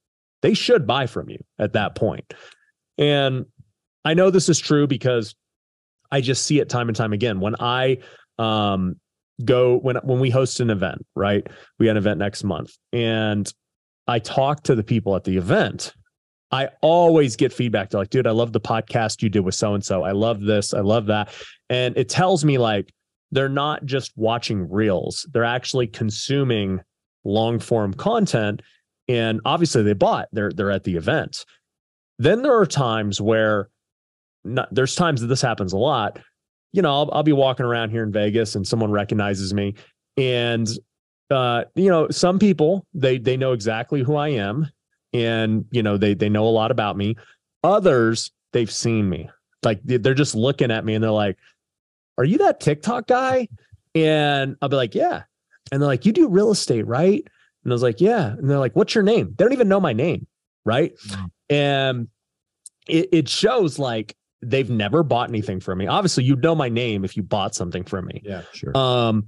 they 0.43 0.53
should 0.53 0.89
buy 0.89 1.07
from 1.07 1.31
you 1.31 1.39
at 1.61 1.75
that 1.75 1.95
point. 1.95 2.35
And 2.99 3.47
I 4.05 4.15
know 4.15 4.31
this 4.31 4.49
is 4.49 4.59
true 4.59 4.89
because 4.89 5.37
I 6.11 6.21
just 6.21 6.47
see 6.47 6.61
it 6.61 6.69
time 6.69 6.89
and 6.89 6.97
time 6.97 7.13
again. 7.13 7.41
When 7.41 7.55
I 7.61 7.99
um, 8.39 8.97
go 9.45 9.79
when 9.79 9.97
when 9.97 10.21
we 10.21 10.31
host 10.31 10.61
an 10.61 10.71
event, 10.71 11.05
right? 11.15 11.47
We 11.79 11.87
had 11.87 11.97
an 11.97 12.03
event 12.03 12.19
next 12.19 12.45
month, 12.45 12.77
and 12.93 13.53
I 14.07 14.19
talk 14.19 14.65
to 14.65 14.75
the 14.75 14.83
people 14.85 15.17
at 15.17 15.25
the 15.25 15.37
event. 15.37 15.95
I 16.53 16.71
always 16.83 17.37
get 17.37 17.53
feedback. 17.53 17.91
They're 17.91 18.01
like, 18.01 18.11
dude, 18.11 18.27
I 18.27 18.33
love 18.33 18.53
the 18.53 18.61
podcast 18.61 19.23
you 19.23 19.29
did 19.29 19.41
with 19.41 19.55
so 19.55 19.75
and 19.75 19.85
so. 19.85 20.03
I 20.03 20.11
love 20.11 20.41
this. 20.41 20.75
I 20.75 20.81
love 20.81 21.07
that. 21.07 21.33
And 21.69 21.97
it 21.97 22.09
tells 22.09 22.45
me 22.45 22.59
like 22.59 22.93
they're 23.31 23.49
not 23.49 23.85
just 23.85 24.13
watching 24.17 24.69
reels, 24.69 25.29
they're 25.33 25.45
actually 25.45 25.87
consuming 25.87 26.81
long 27.25 27.61
form 27.61 27.95
content. 27.95 28.63
And 29.07 29.41
obviously 29.45 29.83
they 29.83 29.93
bought, 29.93 30.29
they're 30.33 30.51
they're 30.51 30.71
at 30.71 30.85
the 30.85 30.97
event. 30.97 31.45
Then 32.19 32.43
there 32.43 32.59
are 32.59 32.67
times 32.67 33.21
where 33.21 33.71
not, 34.45 34.73
there's 34.75 34.95
times 34.95 35.21
that 35.21 35.27
this 35.27 35.43
happens 35.43 35.73
a 35.73 35.79
lot. 35.79 36.19
You 36.73 36.83
know, 36.83 36.91
I'll, 36.91 37.11
I'll 37.13 37.23
be 37.23 37.33
walking 37.33 37.67
around 37.67 37.91
here 37.91 38.03
in 38.03 38.13
Vegas 38.13 38.55
and 38.55 38.67
someone 38.67 38.91
recognizes 38.91 39.53
me, 39.53 39.75
and 40.17 40.69
uh, 41.31 41.65
you 41.75 41.89
know, 41.89 42.09
some 42.11 42.39
people 42.39 42.87
they 42.95 43.19
they 43.19 43.37
know 43.37 43.53
exactly 43.53 44.03
who 44.03 44.17
I 44.17 44.29
am, 44.29 44.69
and 45.13 45.65
you 45.71 45.83
know 45.83 45.97
they 45.97 46.15
they 46.15 46.29
know 46.29 46.47
a 46.47 46.51
lot 46.51 46.71
about 46.71 46.97
me. 46.97 47.17
Others 47.65 48.31
they've 48.53 48.71
seen 48.71 49.09
me, 49.09 49.31
like 49.63 49.81
they're 49.85 50.15
just 50.15 50.35
looking 50.35 50.71
at 50.71 50.85
me 50.85 50.95
and 50.95 51.03
they're 51.03 51.11
like, 51.11 51.37
"Are 52.19 52.25
you 52.25 52.39
that 52.39 52.61
TikTok 52.61 53.07
guy?" 53.07 53.49
And 53.95 54.57
I'll 54.63 54.69
be 54.69 54.77
like, 54.77 54.95
"Yeah," 54.95 55.23
and 55.73 55.81
they're 55.81 55.89
like, 55.89 56.07
"You 56.07 56.13
do 56.13 56.29
real 56.29 56.51
estate, 56.51 56.87
right?" 56.87 57.27
And 57.65 57.73
I 57.73 57.75
was 57.75 57.83
like, 57.83 58.01
"Yeah," 58.01 58.29
and 58.29 58.49
they're 58.49 58.59
like, 58.59 58.75
"What's 58.75 58.95
your 58.95 59.05
name?" 59.05 59.35
They 59.37 59.45
don't 59.45 59.53
even 59.53 59.69
know 59.69 59.81
my 59.81 59.93
name, 59.93 60.27
right? 60.65 60.93
And 61.49 62.09
it, 62.89 63.09
it 63.13 63.29
shows 63.29 63.79
like 63.79 64.17
they've 64.43 64.71
never 64.71 65.03
bought 65.03 65.29
anything 65.29 65.61
from 65.61 65.79
me. 65.79 65.87
Obviously, 65.87 66.25
you'd 66.25 66.43
know 66.43 66.55
my 66.55 66.69
name 66.69 67.05
if 67.05 67.17
you 67.17 67.23
bought 67.23 67.55
something 67.55 67.85
from 67.85 68.07
me. 68.07 68.23
Yeah, 68.25 68.43
sure. 68.53 68.77
Um, 68.77 69.27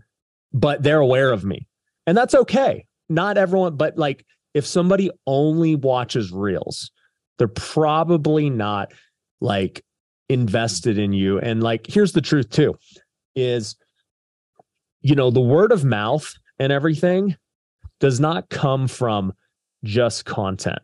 but 0.52 0.82
they're 0.82 1.00
aware 1.00 1.32
of 1.32 1.44
me. 1.44 1.66
And 2.06 2.16
that's 2.16 2.34
okay. 2.34 2.86
Not 3.08 3.36
everyone, 3.36 3.76
but 3.76 3.96
like 3.98 4.24
if 4.54 4.66
somebody 4.66 5.10
only 5.26 5.76
watches 5.76 6.32
reels, 6.32 6.90
they're 7.38 7.48
probably 7.48 8.50
not 8.50 8.92
like 9.40 9.84
invested 10.28 10.98
in 10.98 11.12
you. 11.12 11.38
And 11.38 11.62
like 11.62 11.86
here's 11.86 12.12
the 12.12 12.20
truth 12.20 12.50
too 12.50 12.76
is 13.34 13.76
you 15.02 15.16
know, 15.16 15.30
the 15.30 15.40
word 15.40 15.72
of 15.72 15.84
mouth 15.84 16.32
and 16.58 16.72
everything 16.72 17.36
does 17.98 18.20
not 18.20 18.48
come 18.50 18.86
from 18.86 19.32
just 19.84 20.24
content 20.24 20.78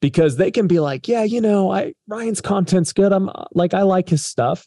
because 0.00 0.36
they 0.36 0.50
can 0.50 0.66
be 0.66 0.80
like, 0.80 1.08
yeah, 1.08 1.22
you 1.22 1.40
know, 1.40 1.70
I 1.70 1.94
Ryan's 2.08 2.40
content's 2.40 2.92
good. 2.92 3.12
I'm 3.12 3.30
like, 3.52 3.74
I 3.74 3.82
like 3.82 4.08
his 4.08 4.24
stuff. 4.24 4.66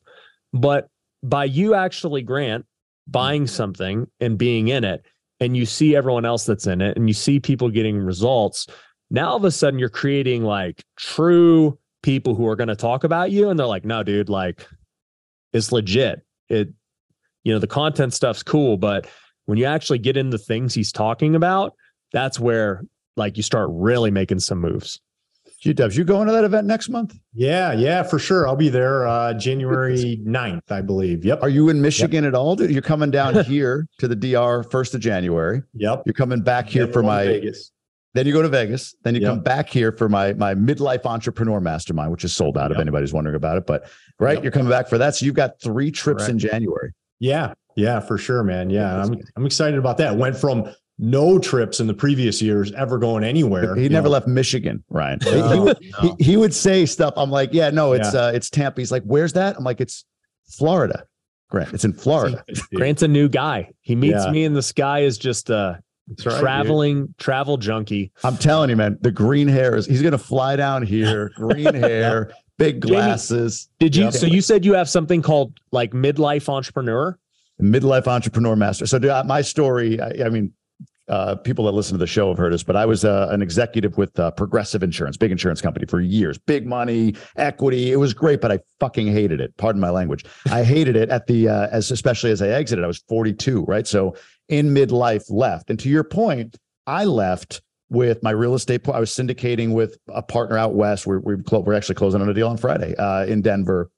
But 0.53 0.89
by 1.23 1.45
you 1.45 1.73
actually, 1.73 2.21
Grant, 2.21 2.65
buying 3.07 3.47
something 3.47 4.07
and 4.19 4.37
being 4.37 4.67
in 4.67 4.83
it, 4.83 5.05
and 5.39 5.57
you 5.57 5.65
see 5.65 5.95
everyone 5.95 6.25
else 6.25 6.45
that's 6.45 6.67
in 6.67 6.81
it, 6.81 6.95
and 6.97 7.07
you 7.07 7.13
see 7.13 7.39
people 7.39 7.69
getting 7.69 7.97
results, 7.97 8.67
now 9.09 9.29
all 9.29 9.37
of 9.37 9.43
a 9.43 9.51
sudden 9.51 9.79
you're 9.79 9.89
creating 9.89 10.43
like 10.43 10.83
true 10.97 11.77
people 12.03 12.35
who 12.35 12.47
are 12.47 12.55
going 12.55 12.67
to 12.67 12.75
talk 12.75 13.03
about 13.03 13.31
you. 13.31 13.49
And 13.49 13.57
they're 13.57 13.65
like, 13.65 13.85
no, 13.85 14.03
dude, 14.03 14.29
like 14.29 14.67
it's 15.53 15.71
legit. 15.71 16.21
It, 16.49 16.69
you 17.43 17.53
know, 17.53 17.59
the 17.59 17.67
content 17.67 18.13
stuff's 18.13 18.43
cool, 18.43 18.77
but 18.77 19.07
when 19.45 19.57
you 19.57 19.65
actually 19.65 19.99
get 19.99 20.17
into 20.17 20.37
things 20.37 20.73
he's 20.73 20.91
talking 20.91 21.35
about, 21.35 21.73
that's 22.11 22.39
where 22.39 22.83
like 23.17 23.37
you 23.37 23.43
start 23.43 23.69
really 23.71 24.11
making 24.11 24.39
some 24.39 24.59
moves. 24.59 24.99
G 25.63 25.71
Dubs, 25.71 25.95
you 25.95 26.03
going 26.03 26.27
to 26.27 26.33
that 26.33 26.43
event 26.43 26.67
next 26.67 26.89
month? 26.89 27.17
Yeah, 27.33 27.71
yeah, 27.71 28.03
for 28.03 28.19
sure. 28.19 28.45
I'll 28.45 28.57
be 28.57 28.67
there 28.67 29.07
uh 29.07 29.33
January 29.33 30.21
9th, 30.25 30.69
I 30.69 30.81
believe. 30.81 31.23
Yep. 31.23 31.41
Are 31.41 31.47
you 31.47 31.69
in 31.69 31.81
Michigan 31.81 32.25
yep. 32.25 32.33
at 32.33 32.35
all? 32.35 32.61
You're 32.61 32.81
coming 32.81 33.11
down 33.11 33.45
here 33.45 33.87
to 33.99 34.09
the 34.09 34.15
DR 34.15 34.69
first 34.69 34.93
of 34.93 34.99
January. 34.99 35.61
Yep. 35.75 36.03
You're 36.05 36.13
coming 36.13 36.41
back 36.41 36.67
here 36.67 36.85
for 36.89 37.01
my 37.01 37.23
Vegas. 37.23 37.71
Then 38.13 38.27
you 38.27 38.33
go 38.33 38.41
to 38.41 38.49
Vegas. 38.49 38.93
Then 39.03 39.15
you 39.15 39.21
yep. 39.21 39.29
come 39.31 39.39
back 39.39 39.69
here 39.69 39.93
for 39.93 40.09
my 40.09 40.33
my 40.33 40.53
midlife 40.53 41.05
entrepreneur 41.05 41.61
mastermind, 41.61 42.11
which 42.11 42.25
is 42.25 42.35
sold 42.35 42.57
out 42.57 42.69
yep. 42.69 42.71
if 42.71 42.81
anybody's 42.81 43.13
wondering 43.13 43.37
about 43.37 43.55
it. 43.55 43.65
But 43.65 43.89
right, 44.19 44.43
you're 44.43 44.51
coming 44.51 44.69
back 44.69 44.89
for 44.89 44.97
that. 44.97 45.15
So 45.15 45.25
you've 45.25 45.35
got 45.35 45.61
three 45.61 45.91
trips 45.91 46.23
Correct. 46.23 46.31
in 46.31 46.39
January. 46.39 46.91
Yeah, 47.19 47.53
yeah, 47.77 48.01
for 48.01 48.17
sure, 48.17 48.43
man. 48.43 48.69
Yeah, 48.69 49.01
I'm 49.01 49.15
I'm 49.37 49.45
excited 49.45 49.79
about 49.79 49.97
that. 49.99 50.17
Went 50.17 50.35
from 50.35 50.69
no 51.03 51.37
trips 51.37 51.81
in 51.81 51.87
the 51.87 51.93
previous 51.93 52.41
years 52.41 52.71
ever 52.73 52.97
going 52.97 53.25
anywhere. 53.25 53.75
He 53.75 53.89
never 53.89 54.05
know. 54.05 54.11
left 54.11 54.27
Michigan, 54.27 54.83
Ryan. 54.89 55.19
No, 55.25 55.49
he, 55.51 55.59
would, 55.59 55.77
no. 55.81 56.15
he, 56.17 56.23
he, 56.23 56.37
would 56.37 56.53
say 56.53 56.85
stuff. 56.85 57.13
I'm 57.17 57.29
like, 57.29 57.49
yeah, 57.51 57.69
no, 57.69 57.91
it's 57.91 58.13
yeah. 58.13 58.21
uh 58.21 58.31
it's 58.31 58.49
Tampa. 58.49 58.79
He's 58.79 58.91
like, 58.91 59.03
where's 59.03 59.33
that? 59.33 59.57
I'm 59.57 59.65
like, 59.65 59.81
it's 59.81 60.05
Florida. 60.47 61.05
Grant, 61.49 61.73
it's 61.73 61.83
in 61.83 61.93
Florida. 61.93 62.43
Grant's 62.73 63.03
a 63.03 63.07
new 63.07 63.27
guy. 63.27 63.69
He 63.81 63.95
meets 63.95 64.25
yeah. 64.25 64.31
me 64.31 64.45
in 64.45 64.53
the 64.53 64.61
sky 64.61 65.01
is 65.01 65.17
just 65.17 65.49
a 65.49 65.81
right, 66.25 66.39
traveling 66.39 67.07
dude. 67.07 67.17
travel 67.17 67.57
junkie. 67.57 68.11
I'm 68.23 68.37
telling 68.37 68.69
you, 68.69 68.77
man, 68.77 68.97
the 69.01 69.11
green 69.11 69.49
hair 69.49 69.75
is 69.75 69.85
he's 69.85 70.01
gonna 70.01 70.17
fly 70.17 70.55
down 70.55 70.83
here, 70.83 71.31
green 71.35 71.75
hair, 71.75 72.31
big 72.57 72.79
glasses. 72.79 73.67
Jamie, 73.79 73.89
did 73.89 73.95
you 73.97 74.03
yep. 74.05 74.13
so 74.13 74.25
you 74.25 74.41
said 74.41 74.63
you 74.63 74.73
have 74.73 74.87
something 74.87 75.21
called 75.21 75.59
like 75.71 75.91
midlife 75.91 76.47
entrepreneur? 76.47 77.19
Midlife 77.61 78.07
entrepreneur 78.07 78.55
master. 78.55 78.85
So 78.85 78.99
my 79.25 79.41
story, 79.41 80.01
I, 80.01 80.25
I 80.25 80.29
mean, 80.29 80.51
uh, 81.09 81.35
people 81.35 81.65
that 81.65 81.73
listen 81.73 81.93
to 81.93 81.99
the 81.99 82.07
show 82.07 82.29
have 82.29 82.37
heard 82.37 82.53
us, 82.53 82.63
but 82.63 82.75
I 82.75 82.85
was 82.85 83.03
uh, 83.03 83.27
an 83.31 83.41
executive 83.41 83.97
with 83.97 84.17
uh, 84.19 84.31
Progressive 84.31 84.83
Insurance, 84.83 85.17
big 85.17 85.31
insurance 85.31 85.61
company 85.61 85.85
for 85.85 85.99
years, 85.99 86.37
big 86.37 86.65
money, 86.65 87.15
equity. 87.35 87.91
It 87.91 87.97
was 87.97 88.13
great, 88.13 88.39
but 88.39 88.51
I 88.51 88.59
fucking 88.79 89.07
hated 89.07 89.41
it. 89.41 89.55
Pardon 89.57 89.81
my 89.81 89.89
language. 89.89 90.25
I 90.49 90.63
hated 90.63 90.95
it 90.95 91.09
at 91.09 91.27
the 91.27 91.49
uh, 91.49 91.67
as 91.71 91.91
especially 91.91 92.31
as 92.31 92.41
I 92.41 92.49
exited. 92.49 92.83
I 92.83 92.87
was 92.87 93.03
42, 93.09 93.63
right? 93.65 93.85
So 93.85 94.15
in 94.47 94.73
midlife, 94.73 95.29
left. 95.29 95.69
And 95.69 95.79
to 95.79 95.89
your 95.89 96.03
point, 96.03 96.57
I 96.87 97.05
left 97.05 97.61
with 97.89 98.23
my 98.23 98.31
real 98.31 98.55
estate. 98.55 98.87
I 98.87 98.99
was 98.99 99.11
syndicating 99.11 99.73
with 99.73 99.97
a 100.07 100.21
partner 100.21 100.57
out 100.57 100.73
west. 100.73 101.05
We're 101.05 101.19
we're, 101.19 101.37
we're 101.51 101.73
actually 101.73 101.95
closing 101.95 102.21
on 102.21 102.29
a 102.29 102.33
deal 102.33 102.47
on 102.47 102.57
Friday 102.57 102.95
uh, 102.95 103.25
in 103.25 103.41
Denver, 103.41 103.91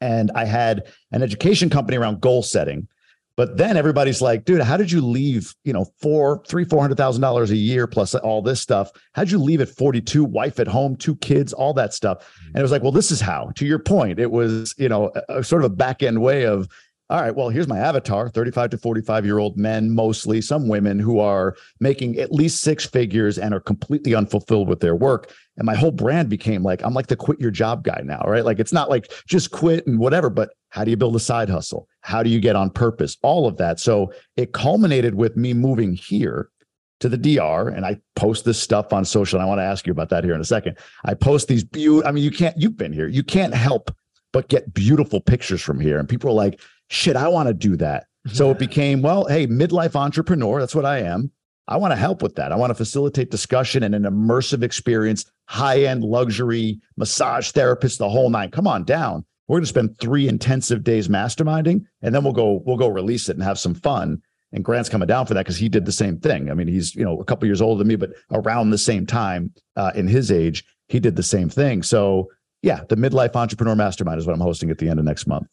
and 0.00 0.30
I 0.34 0.44
had 0.44 0.92
an 1.10 1.22
education 1.22 1.70
company 1.70 1.96
around 1.96 2.20
goal 2.20 2.42
setting 2.42 2.88
but 3.36 3.56
then 3.56 3.76
everybody's 3.76 4.22
like, 4.22 4.44
dude, 4.44 4.60
how 4.60 4.76
did 4.76 4.90
you 4.90 5.00
leave, 5.00 5.54
you 5.64 5.72
know, 5.72 5.86
four, 6.00 6.42
three, 6.46 6.64
four 6.64 6.80
hundred 6.80 6.96
thousand 6.96 7.22
dollars 7.22 7.50
a 7.50 7.56
year 7.56 7.86
plus 7.86 8.14
all 8.14 8.42
this 8.42 8.60
stuff? 8.60 8.90
How'd 9.12 9.30
you 9.30 9.38
leave 9.38 9.60
at 9.60 9.68
42, 9.68 10.24
wife 10.24 10.60
at 10.60 10.68
home, 10.68 10.96
two 10.96 11.16
kids, 11.16 11.52
all 11.52 11.74
that 11.74 11.94
stuff? 11.94 12.30
And 12.46 12.56
it 12.56 12.62
was 12.62 12.70
like, 12.70 12.82
well, 12.82 12.92
this 12.92 13.10
is 13.10 13.20
how. 13.20 13.50
To 13.56 13.66
your 13.66 13.80
point, 13.80 14.18
it 14.20 14.30
was, 14.30 14.74
you 14.78 14.88
know, 14.88 15.10
a, 15.28 15.38
a 15.38 15.44
sort 15.44 15.64
of 15.64 15.72
a 15.72 15.74
back 15.74 16.02
end 16.02 16.20
way 16.20 16.46
of 16.46 16.68
all 17.10 17.20
right, 17.20 17.36
well, 17.36 17.50
here's 17.50 17.68
my 17.68 17.78
avatar 17.78 18.30
35 18.30 18.70
to 18.70 18.78
45 18.78 19.26
year 19.26 19.38
old 19.38 19.58
men, 19.58 19.94
mostly 19.94 20.40
some 20.40 20.68
women 20.68 20.98
who 20.98 21.18
are 21.18 21.54
making 21.78 22.18
at 22.18 22.32
least 22.32 22.62
six 22.62 22.86
figures 22.86 23.38
and 23.38 23.52
are 23.52 23.60
completely 23.60 24.14
unfulfilled 24.14 24.68
with 24.68 24.80
their 24.80 24.96
work. 24.96 25.30
And 25.58 25.66
my 25.66 25.74
whole 25.74 25.90
brand 25.90 26.30
became 26.30 26.62
like, 26.62 26.82
I'm 26.82 26.94
like 26.94 27.08
the 27.08 27.16
quit 27.16 27.38
your 27.38 27.50
job 27.50 27.84
guy 27.84 28.00
now, 28.02 28.22
right? 28.26 28.44
Like, 28.44 28.58
it's 28.58 28.72
not 28.72 28.88
like 28.88 29.12
just 29.28 29.50
quit 29.50 29.86
and 29.86 29.98
whatever, 29.98 30.30
but 30.30 30.54
how 30.74 30.82
do 30.82 30.90
you 30.90 30.96
build 30.96 31.14
a 31.14 31.20
side 31.20 31.48
hustle? 31.48 31.88
How 32.00 32.24
do 32.24 32.28
you 32.28 32.40
get 32.40 32.56
on 32.56 32.68
purpose? 32.68 33.16
All 33.22 33.46
of 33.46 33.58
that. 33.58 33.78
So 33.78 34.12
it 34.36 34.52
culminated 34.52 35.14
with 35.14 35.36
me 35.36 35.54
moving 35.54 35.94
here 35.94 36.50
to 36.98 37.08
the 37.08 37.16
DR 37.16 37.68
and 37.68 37.86
I 37.86 38.00
post 38.16 38.44
this 38.44 38.60
stuff 38.60 38.92
on 38.92 39.04
social. 39.04 39.38
And 39.38 39.46
I 39.46 39.48
want 39.48 39.60
to 39.60 39.64
ask 39.64 39.86
you 39.86 39.92
about 39.92 40.08
that 40.08 40.24
here 40.24 40.34
in 40.34 40.40
a 40.40 40.44
second. 40.44 40.76
I 41.04 41.14
post 41.14 41.46
these 41.46 41.62
beautiful, 41.62 42.08
I 42.08 42.10
mean, 42.10 42.24
you 42.24 42.32
can't, 42.32 42.60
you've 42.60 42.76
been 42.76 42.92
here, 42.92 43.06
you 43.06 43.22
can't 43.22 43.54
help 43.54 43.94
but 44.32 44.48
get 44.48 44.74
beautiful 44.74 45.20
pictures 45.20 45.62
from 45.62 45.78
here. 45.78 46.00
And 46.00 46.08
people 46.08 46.28
are 46.30 46.34
like, 46.34 46.60
shit, 46.90 47.14
I 47.14 47.28
want 47.28 47.46
to 47.46 47.54
do 47.54 47.76
that. 47.76 48.06
So 48.32 48.50
it 48.50 48.58
became, 48.58 49.00
well, 49.00 49.26
hey, 49.26 49.46
midlife 49.46 49.94
entrepreneur, 49.94 50.58
that's 50.58 50.74
what 50.74 50.86
I 50.86 51.02
am. 51.02 51.30
I 51.68 51.76
want 51.76 51.92
to 51.92 51.96
help 51.96 52.20
with 52.20 52.34
that. 52.34 52.50
I 52.50 52.56
want 52.56 52.70
to 52.70 52.74
facilitate 52.74 53.30
discussion 53.30 53.84
and 53.84 53.94
an 53.94 54.02
immersive 54.02 54.64
experience, 54.64 55.24
high 55.46 55.84
end 55.84 56.02
luxury, 56.02 56.80
massage 56.96 57.52
therapist, 57.52 58.00
the 58.00 58.08
whole 58.08 58.28
nine. 58.28 58.50
Come 58.50 58.66
on 58.66 58.82
down. 58.82 59.24
We're 59.46 59.56
going 59.56 59.64
to 59.64 59.68
spend 59.68 59.98
three 59.98 60.28
intensive 60.28 60.84
days 60.84 61.08
masterminding, 61.08 61.84
and 62.02 62.14
then 62.14 62.24
we'll 62.24 62.32
go 62.32 62.62
we'll 62.64 62.76
go 62.76 62.88
release 62.88 63.28
it 63.28 63.36
and 63.36 63.42
have 63.42 63.58
some 63.58 63.74
fun. 63.74 64.22
And 64.52 64.64
Grant's 64.64 64.88
coming 64.88 65.08
down 65.08 65.26
for 65.26 65.34
that 65.34 65.44
because 65.44 65.56
he 65.56 65.68
did 65.68 65.84
the 65.84 65.92
same 65.92 66.18
thing. 66.18 66.50
I 66.50 66.54
mean, 66.54 66.68
he's 66.68 66.94
you 66.94 67.04
know 67.04 67.20
a 67.20 67.24
couple 67.24 67.46
years 67.46 67.60
older 67.60 67.78
than 67.78 67.88
me, 67.88 67.96
but 67.96 68.12
around 68.30 68.70
the 68.70 68.78
same 68.78 69.06
time 69.06 69.52
uh, 69.76 69.92
in 69.94 70.06
his 70.06 70.30
age, 70.30 70.64
he 70.88 71.00
did 71.00 71.16
the 71.16 71.22
same 71.22 71.48
thing. 71.48 71.82
So 71.82 72.30
yeah, 72.62 72.80
the 72.88 72.96
midlife 72.96 73.36
entrepreneur 73.36 73.76
mastermind 73.76 74.18
is 74.18 74.26
what 74.26 74.32
I'm 74.32 74.40
hosting 74.40 74.70
at 74.70 74.78
the 74.78 74.88
end 74.88 74.98
of 74.98 75.04
next 75.04 75.26
month. 75.26 75.48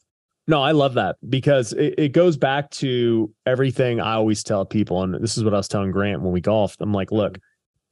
No, 0.48 0.62
I 0.62 0.72
love 0.72 0.96
that 0.96 1.18
because 1.28 1.74
it, 1.74 1.96
it, 1.98 2.12
goes 2.14 2.36
back 2.36 2.72
to 2.72 3.32
everything 3.46 4.00
I 4.00 4.14
always 4.14 4.44
tell 4.44 4.66
people. 4.66 5.04
And 5.04 5.14
this 5.16 5.38
is 5.38 5.44
what 5.44 5.54
I 5.54 5.58
was 5.58 5.68
telling 5.68 5.92
Grant 5.92 6.22
when 6.22 6.32
we 6.32 6.42
golfed. 6.42 6.82
I'm 6.82 6.94
like, 6.94 7.12
look, 7.12 7.38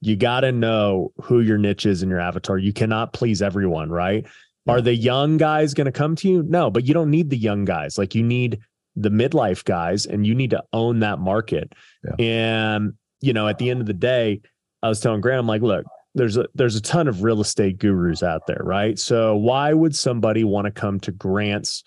you 0.00 0.16
got 0.16 0.40
to 0.40 0.52
know 0.52 1.12
who 1.22 1.40
your 1.40 1.58
niche 1.58 1.86
is 1.86 2.02
in 2.02 2.08
your 2.08 2.20
avatar. 2.20 2.58
You 2.58 2.72
cannot 2.72 3.12
please 3.12 3.40
everyone, 3.40 3.90
right? 3.90 4.26
Are 4.70 4.80
the 4.80 4.94
young 4.94 5.36
guys 5.36 5.74
going 5.74 5.86
to 5.86 5.92
come 5.92 6.16
to 6.16 6.28
you? 6.28 6.42
No, 6.42 6.70
but 6.70 6.86
you 6.86 6.94
don't 6.94 7.10
need 7.10 7.30
the 7.30 7.36
young 7.36 7.64
guys. 7.64 7.98
Like 7.98 8.14
you 8.14 8.22
need 8.22 8.58
the 8.96 9.10
midlife 9.10 9.64
guys 9.64 10.06
and 10.06 10.26
you 10.26 10.34
need 10.34 10.50
to 10.50 10.62
own 10.72 11.00
that 11.00 11.18
market. 11.18 11.72
Yeah. 12.04 12.24
And, 12.24 12.94
you 13.20 13.32
know, 13.32 13.48
at 13.48 13.58
the 13.58 13.70
end 13.70 13.80
of 13.80 13.86
the 13.86 13.94
day, 13.94 14.40
I 14.82 14.88
was 14.88 15.00
telling 15.00 15.20
Grant, 15.20 15.40
I'm 15.40 15.46
like, 15.46 15.62
look, 15.62 15.84
there's 16.14 16.36
a 16.36 16.46
there's 16.54 16.74
a 16.74 16.80
ton 16.80 17.06
of 17.06 17.22
real 17.22 17.40
estate 17.40 17.78
gurus 17.78 18.22
out 18.22 18.46
there, 18.46 18.62
right? 18.62 18.98
So 18.98 19.36
why 19.36 19.72
would 19.72 19.94
somebody 19.94 20.42
want 20.42 20.64
to 20.64 20.72
come 20.72 20.98
to 21.00 21.12
Grant's 21.12 21.84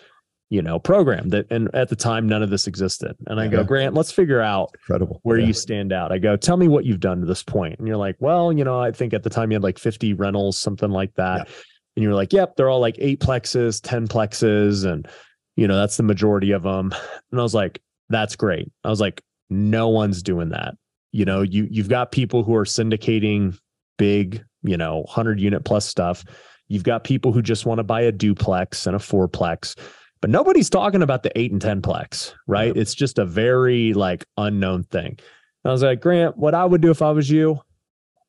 you 0.54 0.62
know, 0.62 0.78
program 0.78 1.30
that, 1.30 1.48
and 1.50 1.68
at 1.74 1.90
the 1.90 1.96
time, 1.96 2.30
none 2.30 2.44
of 2.44 2.52
this 2.52 2.68
existed. 2.68 3.16
And 3.26 3.40
I 3.40 3.48
go, 3.48 3.64
Grant, 3.64 3.96
let's 3.96 4.12
figure 4.12 4.40
out 4.40 4.70
Incredible. 4.76 5.20
where 5.24 5.40
yeah. 5.40 5.48
you 5.48 5.54
stand 5.54 5.92
out. 5.92 6.12
I 6.12 6.20
go, 6.20 6.36
tell 6.36 6.58
me 6.58 6.68
what 6.68 6.86
you've 6.86 7.00
done 7.00 7.22
to 7.22 7.26
this 7.26 7.42
point. 7.42 7.80
And 7.80 7.88
you're 7.88 7.98
like, 7.98 8.18
well, 8.20 8.54
you 8.54 8.64
know, 8.64 8.80
I 8.80 8.92
think 8.92 9.16
at 9.16 9.24
the 9.24 9.32
time 9.32 9.50
you 9.50 9.56
had 9.56 9.64
like 9.64 9.80
50 9.80 10.14
rentals, 10.14 10.60
something 10.60 10.92
like 10.92 11.16
that. 11.16 11.48
Yeah. 11.48 11.54
And 11.96 12.04
you're 12.04 12.14
like, 12.14 12.34
yep, 12.34 12.56
they're 12.56 12.70
all 12.70 12.80
like 12.80 12.96
eight 13.00 13.20
plexes, 13.20 13.80
10 13.84 14.08
plexes. 14.08 14.86
And, 14.86 15.08
you 15.56 15.68
know, 15.68 15.76
that's 15.76 15.98
the 15.98 16.04
majority 16.04 16.52
of 16.52 16.64
them. 16.64 16.94
And 17.32 17.40
I 17.40 17.44
was 17.44 17.54
like, 17.54 17.82
that's 18.10 18.36
great. 18.36 18.72
I 18.84 18.90
was 18.90 19.02
like, 19.02 19.22
no 19.50 19.90
one's 19.90 20.24
doing 20.24 20.50
that. 20.50 20.76
You 21.12 21.26
know, 21.26 21.42
you, 21.42 21.68
you've 21.70 21.90
got 21.90 22.12
people 22.12 22.44
who 22.44 22.56
are 22.56 22.66
syndicating 22.66 23.58
big, 23.98 24.44
you 24.64 24.78
know, 24.78 25.02
100 25.02 25.40
unit 25.40 25.64
plus 25.64 25.86
stuff. 25.86 26.24
You've 26.68 26.84
got 26.84 27.04
people 27.04 27.32
who 27.32 27.42
just 27.42 27.66
want 27.66 27.80
to 27.80 27.84
buy 27.84 28.02
a 28.02 28.12
duplex 28.12 28.88
and 28.88 28.96
a 28.96 29.00
fourplex 29.00 29.76
but 30.24 30.30
nobody's 30.30 30.70
talking 30.70 31.02
about 31.02 31.24
the 31.24 31.38
eight 31.38 31.52
and 31.52 31.62
10 31.62 31.82
plex, 31.82 32.34
right? 32.48 32.68
Yep. 32.68 32.78
It's 32.78 32.96
just 32.96 33.20
a 33.20 33.26
very 33.26 33.92
like 33.94 34.24
unknown 34.38 34.86
thing. 34.86 35.08
And 35.10 35.20
I 35.66 35.72
was 35.72 35.84
like, 35.84 36.00
Grant, 36.00 36.38
what 36.38 36.56
I 36.56 36.64
would 36.64 36.80
do 36.80 36.92
if 36.92 37.02
I 37.02 37.12
was 37.12 37.30
you, 37.30 37.60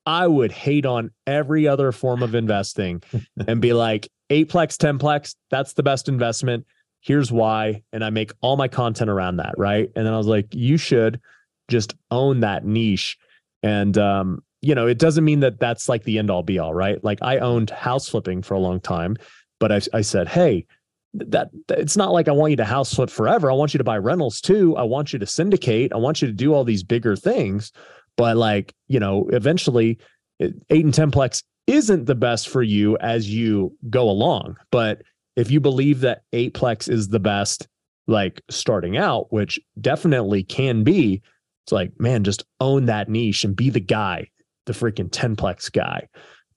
I 0.06 0.26
would 0.26 0.52
hate 0.52 0.86
on 0.86 1.10
every 1.26 1.66
other 1.66 1.92
form 1.92 2.22
of 2.22 2.34
investing 2.34 3.02
and 3.46 3.60
be 3.60 3.72
like, 3.72 4.08
eight 4.30 4.48
plex, 4.48 4.76
10 4.76 4.98
plex, 4.98 5.34
that's 5.50 5.74
the 5.74 5.82
best 5.82 6.08
investment. 6.08 6.66
Here's 7.00 7.30
why. 7.30 7.82
And 7.92 8.04
I 8.04 8.10
make 8.10 8.32
all 8.40 8.56
my 8.56 8.68
content 8.68 9.10
around 9.10 9.36
that. 9.36 9.54
Right. 9.56 9.90
And 9.94 10.06
then 10.06 10.12
I 10.12 10.16
was 10.16 10.26
like, 10.26 10.54
you 10.54 10.76
should 10.76 11.20
just 11.68 11.94
own 12.10 12.40
that 12.40 12.64
niche. 12.64 13.18
And, 13.62 13.96
um, 13.98 14.42
you 14.60 14.74
know, 14.74 14.86
it 14.86 14.98
doesn't 14.98 15.24
mean 15.24 15.40
that 15.40 15.60
that's 15.60 15.88
like 15.88 16.04
the 16.04 16.18
end 16.18 16.30
all 16.30 16.42
be 16.42 16.58
all, 16.58 16.72
right? 16.72 17.02
Like 17.04 17.18
I 17.20 17.38
owned 17.38 17.70
house 17.70 18.08
flipping 18.08 18.42
for 18.42 18.54
a 18.54 18.58
long 18.58 18.80
time, 18.80 19.16
but 19.60 19.70
I, 19.70 19.80
I 19.92 20.00
said, 20.00 20.28
hey, 20.28 20.66
that, 21.14 21.50
that 21.68 21.78
it's 21.78 21.96
not 21.96 22.12
like 22.12 22.28
I 22.28 22.32
want 22.32 22.50
you 22.50 22.56
to 22.56 22.64
house 22.64 22.94
flip 22.94 23.10
forever. 23.10 23.50
I 23.50 23.54
want 23.54 23.74
you 23.74 23.78
to 23.78 23.84
buy 23.84 23.98
rentals 23.98 24.40
too. 24.40 24.74
I 24.76 24.82
want 24.82 25.12
you 25.12 25.18
to 25.18 25.26
syndicate. 25.26 25.92
I 25.92 25.96
want 25.96 26.22
you 26.22 26.28
to 26.28 26.34
do 26.34 26.54
all 26.54 26.64
these 26.64 26.82
bigger 26.82 27.14
things. 27.14 27.72
But 28.16 28.36
like, 28.36 28.74
you 28.88 29.00
know, 29.00 29.28
eventually 29.30 29.98
eight 30.40 30.84
and 30.84 30.94
10 30.94 31.10
plex 31.10 31.42
isn't 31.66 32.04
the 32.04 32.14
best 32.14 32.48
for 32.48 32.62
you 32.62 32.96
as 32.98 33.28
you 33.28 33.76
go 33.90 34.08
along. 34.08 34.56
But 34.70 35.02
if 35.36 35.50
you 35.50 35.60
believe 35.60 36.00
that 36.00 36.22
eight 36.32 36.54
plex 36.54 36.88
is 36.88 37.08
the 37.08 37.20
best, 37.20 37.66
like 38.06 38.40
starting 38.50 38.96
out, 38.96 39.32
which 39.32 39.58
definitely 39.80 40.44
can 40.44 40.84
be, 40.84 41.22
it's 41.64 41.72
like, 41.72 41.92
man, 41.98 42.24
just 42.24 42.44
own 42.60 42.86
that 42.86 43.08
niche 43.08 43.44
and 43.44 43.56
be 43.56 43.70
the 43.70 43.80
guy, 43.80 44.28
the 44.66 44.72
freaking 44.72 45.08
10 45.10 45.36
plex 45.36 45.72
guy. 45.72 46.08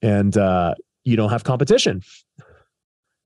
And 0.01 0.37
uh, 0.37 0.75
you 1.05 1.15
don't 1.15 1.29
have 1.29 1.43
competition. 1.43 2.01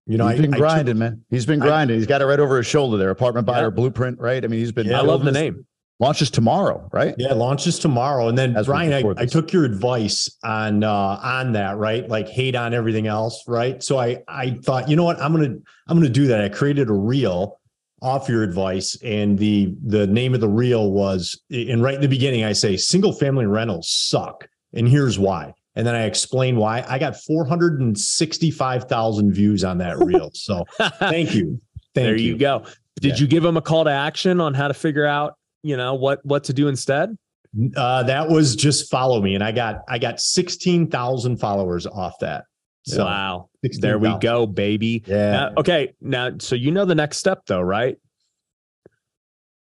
You 0.06 0.18
know, 0.18 0.28
he's 0.28 0.40
I, 0.40 0.42
been 0.42 0.52
grinding, 0.52 0.96
took, 0.96 1.00
man. 1.00 1.24
He's 1.30 1.46
been 1.46 1.60
grinding. 1.60 1.96
I, 1.96 1.98
he's 1.98 2.08
got 2.08 2.22
it 2.22 2.26
right 2.26 2.40
over 2.40 2.58
his 2.58 2.68
shoulder 2.68 2.98
there. 2.98 3.10
Apartment 3.10 3.46
buyer 3.46 3.66
yeah. 3.66 3.70
blueprint, 3.70 4.20
right? 4.20 4.44
I 4.44 4.48
mean, 4.48 4.60
he's 4.60 4.72
been. 4.72 4.88
Yeah, 4.88 5.00
I 5.00 5.04
love 5.04 5.24
the 5.24 5.32
name. 5.32 5.66
Launches 6.02 6.32
tomorrow, 6.32 6.89
right? 6.91 7.14
Yeah, 7.20 7.34
launches 7.34 7.78
tomorrow. 7.78 8.28
And 8.28 8.36
then 8.36 8.58
As 8.58 8.66
Brian, 8.66 8.91
I, 8.91 9.04
I, 9.22 9.28
took 9.28 9.54
your 9.54 9.66
advice 9.66 10.36
on 10.43 10.84
uh 10.84 11.20
on 11.22 11.52
that, 11.54 11.78
right? 11.78 12.10
Like 12.10 12.28
hate 12.28 12.56
on 12.56 12.74
everything 12.74 13.06
else, 13.06 13.43
right? 13.47 13.84
So 13.84 13.99
I 13.99 14.24
I 14.28 14.58
thought, 14.64 14.89
you 14.89 14.95
know 14.95 15.04
what, 15.04 15.22
I'm 15.22 15.32
gonna 15.32 15.54
I'm 15.88 15.97
gonna 15.97 16.10
do 16.10 16.26
that. 16.28 16.41
I 16.41 16.49
created 16.49 16.89
a 16.89 16.93
reel 16.93 17.60
off 18.02 18.28
your 18.28 18.41
advice, 18.41 18.97
and 19.04 19.38
the 19.38 19.76
the 19.86 20.08
name 20.08 20.34
of 20.34 20.41
the 20.41 20.49
reel 20.49 20.91
was, 20.91 21.39
and 21.52 21.84
right 21.84 21.93
in 21.93 22.02
the 22.02 22.08
beginning, 22.08 22.43
I 22.43 22.54
say 22.54 22.78
single 22.78 23.14
family 23.14 23.45
rentals 23.45 23.88
suck, 23.89 24.47
and 24.74 24.89
here's 24.89 25.20
why 25.20 25.54
And 25.76 25.86
then 25.86 25.93
I 25.93 26.06
explained 26.06 26.58
why. 26.58 26.84
I 26.89 26.97
got 26.97 27.16
465,000 27.16 29.34
views 29.34 29.64
on 29.64 29.78
that 29.80 29.97
reel. 29.99 30.32
So 30.34 30.66
thank 30.99 31.36
you. 31.36 31.62
Thank 31.93 32.06
there 32.08 32.16
you, 32.16 32.34
you 32.34 32.38
go. 32.38 32.64
Did 32.99 33.12
Yeah. 33.12 33.16
you 33.18 33.28
give 33.28 33.43
them 33.43 33.58
a 33.58 33.62
call 33.62 33.84
to 33.84 33.91
action 33.91 34.41
on 34.41 34.54
how 34.54 34.68
to 34.68 34.74
figure 34.74 35.06
out, 35.06 35.36
you 35.64 35.78
know, 35.78 35.93
what 35.95 36.20
what 36.26 36.43
to 36.45 36.53
do 36.53 36.68
instead? 36.68 37.18
Uh, 37.76 38.03
that 38.03 38.30
was 38.30 38.55
just 38.55 38.89
follow 38.89 39.22
me, 39.22 39.36
and 39.36 39.43
I 39.43 39.51
got 39.51 39.82
I 39.88 39.99
got 39.99 40.20
sixteen 40.20 40.88
thousand 40.89 41.38
followers 41.38 41.86
off 41.86 42.14
that. 42.22 42.45
So 42.86 43.05
wow. 43.05 43.49
There 43.62 43.99
we 43.99 44.07
16,000. 44.07 44.20
go, 44.22 44.47
baby. 44.47 45.03
Yeah, 45.05 45.32
Now- 45.32 45.53
okay. 45.57 45.93
Now, 46.01 46.32
so 46.39 46.55
you 46.55 46.72
know 46.72 46.84
the 46.86 46.95
next 46.95 47.18
step 47.18 47.45
though, 47.45 47.62
right? 47.62 47.95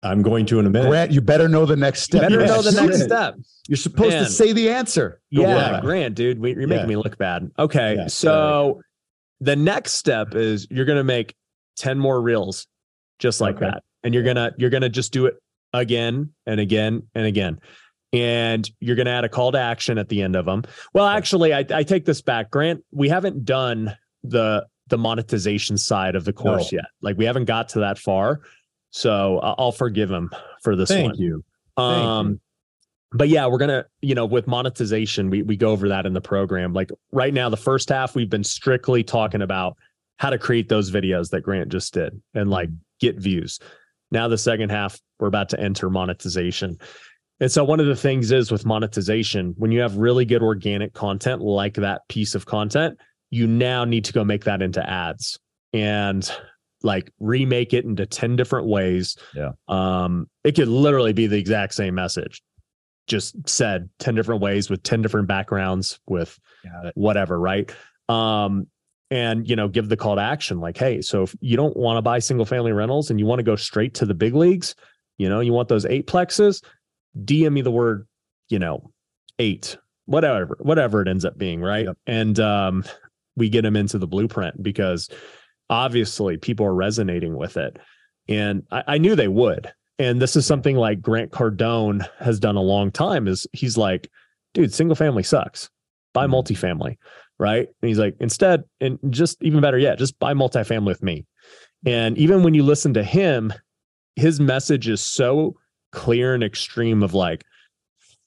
I'm 0.03 0.21
going 0.23 0.45
to 0.47 0.59
in 0.59 0.65
a 0.65 0.69
minute. 0.69 0.89
Grant, 0.89 1.11
you 1.11 1.21
better 1.21 1.47
know 1.47 1.65
the 1.65 1.75
next 1.75 1.99
You 2.11 2.19
step. 2.19 2.21
better 2.29 2.41
Yeah, 2.41 2.47
know 2.47 2.61
the 2.63 2.71
next 2.81 3.03
step. 3.03 3.35
You're 3.67 3.75
supposed 3.77 4.11
Man. 4.11 4.23
to 4.23 4.29
say 4.31 4.51
the 4.53 4.69
answer. 4.69 5.21
Go 5.35 5.41
Yeah, 5.43 5.75
for. 5.79 5.85
Grant, 5.85 6.15
dude, 6.15 6.39
we, 6.39 6.51
you're 6.55 6.67
making 6.67 6.85
Yeah. 6.85 6.85
me 6.87 6.95
look 6.95 7.17
bad. 7.17 7.51
Okay, 7.59 7.95
Yeah, 7.97 8.07
so 8.07 8.81
the 9.41 9.55
next 9.55 9.93
step 9.93 10.33
is 10.33 10.65
you're 10.71 10.85
gonna 10.85 11.03
make 11.03 11.35
ten 11.75 11.99
more 11.99 12.19
reels, 12.21 12.65
just 13.19 13.41
like 13.41 13.57
Okay. 13.57 13.65
that, 13.65 13.83
and 14.03 14.13
you're 14.13 14.23
gonna 14.23 14.53
you're 14.57 14.69
gonna 14.71 14.89
just 14.89 15.11
do 15.13 15.27
it 15.27 15.35
again 15.74 16.30
and 16.45 16.59
again 16.59 17.03
and 17.15 17.26
again, 17.26 17.59
and 18.13 18.69
you're 18.80 18.95
gonna 18.95 19.09
add 19.11 19.24
a 19.24 19.30
call 19.30 19.51
to 19.53 19.59
action 19.59 19.97
at 19.97 20.09
the 20.09 20.22
end 20.22 20.36
of 20.36 20.45
them. 20.45 20.63
Well, 20.93 21.05
actually, 21.05 21.53
I, 21.53 21.65
I 21.74 21.84
take 21.84 22.05
this 22.05 22.22
back, 22.22 22.51
Grant. 22.51 22.84
We 22.91 23.09
haven't 23.09 23.45
done 23.45 23.95
the 24.24 24.65
the 24.88 24.97
monetization 24.97 25.78
side 25.78 26.15
of 26.15 26.26
the 26.26 26.34
course 26.34 26.72
No. 26.72 26.78
yet. 26.78 26.86
Like 27.01 27.17
we 27.17 27.26
haven't 27.26 27.45
got 27.45 27.69
to 27.69 27.80
that 27.80 27.97
far, 27.97 28.41
so 28.89 29.39
I'll 29.39 29.72
forgive 29.72 30.11
him 30.11 30.30
for 30.63 30.76
this 30.76 30.89
Thank 30.89 31.13
one. 31.13 31.15
you. 31.22 31.43
Thank 31.78 32.05
Um, 32.05 32.30
you. 32.32 32.39
but 33.13 33.30
yeah, 33.30 33.47
we're 33.47 33.57
gonna, 33.57 33.86
you 34.01 34.13
know, 34.15 34.26
with 34.26 34.47
monetization, 34.47 35.30
we 35.30 35.43
we 35.43 35.55
go 35.55 35.69
over 35.72 35.88
that 35.89 36.05
in 36.05 36.13
the 36.13 36.22
program. 36.22 36.74
Like 36.74 36.91
right 37.13 37.34
now, 37.34 37.47
the 37.49 37.55
first 37.57 37.88
half 37.89 38.15
we've 38.15 38.30
been 38.30 38.43
strictly 38.43 39.03
talking 39.03 39.41
about 39.41 39.78
how 40.17 40.30
to 40.30 40.38
create 40.38 40.67
those 40.69 40.91
videos 40.91 41.30
that 41.32 41.41
Grant 41.41 41.69
just 41.69 41.93
did 41.93 42.22
and 42.36 42.49
like 42.49 42.69
get 42.99 43.17
views. 43.17 43.59
Now 44.12 44.28
the 44.28 44.38
second 44.38 44.70
half, 44.70 44.99
we're 45.20 45.28
about 45.28 45.49
to 45.49 45.59
enter 45.59 45.89
monetization. 45.89 46.78
And 47.39 47.51
so 47.51 47.64
one 47.64 47.80
of 47.80 47.88
the 47.88 47.95
things 47.95 48.32
is 48.32 48.51
with 48.51 48.66
monetization, 48.66 49.55
when 49.57 49.72
you 49.72 49.80
have 49.82 49.95
really 49.97 50.26
good 50.26 50.43
organic 50.43 50.93
content 50.93 51.41
like 51.41 51.74
that 51.76 52.01
piece 52.07 52.36
of 52.36 52.45
content, 52.45 52.99
you 53.32 53.47
now 53.47 53.84
need 53.84 54.05
to 54.05 54.14
go 54.14 54.24
make 54.24 54.43
that 54.43 54.62
into 54.62 54.88
ads 54.88 55.39
and 55.74 56.32
like 56.84 57.12
remake 57.20 57.74
it 57.74 57.86
into 57.86 58.05
10 58.05 58.36
different 58.36 58.68
ways. 58.68 59.16
Yeah. 59.34 59.51
Um, 59.68 60.30
it 60.43 60.55
could 60.55 60.68
literally 60.68 61.14
be 61.14 61.28
the 61.28 61.38
exact 61.38 61.74
same 61.74 61.95
message, 61.95 62.41
just 63.07 63.36
said 63.47 63.89
10 63.99 64.16
different 64.16 64.41
ways 64.41 64.70
with 64.70 64.84
10 64.84 65.01
different 65.01 65.28
backgrounds 65.28 65.99
with 66.07 66.38
whatever, 66.93 67.39
right? 67.39 67.74
Um, 68.09 68.68
and 69.12 69.47
you 69.47 69.55
know, 69.55 69.68
give 69.68 69.89
the 69.89 69.97
call 69.97 70.16
to 70.16 70.22
action 70.22 70.59
like, 70.59 70.78
hey, 70.78 71.01
so 71.01 71.24
if 71.24 71.36
you 71.41 71.57
don't 71.57 71.76
want 71.78 71.97
to 71.97 72.01
buy 72.01 72.18
single 72.18 72.45
family 72.45 72.72
rentals 72.72 73.12
and 73.12 73.20
you 73.20 73.26
want 73.26 73.39
to 73.39 73.43
go 73.43 73.57
straight 73.57 73.93
to 73.95 74.05
the 74.05 74.14
big 74.16 74.34
leagues, 74.34 74.74
you 75.18 75.30
know, 75.30 75.41
you 75.41 75.51
want 75.53 75.68
those 75.68 75.86
eight 75.86 76.07
plexes, 76.07 76.64
DM 77.24 77.51
me 77.51 77.62
the 77.62 77.70
word, 77.72 78.07
you 78.47 78.57
know, 78.57 78.89
eight, 79.38 79.78
whatever, 80.05 80.57
whatever 80.62 81.01
it 81.01 81.07
ends 81.09 81.26
up 81.26 81.38
being, 81.38 81.62
right? 81.62 81.86
Yep. 81.86 81.97
And 82.07 82.39
um, 82.39 82.86
we 83.36 83.49
get 83.49 83.64
them 83.64 83.76
into 83.76 83.97
the 83.97 84.07
blueprint 84.07 84.64
because 84.64 85.09
obviously 85.70 86.38
people 86.38 86.66
are 86.66 86.74
resonating 86.74 87.36
with 87.36 87.57
it. 87.57 87.78
And 88.30 88.64
I, 88.72 88.84
I 88.88 88.97
knew 88.97 89.16
they 89.16 89.28
would. 89.28 89.72
And 89.99 90.22
this 90.22 90.36
is 90.36 90.45
something 90.45 90.78
like 90.78 91.01
Grant 91.01 91.32
Cardone 91.32 92.07
has 92.20 92.39
done 92.39 92.55
a 92.55 92.62
long 92.62 92.91
time 92.91 93.28
is 93.28 93.45
he's 93.51 93.78
like, 93.78 94.09
dude, 94.53 94.74
single 94.74 94.95
family 94.95 95.24
sucks. 95.24 95.70
Buy 96.14 96.28
Mhm. 96.28 96.32
multifamily. 96.32 96.97
Right. 97.41 97.67
And 97.81 97.87
he's 97.89 97.97
like, 97.97 98.15
instead, 98.19 98.65
and 98.81 98.99
just 99.09 99.41
even 99.41 99.61
better 99.61 99.79
yet, 99.79 99.97
just 99.97 100.19
buy 100.19 100.35
multifamily 100.35 100.85
with 100.85 101.01
me. 101.01 101.25
And 101.87 102.15
even 102.19 102.43
when 102.43 102.53
you 102.53 102.61
listen 102.61 102.93
to 102.93 103.03
him, 103.03 103.51
his 104.15 104.39
message 104.39 104.87
is 104.87 105.01
so 105.01 105.55
clear 105.91 106.35
and 106.35 106.43
extreme 106.43 107.01
of 107.01 107.15
like, 107.15 107.43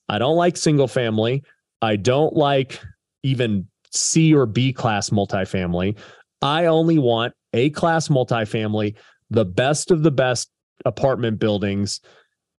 I 0.08 0.18
don't 0.18 0.34
like 0.34 0.56
single 0.56 0.88
family. 0.88 1.44
I 1.80 1.94
don't 1.94 2.34
like 2.34 2.80
even 3.22 3.68
C 3.92 4.34
or 4.34 4.46
B 4.46 4.72
class 4.72 5.10
multifamily. 5.10 5.96
I 6.42 6.66
only 6.66 6.98
want 6.98 7.34
A 7.52 7.70
class 7.70 8.08
multifamily, 8.08 8.96
the 9.30 9.44
best 9.44 9.92
of 9.92 10.02
the 10.02 10.10
best 10.10 10.50
apartment 10.84 11.38
buildings. 11.38 12.00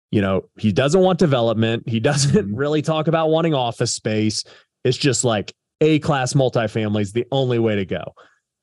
You 0.09 0.21
know, 0.21 0.49
he 0.57 0.71
doesn't 0.71 1.01
want 1.01 1.19
development. 1.19 1.83
He 1.89 1.99
doesn't 2.09 2.47
Mhm. 2.47 2.51
really 2.55 2.81
talk 2.81 3.09
about 3.09 3.29
wanting 3.29 3.53
office 3.53 3.91
space. 3.91 4.45
It's 4.85 4.97
just 4.97 5.25
like 5.25 5.53
A 5.81 5.99
class 5.99 6.33
multifamily 6.33 7.01
is 7.01 7.13
the 7.13 7.25
only 7.31 7.59
way 7.59 7.75
to 7.75 7.85
go. 7.85 8.13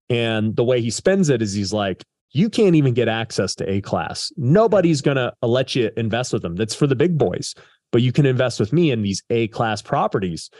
And 0.08 0.56
the 0.56 0.64
way 0.64 0.80
he 0.80 0.90
spends 0.90 1.28
it 1.28 1.42
is 1.42 1.52
he's 1.52 1.72
like, 1.72 2.04
you 2.32 2.48
can't 2.48 2.74
even 2.74 2.94
get 2.94 3.08
access 3.08 3.54
to 3.56 3.70
A 3.70 3.80
class. 3.80 4.32
Nobody's 4.36 5.02
going 5.02 5.18
to 5.18 5.32
let 5.42 5.74
you 5.74 5.90
invest 5.96 6.32
with 6.32 6.42
them. 6.42 6.56
That's 6.56 6.74
for 6.74 6.86
the 6.86 6.96
big 6.96 7.18
boys, 7.18 7.54
but 7.90 8.02
you 8.02 8.12
can 8.12 8.26
invest 8.26 8.58
with 8.58 8.72
me 8.72 8.90
in 8.90 9.02
these 9.02 9.22
A 9.30 9.48
class 9.48 9.82
properties. 9.82 10.50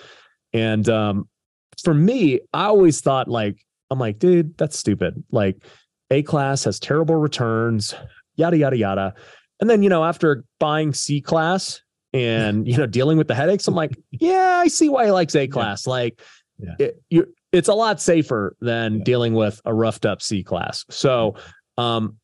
And 0.53 0.89
um, 0.89 1.29
for 1.83 1.95
me, 1.95 2.41
I 2.53 2.67
always 2.67 3.01
thought 3.01 3.29
like, 3.29 3.65
I'm 3.91 3.99
like, 3.99 4.19
dude, 4.19 4.57
that's 4.59 4.79
stupid. 4.79 5.23
Like 5.31 5.57
A 6.11 6.23
class 6.23 6.65
has 6.65 6.79
terrible 6.79 7.17
returns, 7.17 7.95
yada, 8.37 8.57
yada, 8.57 8.77
yada. 8.77 9.15
And 9.61 9.71
then, 9.71 9.83
you 9.83 9.89
know, 9.89 10.05
after 10.05 10.45
buying 10.59 10.93
C 10.93 11.21
class 11.21 11.81
and, 12.13 12.67
you 12.67 12.77
know, 12.77 12.87
dealing 12.87 13.17
with 13.17 13.29
the 13.29 13.35
headaches, 13.35 13.67
I'm 13.67 13.75
like, 13.75 13.97
yeah, 14.11 14.61
I 14.63 14.69
see 14.69 14.89
why 14.89 15.07
he 15.07 15.11
likes 15.11 15.35
A 15.35 15.47
class. 15.47 15.87
Like, 15.87 16.21
Yeah. 16.63 16.87
it, 16.87 17.03
you, 17.11 17.27
it's 17.53 17.69
a 17.69 17.75
lot 17.75 18.01
safer 18.01 18.57
than 18.61 18.99
Yeah. 18.99 19.05
dealing 19.05 19.35
with 19.35 19.61
a 19.65 19.75
roughed 19.75 20.07
up 20.07 20.23
C 20.23 20.43
class. 20.43 20.85
So, 20.91 21.35
um, 21.77 22.17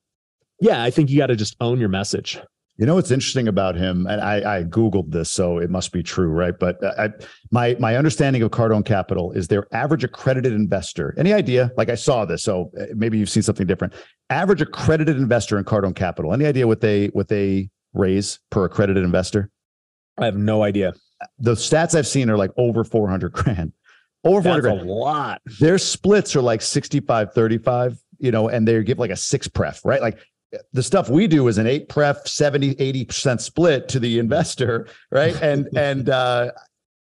yeah, 0.61 0.83
I 0.83 0.91
think 0.91 1.11
you 1.11 1.19
got 1.19 1.27
to 1.27 1.37
just 1.37 1.57
own 1.61 1.79
your 1.81 1.89
message. 1.89 2.41
You 2.81 2.87
know 2.87 2.95
what's 2.95 3.11
interesting 3.11 3.49
about 3.49 3.75
him, 3.75 4.07
and 4.07 4.21
I, 4.21 4.59
I 4.59 4.63
googled 4.63 5.11
this, 5.11 5.33
so 5.33 5.59
it 5.59 5.69
must 5.69 5.91
be 5.93 6.01
true, 6.01 6.29
right? 6.29 6.55
But 6.57 6.81
uh, 6.83 6.93
I, 6.97 7.09
my 7.51 7.77
my 7.81 7.97
understanding 7.97 8.41
of 8.43 8.53
Cardone 8.53 8.85
Capital 8.85 9.33
is 9.33 9.49
their 9.49 9.67
average 9.75 10.05
accredited 10.05 10.53
investor. 10.53 11.13
Any 11.19 11.33
idea? 11.33 11.73
Like 11.77 11.89
I 11.89 11.97
saw 11.97 12.25
this, 12.25 12.45
so 12.45 12.71
uh, 12.81 12.85
maybe 12.95 13.19
you've 13.19 13.31
seen 13.31 13.43
something 13.43 13.67
different. 13.67 13.95
Average 14.31 14.63
accredited 14.63 15.17
investor 15.17 15.59
in 15.59 15.65
Cardone 15.65 15.97
Capital. 15.97 16.33
Any 16.33 16.47
idea 16.47 16.69
what 16.69 16.81
they 16.81 17.07
what 17.09 17.27
they 17.27 17.69
raise 17.95 18.39
per 18.51 18.67
accredited 18.67 19.03
investor? 19.03 19.51
I 20.17 20.27
have 20.27 20.37
no 20.37 20.63
idea. 20.63 20.93
The 21.41 21.55
stats 21.55 21.97
I've 21.99 22.07
seen 22.07 22.31
are 22.31 22.37
like 22.39 22.53
over 22.57 22.85
four 22.85 23.09
hundred 23.09 23.33
grand. 23.33 23.73
Over 24.25 24.43
four 24.43 24.55
That's 24.55 24.67
hundred 24.67 24.83
a 24.83 24.93
lot. 24.93 25.43
Their 25.61 25.79
splits 25.79 26.35
are 26.35 26.43
like 26.43 26.61
65 26.63 27.33
35, 27.33 27.99
you 28.19 28.31
know, 28.31 28.49
and 28.49 28.67
they 28.67 28.83
give 28.83 28.99
like 28.99 29.11
a 29.11 29.17
six 29.17 29.47
pref, 29.49 29.85
right? 29.85 30.01
Like 30.01 30.19
the 30.73 30.83
stuff 30.83 31.09
we 31.11 31.27
do 31.27 31.47
is 31.49 31.59
an 31.59 31.67
eight 31.67 31.89
pref 31.89 32.27
70 32.27 32.75
80% 32.77 33.41
split 33.41 33.89
to 33.91 34.01
the 34.01 34.19
investor 34.19 34.87
right 35.11 35.37
and 35.43 35.69
and 35.77 36.09
uh 36.09 36.51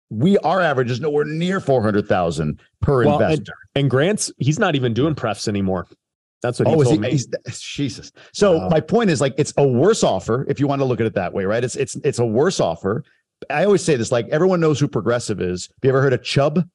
we 0.09 0.37
our 0.39 0.61
average 0.61 0.91
is 0.91 1.01
nowhere 1.01 1.25
near 1.25 1.59
400,000 1.59 2.61
per 2.81 3.03
Well, 3.05 3.19
investor 3.19 3.53
And 3.75 3.89
Grant's, 3.89 4.31
he's 4.37 4.59
not 4.59 4.75
even 4.75 4.93
doing 4.93 5.15
prefs 5.15 5.47
anymore. 5.47 5.87
That's 6.41 6.59
what 6.59 6.67
he 6.67 6.73
oh 6.75 6.81
is 6.81 6.87
told 6.87 7.03
he 7.05 7.11
me. 7.11 7.21
Jesus 7.59 8.11
so 8.33 8.57
Wow. 8.59 8.69
my 8.69 8.79
point 8.79 9.09
is 9.09 9.19
like 9.21 9.33
it's 9.37 9.53
a 9.57 9.67
worse 9.67 10.03
offer 10.03 10.45
if 10.49 10.59
you 10.59 10.67
want 10.67 10.79
to 10.81 10.85
look 10.85 10.99
at 10.99 11.05
it 11.05 11.15
that 11.15 11.33
way 11.33 11.45
right 11.45 11.63
it's 11.63 11.75
it's 11.75 11.95
it's 12.03 12.19
a 12.19 12.25
worse 12.25 12.59
offer 12.59 13.03
I 13.49 13.65
always 13.65 13.83
say 13.83 13.95
this 13.97 14.11
like 14.11 14.27
everyone 14.29 14.59
knows 14.61 14.79
who 14.79 14.87
progressive 14.87 15.41
is 15.41 15.67
have 15.67 15.75
you 15.83 15.89
ever 15.89 16.01
heard 16.01 16.13
of 16.13 16.23
Chubb 16.23 16.65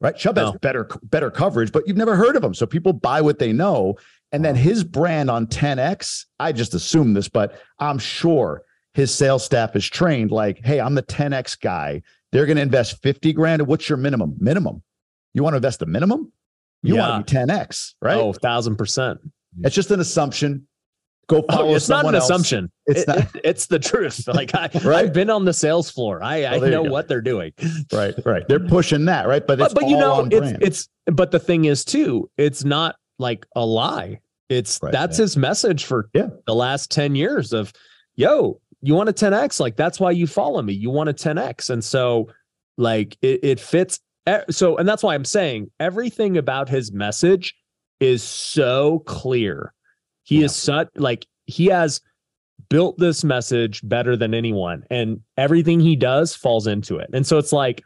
right? 0.00 0.16
Chubb 0.16 0.36
has 0.36 0.52
better 0.60 0.88
better 1.04 1.30
coverage 1.30 1.72
but 1.72 1.86
you've 1.86 1.96
never 1.96 2.16
heard 2.16 2.36
of 2.36 2.42
them 2.42 2.54
so 2.54 2.66
people 2.66 2.92
buy 2.92 3.20
what 3.20 3.38
they 3.38 3.52
know. 3.52 3.96
And 4.30 4.44
then 4.44 4.54
his 4.54 4.84
brand 4.84 5.30
on 5.30 5.46
10x 5.46 6.26
I 6.38 6.52
just 6.52 6.74
assume 6.74 7.14
this 7.14 7.28
but 7.28 7.58
I'm 7.78 7.98
sure 7.98 8.62
his 8.94 9.12
sales 9.14 9.44
staff 9.44 9.74
is 9.74 9.88
trained 9.88 10.30
like 10.30 10.60
hey 10.64 10.80
I'm 10.80 10.94
the 10.94 11.02
10x 11.02 11.58
guy. 11.60 12.02
They're 12.30 12.44
going 12.46 12.56
to 12.56 12.62
invest 12.62 13.02
50 13.02 13.32
grand. 13.32 13.66
What's 13.66 13.88
your 13.88 13.96
minimum? 13.96 14.36
Minimum. 14.38 14.82
You 15.32 15.42
want 15.42 15.54
to 15.54 15.56
invest 15.56 15.78
the 15.80 15.86
minimum? 15.86 16.30
You 16.82 16.94
Yeah. 16.96 17.08
want 17.08 17.26
to 17.26 17.34
be 17.34 17.40
10x 17.40 17.94
right? 18.02 18.18
Oh, 18.18 18.32
thousand 18.34 18.76
percent. 18.76 19.18
it's 19.64 19.74
just 19.74 19.90
an 19.90 19.98
assumption. 19.98 20.67
Go 21.28 21.44
oh, 21.48 21.52
follow 21.54 21.68
Oh, 21.70 21.74
it's 21.74 21.88
not 21.88 22.06
an 22.06 22.14
else. 22.14 22.24
assumption. 22.24 22.70
It's 22.86 23.02
It- 23.02 23.08
not 23.08 23.18
it- 23.18 23.40
it's 23.44 23.66
the 23.66 23.78
truth. 23.78 24.26
Like 24.34 24.54
I, 24.54 24.70
Right? 24.84 25.04
I've 25.04 25.12
been 25.12 25.30
on 25.30 25.44
the 25.44 25.52
sales 25.52 25.90
floor. 25.90 26.22
I, 26.22 26.44
I 26.44 26.58
Oh, 26.58 26.68
know 26.68 26.82
what 26.82 27.06
they're 27.08 27.20
doing. 27.20 27.52
right, 27.92 28.14
right. 28.24 28.46
They're 28.48 28.60
pushing 28.60 29.04
that, 29.06 29.26
right? 29.28 29.46
But 29.46 29.60
it's 29.60 29.74
But, 29.74 29.82
but 29.82 29.90
you 29.90 29.96
know, 29.98 30.20
it's 30.24 30.38
brand. 30.38 30.58
it's. 30.62 30.88
But 31.06 31.30
the 31.30 31.38
thing 31.38 31.66
is, 31.66 31.84
too, 31.84 32.30
it's 32.38 32.64
not 32.64 32.96
like 33.18 33.46
a 33.56 33.64
lie. 33.64 34.20
It's 34.48 34.78
Right, 34.82 34.92
that's 34.92 35.18
yeah. 35.18 35.24
his 35.24 35.36
message 35.36 35.84
for 35.84 36.08
Yeah. 36.14 36.28
the 36.46 36.54
last 36.54 36.90
ten 36.90 37.14
years 37.14 37.52
of, 37.52 37.72
yo, 38.16 38.60
you 38.80 38.94
want 38.94 39.08
a 39.10 39.12
10x? 39.12 39.60
Like 39.60 39.76
that's 39.76 40.00
why 40.00 40.12
you 40.12 40.26
follow 40.26 40.62
me. 40.62 40.72
You 40.72 40.88
want 40.90 41.10
a 41.10 41.12
10x, 41.14 41.68
and 41.68 41.84
so 41.84 42.28
like 42.78 43.16
it, 43.20 43.40
it 43.42 43.60
fits. 43.60 44.00
So, 44.50 44.76
and 44.76 44.86
that's 44.88 45.02
why 45.02 45.14
I'm 45.14 45.24
saying 45.24 45.70
everything 45.80 46.36
about 46.38 46.68
his 46.68 46.92
message 46.92 47.54
is 48.00 48.22
so 48.22 49.00
clear. 49.00 49.72
He 50.28 50.40
Yeah. 50.40 50.44
is 50.44 50.54
such 50.56 50.88
like 50.96 51.26
he 51.46 51.66
has 51.66 52.02
built 52.68 52.98
this 52.98 53.24
message 53.24 53.80
better 53.88 54.14
than 54.14 54.34
anyone, 54.34 54.84
and 54.90 55.20
everything 55.38 55.80
he 55.80 55.96
does 55.96 56.34
falls 56.36 56.66
into 56.66 56.98
it. 56.98 57.08
And 57.14 57.26
so 57.26 57.38
it's 57.38 57.52
like, 57.52 57.82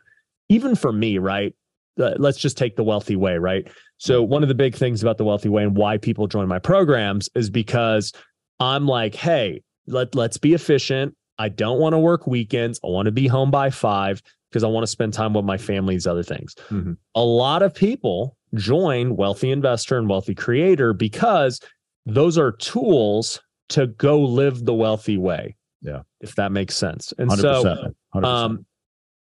even 0.49 0.74
for 0.74 0.93
me, 0.93 1.18
right? 1.18 1.55
Uh, 2.01 2.14
let's 2.18 2.38
just 2.38 2.59
take 2.59 2.74
the 2.74 2.82
wealthy 2.82 3.14
way, 3.14 3.36
right? 3.38 3.68
So 3.99 4.22
one 4.22 4.43
of 4.43 4.49
the 4.49 4.55
big 4.57 4.74
things 4.74 5.03
about 5.03 5.18
the 5.18 5.24
wealthy 5.24 5.49
way 5.51 5.62
and 5.62 5.76
why 5.76 5.99
people 5.99 6.26
join 6.26 6.49
my 6.49 6.59
programs 6.59 7.28
is 7.36 7.49
because 7.49 8.12
I'm 8.59 8.86
like, 8.86 9.14
hey, 9.14 9.62
let 9.86 10.14
let's 10.16 10.38
be 10.38 10.53
efficient. 10.55 11.14
I 11.38 11.49
don't 11.49 11.78
want 11.78 11.93
to 11.93 11.99
work 11.99 12.26
weekends. 12.26 12.80
I 12.82 12.88
want 12.88 13.07
to 13.07 13.12
be 13.12 13.28
home 13.28 13.53
by 13.53 13.70
five 13.70 14.20
because 14.51 14.64
I 14.64 14.66
want 14.66 14.82
to 14.82 14.88
spend 14.90 15.12
time 15.14 15.32
with 15.34 15.45
my 15.45 15.59
family's 15.59 16.07
other 16.09 16.22
things. 16.24 16.55
Mm-hmm. 16.70 16.95
A 17.14 17.22
lot 17.22 17.62
of 17.62 17.72
people 17.72 18.36
join 18.55 19.14
Wealthy 19.16 19.51
Investor 19.53 19.97
and 19.99 20.09
Wealthy 20.09 20.34
Creator 20.34 20.93
because 20.95 21.61
those 22.07 22.38
are 22.38 22.53
tools 22.53 23.40
to 23.70 23.86
go 23.86 24.20
live 24.20 24.64
the 24.64 24.74
wealthy 24.74 25.18
way. 25.18 25.57
Yeah. 25.80 26.03
If 26.20 26.34
that 26.36 26.53
makes 26.53 26.76
sense. 26.76 27.12
And 27.18 27.30
100%, 27.30 27.40
so 27.40 27.94
100%. 28.14 28.24
um 28.24 28.66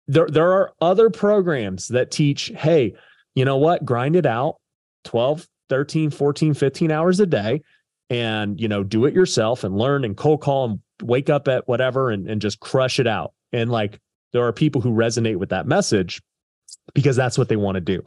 there 0.08 0.26
there 0.28 0.52
are 0.52 0.72
other 0.80 1.10
programs 1.10 1.88
that 1.88 2.10
teach, 2.10 2.52
hey, 2.56 2.94
you 3.34 3.44
know 3.44 3.56
what? 3.56 3.84
Grind 3.84 4.16
it 4.16 4.26
out 4.26 4.56
12, 5.04 5.46
13, 5.68 6.10
14, 6.10 6.54
15 6.54 6.90
hours 6.90 7.20
a 7.20 7.26
day 7.26 7.62
and, 8.10 8.60
you 8.60 8.68
know, 8.68 8.82
do 8.82 9.06
it 9.06 9.14
yourself 9.14 9.64
and 9.64 9.76
learn 9.76 10.04
and 10.04 10.16
cold 10.16 10.42
call 10.42 10.64
and 10.70 10.80
wake 11.02 11.30
up 11.30 11.48
at 11.48 11.66
whatever 11.66 12.10
and, 12.10 12.28
and 12.28 12.40
just 12.40 12.60
crush 12.60 13.00
it 13.00 13.06
out. 13.06 13.32
And 13.52 13.70
like 13.70 14.00
there 14.32 14.46
are 14.46 14.52
people 14.52 14.80
who 14.80 14.90
resonate 14.90 15.36
with 15.36 15.50
that 15.50 15.66
message 15.66 16.20
because 16.94 17.16
that's 17.16 17.38
what 17.38 17.48
they 17.48 17.56
want 17.56 17.76
to 17.76 17.80
do. 17.80 18.02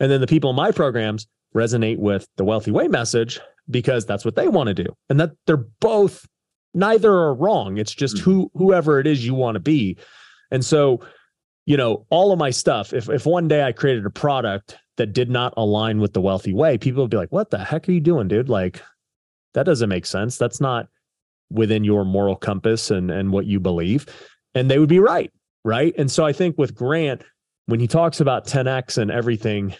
And 0.00 0.10
then 0.10 0.20
the 0.20 0.26
people 0.26 0.50
in 0.50 0.56
my 0.56 0.70
programs 0.70 1.26
resonate 1.54 1.98
with 1.98 2.26
the 2.36 2.44
wealthy 2.44 2.70
way 2.70 2.88
message 2.88 3.40
because 3.70 4.06
that's 4.06 4.24
what 4.24 4.36
they 4.36 4.48
want 4.48 4.68
to 4.68 4.74
do. 4.74 4.86
And 5.08 5.20
that 5.20 5.32
they're 5.46 5.64
both 5.80 6.26
neither 6.74 7.12
are 7.12 7.34
wrong. 7.34 7.78
It's 7.78 7.94
just 7.94 8.16
mm-hmm. 8.16 8.24
who 8.30 8.50
whoever 8.54 9.00
it 9.00 9.06
is 9.06 9.24
you 9.24 9.34
want 9.34 9.56
to 9.56 9.60
be. 9.60 9.96
And 10.50 10.64
so, 10.64 11.00
you 11.66 11.76
know, 11.76 12.06
all 12.10 12.32
of 12.32 12.38
my 12.38 12.50
stuff, 12.50 12.92
if 12.92 13.08
if 13.08 13.26
one 13.26 13.48
day 13.48 13.62
I 13.62 13.72
created 13.72 14.06
a 14.06 14.10
product 14.10 14.78
that 14.96 15.12
did 15.12 15.30
not 15.30 15.54
align 15.56 16.00
with 16.00 16.12
the 16.12 16.20
wealthy 16.20 16.52
way, 16.52 16.78
people 16.78 17.02
would 17.02 17.10
be 17.10 17.16
like, 17.16 17.32
"What 17.32 17.50
the 17.50 17.58
heck 17.58 17.88
are 17.88 17.92
you 17.92 18.00
doing, 18.00 18.28
dude? 18.28 18.48
Like 18.48 18.82
that 19.54 19.64
doesn't 19.64 19.88
make 19.88 20.06
sense. 20.06 20.38
That's 20.38 20.60
not 20.60 20.88
within 21.50 21.84
your 21.84 22.04
moral 22.04 22.36
compass 22.36 22.90
and 22.90 23.10
and 23.10 23.32
what 23.32 23.46
you 23.46 23.60
believe." 23.60 24.06
And 24.54 24.70
they 24.70 24.78
would 24.78 24.88
be 24.88 24.98
right, 24.98 25.30
right? 25.64 25.94
And 25.98 26.10
so 26.10 26.24
I 26.24 26.32
think 26.32 26.56
with 26.58 26.74
Grant 26.74 27.22
when 27.68 27.80
he 27.80 27.86
talks 27.86 28.18
about 28.20 28.46
10x 28.46 28.96
and 28.96 29.10
everything 29.10 29.74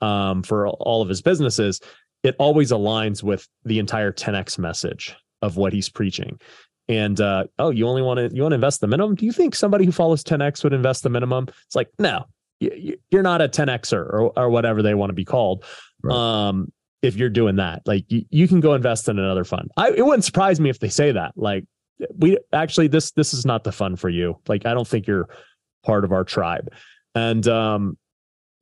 um, 0.00 0.44
for 0.44 0.68
all 0.68 1.02
of 1.02 1.08
his 1.08 1.22
businesses, 1.22 1.80
it 2.22 2.36
always 2.38 2.70
aligns 2.70 3.22
with 3.22 3.48
the 3.64 3.78
entire 3.78 4.12
10x 4.12 4.58
message 4.58 5.16
of 5.40 5.56
what 5.56 5.72
he's 5.72 5.88
preaching. 5.88 6.40
And 6.88 7.20
uh, 7.20 7.44
oh, 7.58 7.70
you 7.70 7.86
only 7.86 8.02
want 8.02 8.18
to 8.18 8.34
you 8.34 8.42
want 8.42 8.52
to 8.52 8.56
invest 8.56 8.80
the 8.80 8.86
minimum? 8.86 9.14
Do 9.14 9.24
you 9.24 9.32
think 9.32 9.54
somebody 9.54 9.84
who 9.84 9.92
follows 9.92 10.24
10x 10.24 10.64
would 10.64 10.72
invest 10.72 11.02
the 11.02 11.10
minimum? 11.10 11.46
It's 11.66 11.76
like 11.76 11.88
no, 11.98 12.24
you're 12.60 13.22
not 13.22 13.40
a 13.40 13.48
10xer 13.48 13.98
or 13.98 14.32
or 14.36 14.50
whatever 14.50 14.82
they 14.82 14.94
want 14.94 15.10
to 15.10 15.14
be 15.14 15.24
called. 15.24 15.64
Right. 16.02 16.14
Um, 16.14 16.72
if 17.00 17.16
you're 17.16 17.30
doing 17.30 17.56
that, 17.56 17.82
like 17.86 18.04
you, 18.08 18.24
you 18.30 18.48
can 18.48 18.60
go 18.60 18.74
invest 18.74 19.08
in 19.08 19.18
another 19.18 19.44
fund. 19.44 19.70
I, 19.76 19.90
it 19.90 20.04
wouldn't 20.04 20.24
surprise 20.24 20.60
me 20.60 20.70
if 20.70 20.78
they 20.78 20.88
say 20.88 21.12
that. 21.12 21.32
Like 21.36 21.64
we 22.16 22.38
actually 22.52 22.88
this 22.88 23.12
this 23.12 23.34
is 23.34 23.44
not 23.44 23.64
the 23.64 23.72
fund 23.72 24.00
for 24.00 24.08
you. 24.08 24.38
Like 24.48 24.66
I 24.66 24.74
don't 24.74 24.86
think 24.86 25.06
you're 25.06 25.28
part 25.84 26.04
of 26.04 26.12
our 26.12 26.24
tribe. 26.24 26.72
And 27.14 27.46
um, 27.46 27.98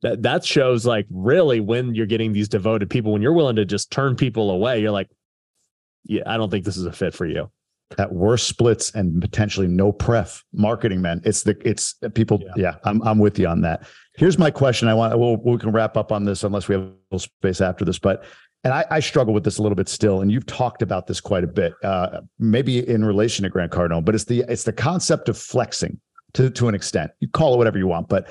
that 0.01 0.23
that 0.23 0.43
shows 0.43 0.85
like 0.85 1.05
really 1.09 1.59
when 1.59 1.95
you're 1.95 2.05
getting 2.05 2.33
these 2.33 2.49
devoted 2.49 2.89
people 2.89 3.11
when 3.11 3.21
you're 3.21 3.33
willing 3.33 3.55
to 3.55 3.65
just 3.65 3.91
turn 3.91 4.15
people 4.15 4.51
away 4.51 4.79
you're 4.79 4.91
like 4.91 5.09
yeah 6.05 6.23
i 6.25 6.37
don't 6.37 6.49
think 6.49 6.65
this 6.65 6.77
is 6.77 6.85
a 6.85 6.91
fit 6.91 7.13
for 7.13 7.25
you. 7.25 7.49
At 7.97 8.13
worst 8.13 8.47
splits 8.47 8.91
and 8.91 9.21
potentially 9.21 9.67
no 9.67 9.91
pref 9.91 10.43
marketing 10.53 11.01
man 11.01 11.21
it's 11.25 11.43
the 11.43 11.57
it's 11.65 11.95
people 12.13 12.39
yeah, 12.41 12.51
yeah 12.55 12.75
i'm 12.85 13.01
i'm 13.01 13.19
with 13.19 13.37
you 13.37 13.47
on 13.47 13.61
that. 13.61 13.85
Here's 14.15 14.37
my 14.37 14.49
question 14.49 14.87
i 14.87 14.93
want 14.93 15.17
we'll, 15.19 15.37
we 15.37 15.57
can 15.57 15.71
wrap 15.71 15.97
up 15.97 16.11
on 16.11 16.23
this 16.23 16.43
unless 16.43 16.67
we 16.67 16.75
have 16.75 16.83
a 16.83 16.93
little 17.11 17.19
space 17.19 17.59
after 17.59 17.83
this 17.83 17.99
but 17.99 18.23
and 18.63 18.73
I, 18.73 18.85
I 18.91 18.99
struggle 18.99 19.33
with 19.33 19.43
this 19.43 19.57
a 19.57 19.61
little 19.61 19.75
bit 19.75 19.89
still 19.89 20.21
and 20.21 20.31
you've 20.31 20.45
talked 20.45 20.81
about 20.81 21.07
this 21.07 21.19
quite 21.19 21.43
a 21.43 21.47
bit 21.47 21.73
uh, 21.83 22.21
maybe 22.39 22.87
in 22.87 23.03
relation 23.03 23.43
to 23.43 23.49
grant 23.49 23.73
cardone 23.73 24.05
but 24.05 24.15
it's 24.15 24.25
the 24.25 24.45
it's 24.47 24.63
the 24.63 24.73
concept 24.73 25.27
of 25.27 25.37
flexing 25.37 25.99
to 26.33 26.49
to 26.49 26.69
an 26.69 26.75
extent. 26.75 27.11
You 27.19 27.27
call 27.27 27.53
it 27.55 27.57
whatever 27.57 27.77
you 27.77 27.87
want 27.87 28.07
but 28.07 28.29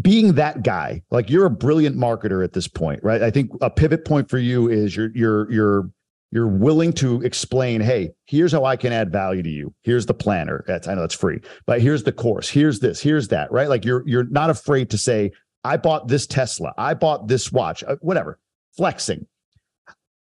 being 0.00 0.34
that 0.34 0.62
guy, 0.62 1.02
like 1.10 1.30
you're 1.30 1.46
a 1.46 1.50
brilliant 1.50 1.96
marketer 1.96 2.44
at 2.44 2.52
this 2.52 2.68
point, 2.68 3.02
right? 3.02 3.22
I 3.22 3.30
think 3.30 3.50
a 3.60 3.70
pivot 3.70 4.04
point 4.04 4.28
for 4.28 4.38
you 4.38 4.68
is 4.68 4.96
you're 4.96 5.10
you're 5.14 5.50
you're 5.50 5.90
you're 6.32 6.48
willing 6.48 6.92
to 6.94 7.22
explain, 7.22 7.80
hey, 7.80 8.10
here's 8.26 8.52
how 8.52 8.64
I 8.64 8.76
can 8.76 8.92
add 8.92 9.10
value 9.10 9.42
to 9.42 9.48
you. 9.48 9.72
Here's 9.82 10.06
the 10.06 10.14
planner. 10.14 10.64
That's 10.66 10.86
I 10.88 10.94
know 10.94 11.00
that's 11.02 11.14
free, 11.14 11.40
but 11.66 11.80
here's 11.80 12.02
the 12.02 12.12
course. 12.12 12.48
Here's 12.48 12.80
this. 12.80 13.00
Here's 13.00 13.28
that. 13.28 13.50
Right? 13.50 13.68
Like 13.68 13.84
you're 13.84 14.02
you're 14.06 14.28
not 14.28 14.50
afraid 14.50 14.90
to 14.90 14.98
say, 14.98 15.32
I 15.64 15.76
bought 15.76 16.08
this 16.08 16.26
Tesla. 16.26 16.74
I 16.76 16.94
bought 16.94 17.28
this 17.28 17.50
watch. 17.50 17.82
Uh, 17.84 17.96
whatever. 18.00 18.38
Flexing. 18.76 19.26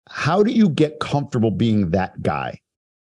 How 0.09 0.43
do 0.43 0.51
you 0.51 0.69
get 0.69 0.99
comfortable 0.99 1.51
being 1.51 1.91
that 1.91 2.21
guy? 2.21 2.59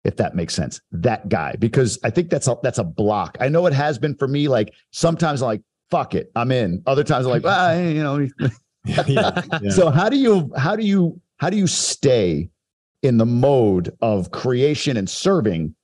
If 0.04 0.16
that 0.16 0.36
makes 0.36 0.54
sense, 0.54 0.80
that 0.92 1.28
guy, 1.28 1.56
because 1.58 1.98
I 2.04 2.10
think 2.10 2.30
that's 2.30 2.46
a 2.46 2.56
that's 2.62 2.78
a 2.78 2.84
block. 2.84 3.36
I 3.40 3.48
know 3.48 3.66
it 3.66 3.72
has 3.72 3.98
been 3.98 4.14
for 4.14 4.28
me. 4.28 4.46
Like 4.46 4.72
sometimes, 4.92 5.42
I'm 5.42 5.48
like 5.48 5.62
fuck 5.90 6.14
it, 6.14 6.30
I'm 6.34 6.52
in. 6.52 6.82
Other 6.86 7.04
times 7.04 7.26
I'm 7.26 7.32
like, 7.32 7.42
ah, 7.46 7.74
you 7.74 8.02
know. 8.02 8.18
yeah, 8.84 9.42
yeah. 9.62 9.70
So 9.70 9.90
how 9.90 10.08
do 10.08 10.16
you 10.16 10.52
how 10.56 10.76
do 10.76 10.84
you 10.84 11.20
how 11.38 11.50
do 11.50 11.56
you 11.56 11.66
stay 11.66 12.48
in 13.02 13.18
the 13.18 13.26
mode 13.26 13.94
of 14.00 14.30
creation 14.30 14.96
and 14.96 15.08
serving 15.08 15.74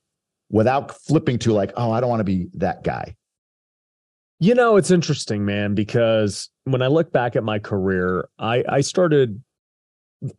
without 0.49 0.95
flipping 1.01 1.39
to 1.39 1.53
like, 1.53 1.71
oh, 1.77 1.91
I 1.91 1.99
don't 1.99 2.09
want 2.09 2.19
to 2.21 2.25
be 2.25 2.47
that 2.55 2.83
guy? 2.83 3.15
You 4.39 4.55
know, 4.55 4.75
it's 4.75 4.91
interesting, 4.91 5.45
man, 5.45 5.73
because 5.73 6.49
when 6.65 6.81
I 6.81 6.87
look 6.87 7.11
back 7.11 7.35
at 7.35 7.43
my 7.43 7.59
career, 7.59 8.27
I 8.39 8.63
I 8.67 8.81
started 8.81 9.41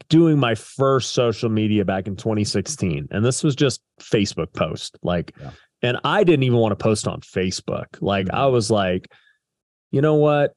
doing 0.08 0.38
my 0.38 0.54
first 0.54 1.12
social 1.12 1.50
media 1.50 1.84
back 1.84 2.06
in 2.06 2.16
2016 2.16 3.08
and 3.10 3.24
this 3.24 3.44
was 3.44 3.54
just 3.54 3.82
Facebook 4.00 4.52
post 4.54 4.98
like 5.02 5.34
yeah. 5.38 5.50
and 5.82 5.98
I 6.04 6.24
didn't 6.24 6.44
even 6.44 6.58
want 6.58 6.72
to 6.72 6.82
post 6.82 7.06
on 7.06 7.20
Facebook 7.20 7.86
like 8.00 8.26
mm-hmm. 8.26 8.36
I 8.36 8.46
was 8.46 8.70
like 8.70 9.12
you 9.94 10.00
know 10.00 10.16
what? 10.16 10.54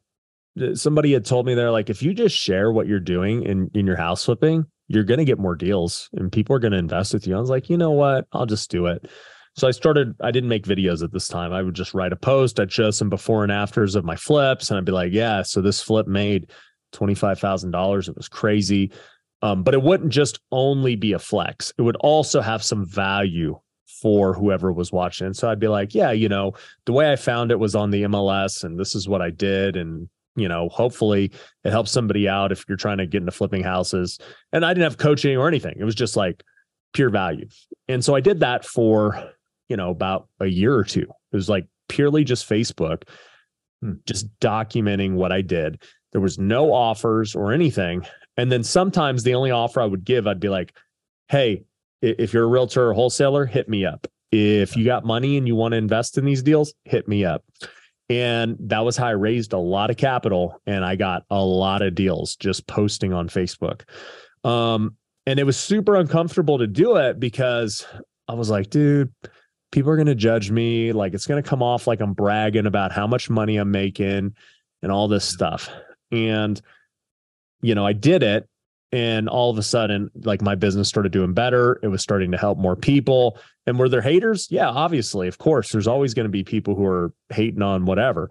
Somebody 0.73 1.13
had 1.13 1.23
told 1.23 1.45
me 1.45 1.53
they're 1.53 1.69
like, 1.69 1.91
if 1.91 2.01
you 2.01 2.15
just 2.15 2.35
share 2.35 2.71
what 2.71 2.87
you're 2.87 2.99
doing 2.99 3.43
in, 3.43 3.69
in 3.75 3.85
your 3.85 3.95
house 3.95 4.25
flipping, 4.25 4.65
you're 4.87 5.03
going 5.03 5.19
to 5.19 5.25
get 5.25 5.37
more 5.37 5.55
deals 5.55 6.09
and 6.13 6.31
people 6.31 6.55
are 6.55 6.59
going 6.59 6.71
to 6.71 6.79
invest 6.79 7.13
with 7.13 7.27
you. 7.27 7.37
I 7.37 7.39
was 7.39 7.51
like, 7.51 7.69
you 7.69 7.77
know 7.77 7.91
what? 7.91 8.25
I'll 8.31 8.47
just 8.47 8.71
do 8.71 8.87
it. 8.87 9.07
So 9.55 9.67
I 9.67 9.71
started, 9.71 10.15
I 10.21 10.31
didn't 10.31 10.49
make 10.49 10.65
videos 10.65 11.03
at 11.03 11.13
this 11.13 11.27
time. 11.27 11.53
I 11.53 11.61
would 11.61 11.75
just 11.75 11.93
write 11.93 12.13
a 12.13 12.15
post. 12.15 12.59
I'd 12.59 12.71
show 12.71 12.89
some 12.89 13.09
before 13.09 13.43
and 13.43 13.51
afters 13.51 13.93
of 13.93 14.05
my 14.05 14.15
flips. 14.15 14.71
And 14.71 14.77
I'd 14.79 14.85
be 14.85 14.91
like, 14.91 15.13
yeah, 15.13 15.43
so 15.43 15.61
this 15.61 15.83
flip 15.83 16.07
made 16.07 16.49
$25,000. 16.95 18.09
It 18.09 18.17
was 18.17 18.27
crazy. 18.27 18.91
Um, 19.43 19.61
but 19.61 19.75
it 19.75 19.83
wouldn't 19.83 20.11
just 20.11 20.39
only 20.51 20.95
be 20.95 21.13
a 21.13 21.19
flex, 21.19 21.71
it 21.77 21.83
would 21.83 21.97
also 21.97 22.41
have 22.41 22.63
some 22.63 22.87
value 22.87 23.59
for 23.87 24.33
whoever 24.33 24.71
was 24.71 24.91
watching. 24.91 25.27
And 25.27 25.35
so 25.35 25.49
I'd 25.49 25.59
be 25.59 25.67
like, 25.67 25.95
yeah, 25.95 26.11
you 26.11 26.29
know, 26.29 26.53
the 26.85 26.91
way 26.91 27.11
I 27.11 27.15
found 27.15 27.51
it 27.51 27.59
was 27.59 27.75
on 27.75 27.89
the 27.89 28.03
MLS 28.03 28.63
and 28.63 28.79
this 28.79 28.95
is 28.95 29.07
what 29.07 29.21
I 29.21 29.29
did. 29.29 29.75
And, 29.75 30.09
you 30.35 30.47
know, 30.47 30.69
hopefully 30.69 31.31
it 31.63 31.71
helps 31.71 31.91
somebody 31.91 32.27
out 32.27 32.51
if 32.51 32.65
you're 32.67 32.77
trying 32.77 32.97
to 32.97 33.07
get 33.07 33.21
into 33.21 33.31
flipping 33.31 33.63
houses. 33.63 34.19
And 34.51 34.65
I 34.65 34.73
didn't 34.73 34.83
have 34.83 34.97
coaching 34.97 35.37
or 35.37 35.47
anything. 35.47 35.75
It 35.79 35.85
was 35.85 35.95
just 35.95 36.15
like 36.15 36.43
pure 36.93 37.09
value. 37.09 37.47
And 37.87 38.03
so 38.03 38.13
I 38.13 38.19
did 38.19 38.41
that 38.41 38.65
for, 38.65 39.31
you 39.69 39.77
know, 39.77 39.89
about 39.89 40.27
a 40.39 40.47
year 40.47 40.75
or 40.75 40.83
two. 40.83 41.07
It 41.31 41.35
was 41.35 41.49
like 41.49 41.67
purely 41.87 42.23
just 42.23 42.47
Facebook, 42.47 43.03
hmm. 43.81 43.93
just 44.05 44.27
documenting 44.39 45.13
what 45.13 45.31
I 45.31 45.41
did. 45.41 45.81
There 46.11 46.21
was 46.21 46.37
no 46.37 46.73
offers 46.73 47.35
or 47.35 47.53
anything. 47.53 48.05
And 48.37 48.51
then 48.51 48.63
sometimes 48.63 49.23
the 49.23 49.33
only 49.33 49.51
offer 49.51 49.81
I 49.81 49.85
would 49.85 50.05
give, 50.05 50.27
I'd 50.27 50.39
be 50.39 50.49
like, 50.49 50.73
hey, 51.29 51.63
if 52.01 52.33
you're 52.33 52.43
a 52.43 52.47
realtor 52.47 52.89
or 52.89 52.93
wholesaler, 52.93 53.45
hit 53.45 53.69
me 53.69 53.85
up. 53.85 54.07
If 54.31 54.75
you 54.75 54.85
got 54.85 55.05
money 55.05 55.37
and 55.37 55.47
you 55.47 55.55
want 55.55 55.71
to 55.71 55.77
invest 55.77 56.17
in 56.17 56.25
these 56.25 56.43
deals, 56.43 56.73
hit 56.83 57.07
me 57.07 57.25
up. 57.25 57.43
And 58.09 58.55
that 58.59 58.85
was 58.85 58.95
how 58.95 59.07
I 59.07 59.11
raised 59.11 59.53
a 59.53 59.57
lot 59.57 59.89
of 59.89 59.97
capital 59.97 60.61
and 60.65 60.85
I 60.85 60.95
got 60.95 61.23
a 61.29 61.43
lot 61.43 61.81
of 61.81 61.95
deals 61.95 62.35
just 62.35 62.67
posting 62.67 63.13
on 63.13 63.27
Facebook. 63.27 63.81
Um, 64.43 64.95
and 65.25 65.39
it 65.39 65.43
was 65.43 65.57
super 65.57 65.95
uncomfortable 65.95 66.57
to 66.57 66.67
do 66.67 66.95
it 66.95 67.19
because 67.19 67.85
I 68.27 68.33
was 68.33 68.49
like, 68.49 68.69
dude, 68.69 69.13
people 69.71 69.91
are 69.91 69.97
going 69.97 70.07
to 70.07 70.15
judge 70.15 70.51
me. 70.51 70.93
Like 70.93 71.13
it's 71.13 71.27
going 71.27 71.41
to 71.41 71.47
come 71.47 71.61
off 71.61 71.85
like 71.85 71.99
I'm 71.99 72.13
bragging 72.13 72.65
about 72.65 72.93
how 72.93 73.07
much 73.07 73.29
money 73.29 73.57
I'm 73.57 73.71
making 73.71 74.35
and 74.81 74.91
all 74.91 75.09
this 75.09 75.25
stuff. 75.25 75.69
And, 76.11 76.61
you 77.61 77.75
know, 77.75 77.85
I 77.85 77.91
did 77.91 78.23
it 78.23 78.47
and 78.91 79.27
all 79.27 79.49
of 79.49 79.57
a 79.57 79.63
sudden 79.63 80.09
like 80.23 80.41
my 80.41 80.55
business 80.55 80.87
started 80.87 81.11
doing 81.11 81.33
better. 81.33 81.79
It 81.83 81.87
was 81.87 82.01
starting 82.01 82.31
to 82.31 82.37
help 82.37 82.57
more 82.57 82.75
people. 82.75 83.37
And 83.65 83.77
were 83.77 83.89
there 83.89 84.01
haters? 84.01 84.47
Yeah 84.49 84.69
obviously 84.69 85.27
of 85.27 85.37
course. 85.37 85.71
There's 85.71 85.87
always 85.87 86.13
going 86.13 86.25
to 86.25 86.29
be 86.29 86.43
people 86.43 86.75
who 86.75 86.85
are 86.85 87.13
hating 87.29 87.61
on 87.61 87.85
whatever. 87.85 88.29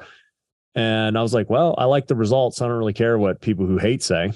And 0.74 1.16
i 1.18 1.22
was 1.22 1.34
like 1.34 1.50
well 1.50 1.74
i 1.78 1.84
like 1.84 2.06
the 2.06 2.16
results. 2.16 2.60
I 2.60 2.68
don't 2.68 2.78
really 2.78 2.92
care 2.92 3.18
what 3.18 3.40
people 3.40 3.66
who 3.66 3.78
hate 3.78 4.02
say. 4.02 4.32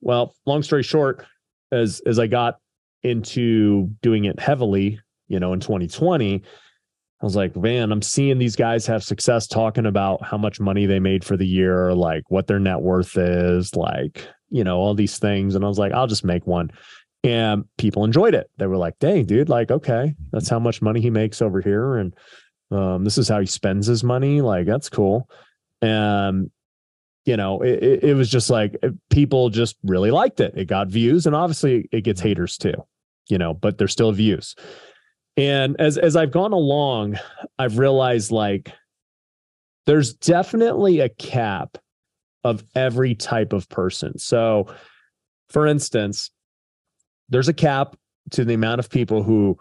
Well 0.00 0.34
long 0.46 0.62
story 0.62 0.82
short 0.82 1.24
as 1.72 2.00
as 2.06 2.18
i 2.18 2.26
got 2.26 2.58
into 3.02 3.90
doing 4.02 4.24
it 4.24 4.38
heavily 4.38 5.00
you 5.28 5.40
know 5.40 5.52
in 5.52 5.60
2020 5.60 6.42
I 7.20 7.24
was 7.24 7.34
like, 7.34 7.56
man, 7.56 7.92
I'm 7.92 8.02
seeing 8.02 8.38
these 8.38 8.56
guys 8.56 8.86
have 8.86 9.02
success 9.02 9.46
talking 9.46 9.86
about 9.86 10.22
how 10.22 10.36
much 10.36 10.60
money 10.60 10.84
they 10.84 11.00
made 11.00 11.24
for 11.24 11.36
the 11.36 11.46
year, 11.46 11.94
like 11.94 12.30
what 12.30 12.46
their 12.46 12.58
net 12.58 12.82
worth 12.82 13.16
is, 13.16 13.74
like, 13.74 14.28
you 14.50 14.64
know, 14.64 14.78
all 14.78 14.94
these 14.94 15.18
things. 15.18 15.54
And 15.54 15.64
I 15.64 15.68
was 15.68 15.78
like, 15.78 15.92
I'll 15.92 16.06
just 16.06 16.24
make 16.24 16.46
one. 16.46 16.70
And 17.24 17.64
people 17.76 18.04
enjoyed 18.04 18.34
it. 18.34 18.50
They 18.56 18.66
were 18.66 18.76
like, 18.76 18.98
dang, 19.00 19.24
dude, 19.24 19.48
like, 19.48 19.70
okay, 19.70 20.14
that's 20.30 20.48
how 20.48 20.58
much 20.58 20.82
money 20.82 21.00
he 21.00 21.10
makes 21.10 21.42
over 21.42 21.60
here. 21.60 21.96
And 21.96 22.14
um, 22.70 23.04
this 23.04 23.18
is 23.18 23.28
how 23.28 23.40
he 23.40 23.46
spends 23.46 23.86
his 23.86 24.04
money. 24.04 24.40
Like, 24.40 24.66
that's 24.66 24.88
cool. 24.88 25.28
And, 25.82 26.50
you 27.24 27.36
know, 27.36 27.60
it, 27.62 27.82
it, 27.82 28.04
it 28.04 28.14
was 28.14 28.30
just 28.30 28.48
like 28.48 28.76
people 29.10 29.50
just 29.50 29.76
really 29.82 30.10
liked 30.12 30.40
it. 30.40 30.54
It 30.56 30.66
got 30.66 30.88
views. 30.88 31.26
And 31.26 31.34
obviously 31.34 31.88
it 31.90 32.02
gets 32.02 32.20
haters 32.20 32.56
too, 32.56 32.74
you 33.28 33.38
know, 33.38 33.52
but 33.52 33.78
there's 33.78 33.92
still 33.92 34.12
views. 34.12 34.54
And 35.36 35.78
as 35.80 35.98
as 35.98 36.16
I've 36.16 36.30
gone 36.30 36.52
along, 36.52 37.18
I've 37.58 37.78
realized 37.78 38.30
like 38.30 38.72
there's 39.86 40.14
definitely 40.14 41.00
a 41.00 41.08
cap 41.08 41.76
of 42.46 42.64
every 42.74 43.14
type 43.14 43.52
of 43.52 43.68
person. 43.68 44.18
So, 44.18 44.66
for 45.48 45.66
instance, 45.66 46.30
there's 47.28 47.48
a 47.48 47.54
cap 47.54 47.96
to 48.30 48.44
the 48.44 48.54
amount 48.54 48.78
of 48.78 48.90
people 48.90 49.22
who 49.22 49.58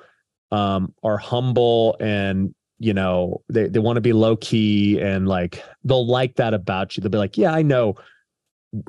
um, 0.51 0.93
are 1.03 1.17
humble 1.17 1.97
and 1.99 2.53
you 2.77 2.93
know 2.93 3.41
they, 3.47 3.67
they 3.67 3.79
want 3.79 3.95
to 3.95 4.01
be 4.01 4.11
low 4.11 4.35
key 4.35 4.99
and 4.99 5.27
like 5.27 5.63
they'll 5.85 6.05
like 6.05 6.35
that 6.35 6.53
about 6.53 6.95
you 6.95 7.01
they'll 7.01 7.09
be 7.09 7.17
like 7.17 7.37
yeah 7.37 7.53
i 7.53 7.61
know 7.61 7.95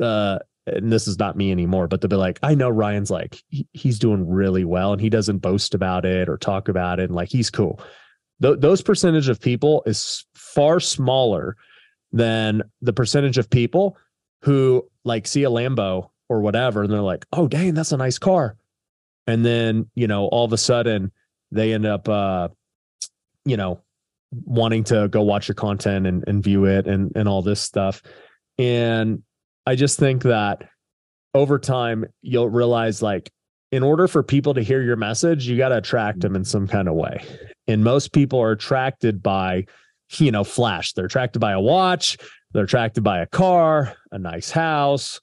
uh 0.02 0.40
and 0.66 0.92
this 0.92 1.06
is 1.06 1.18
not 1.18 1.36
me 1.36 1.52
anymore, 1.52 1.86
but 1.86 2.00
they'll 2.00 2.08
be 2.08 2.16
like, 2.16 2.40
I 2.42 2.54
know 2.54 2.68
Ryan's 2.68 3.10
like, 3.10 3.40
he, 3.48 3.68
he's 3.72 3.98
doing 3.98 4.28
really 4.28 4.64
well 4.64 4.92
and 4.92 5.00
he 5.00 5.08
doesn't 5.08 5.38
boast 5.38 5.74
about 5.74 6.04
it 6.04 6.28
or 6.28 6.36
talk 6.36 6.68
about 6.68 6.98
it. 6.98 7.04
And 7.04 7.14
like, 7.14 7.28
he's 7.28 7.50
cool. 7.50 7.80
Th- 8.42 8.58
those 8.58 8.82
percentage 8.82 9.28
of 9.28 9.40
people 9.40 9.82
is 9.86 10.26
far 10.34 10.80
smaller 10.80 11.56
than 12.16 12.62
the 12.80 12.94
percentage 12.94 13.36
of 13.36 13.50
people 13.50 13.96
who 14.42 14.88
like 15.04 15.26
see 15.26 15.44
a 15.44 15.50
Lambo 15.50 16.08
or 16.30 16.40
whatever. 16.40 16.82
And 16.82 16.92
they're 16.92 17.00
like, 17.00 17.26
oh, 17.32 17.46
dang, 17.46 17.74
that's 17.74 17.92
a 17.92 17.96
nice 17.96 18.18
car. 18.18 18.56
And 19.26 19.44
then, 19.44 19.90
you 19.94 20.06
know, 20.06 20.26
all 20.26 20.44
of 20.44 20.52
a 20.52 20.58
sudden 20.58 21.12
they 21.52 21.74
end 21.74 21.84
up, 21.84 22.08
uh, 22.08 22.48
you 23.44 23.56
know, 23.56 23.82
wanting 24.32 24.84
to 24.84 25.08
go 25.08 25.22
watch 25.22 25.46
your 25.46 25.54
content 25.54 26.06
and, 26.06 26.24
and 26.26 26.42
view 26.42 26.64
it 26.64 26.86
and, 26.86 27.12
and 27.14 27.28
all 27.28 27.42
this 27.42 27.60
stuff. 27.60 28.02
And 28.58 29.22
I 29.66 29.74
just 29.76 29.98
think 29.98 30.22
that 30.22 30.68
over 31.34 31.58
time 31.58 32.06
you'll 32.22 32.48
realize 32.48 33.02
like 33.02 33.30
in 33.72 33.82
order 33.82 34.08
for 34.08 34.22
people 34.22 34.54
to 34.54 34.62
hear 34.62 34.80
your 34.80 34.96
message, 34.96 35.46
you 35.46 35.58
got 35.58 35.68
to 35.68 35.78
attract 35.78 36.20
them 36.20 36.34
in 36.34 36.44
some 36.44 36.66
kind 36.66 36.88
of 36.88 36.94
way. 36.94 37.22
And 37.68 37.84
most 37.84 38.12
people 38.12 38.40
are 38.40 38.52
attracted 38.52 39.22
by, 39.22 39.66
you 40.18 40.30
know, 40.30 40.44
flash. 40.44 40.92
They're 40.92 41.06
attracted 41.06 41.40
by 41.40 41.52
a 41.52 41.60
watch, 41.60 42.16
they're 42.52 42.64
attracted 42.64 43.02
by 43.02 43.20
a 43.20 43.26
car, 43.26 43.94
a 44.12 44.18
nice 44.18 44.50
house, 44.50 45.20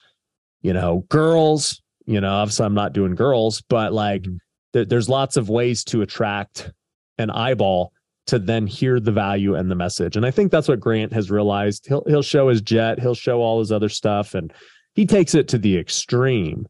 you 0.62 0.74
know, 0.74 1.06
girls. 1.10 1.82
You 2.06 2.20
know, 2.20 2.34
obviously 2.34 2.66
I'm 2.66 2.74
not 2.74 2.94
doing 2.94 3.16
girls, 3.16 3.62
but 3.70 3.94
like 3.94 4.24
mm-hmm. 4.24 4.38
th- 4.74 4.90
there's 4.90 5.08
lots 5.08 5.38
of 5.38 5.50
ways 5.50 5.84
to 5.86 6.02
attract 6.02 6.72
an 7.18 7.30
eyeball 7.30 7.94
to 8.28 8.40
then 8.40 8.68
hear 8.68 9.00
the 9.00 9.12
value 9.12 9.56
and 9.56 9.70
the 9.70 9.76
message. 9.76 10.16
And 10.16 10.26
I 10.26 10.32
think 10.32 10.52
that's 10.52 10.68
what 10.68 10.80
Grant 10.80 11.14
has 11.14 11.32
realized. 11.32 11.88
He'll 11.88 12.04
he'll 12.08 12.22
show 12.22 12.50
his 12.50 12.62
jet, 12.62 13.00
he'll 13.00 13.16
show 13.16 13.42
all 13.42 13.60
his 13.60 13.72
other 13.72 13.90
stuff, 13.90 14.34
and 14.34 14.54
he 14.96 15.06
takes 15.06 15.34
it 15.34 15.48
to 15.50 15.58
the 15.58 15.78
extreme, 15.78 16.68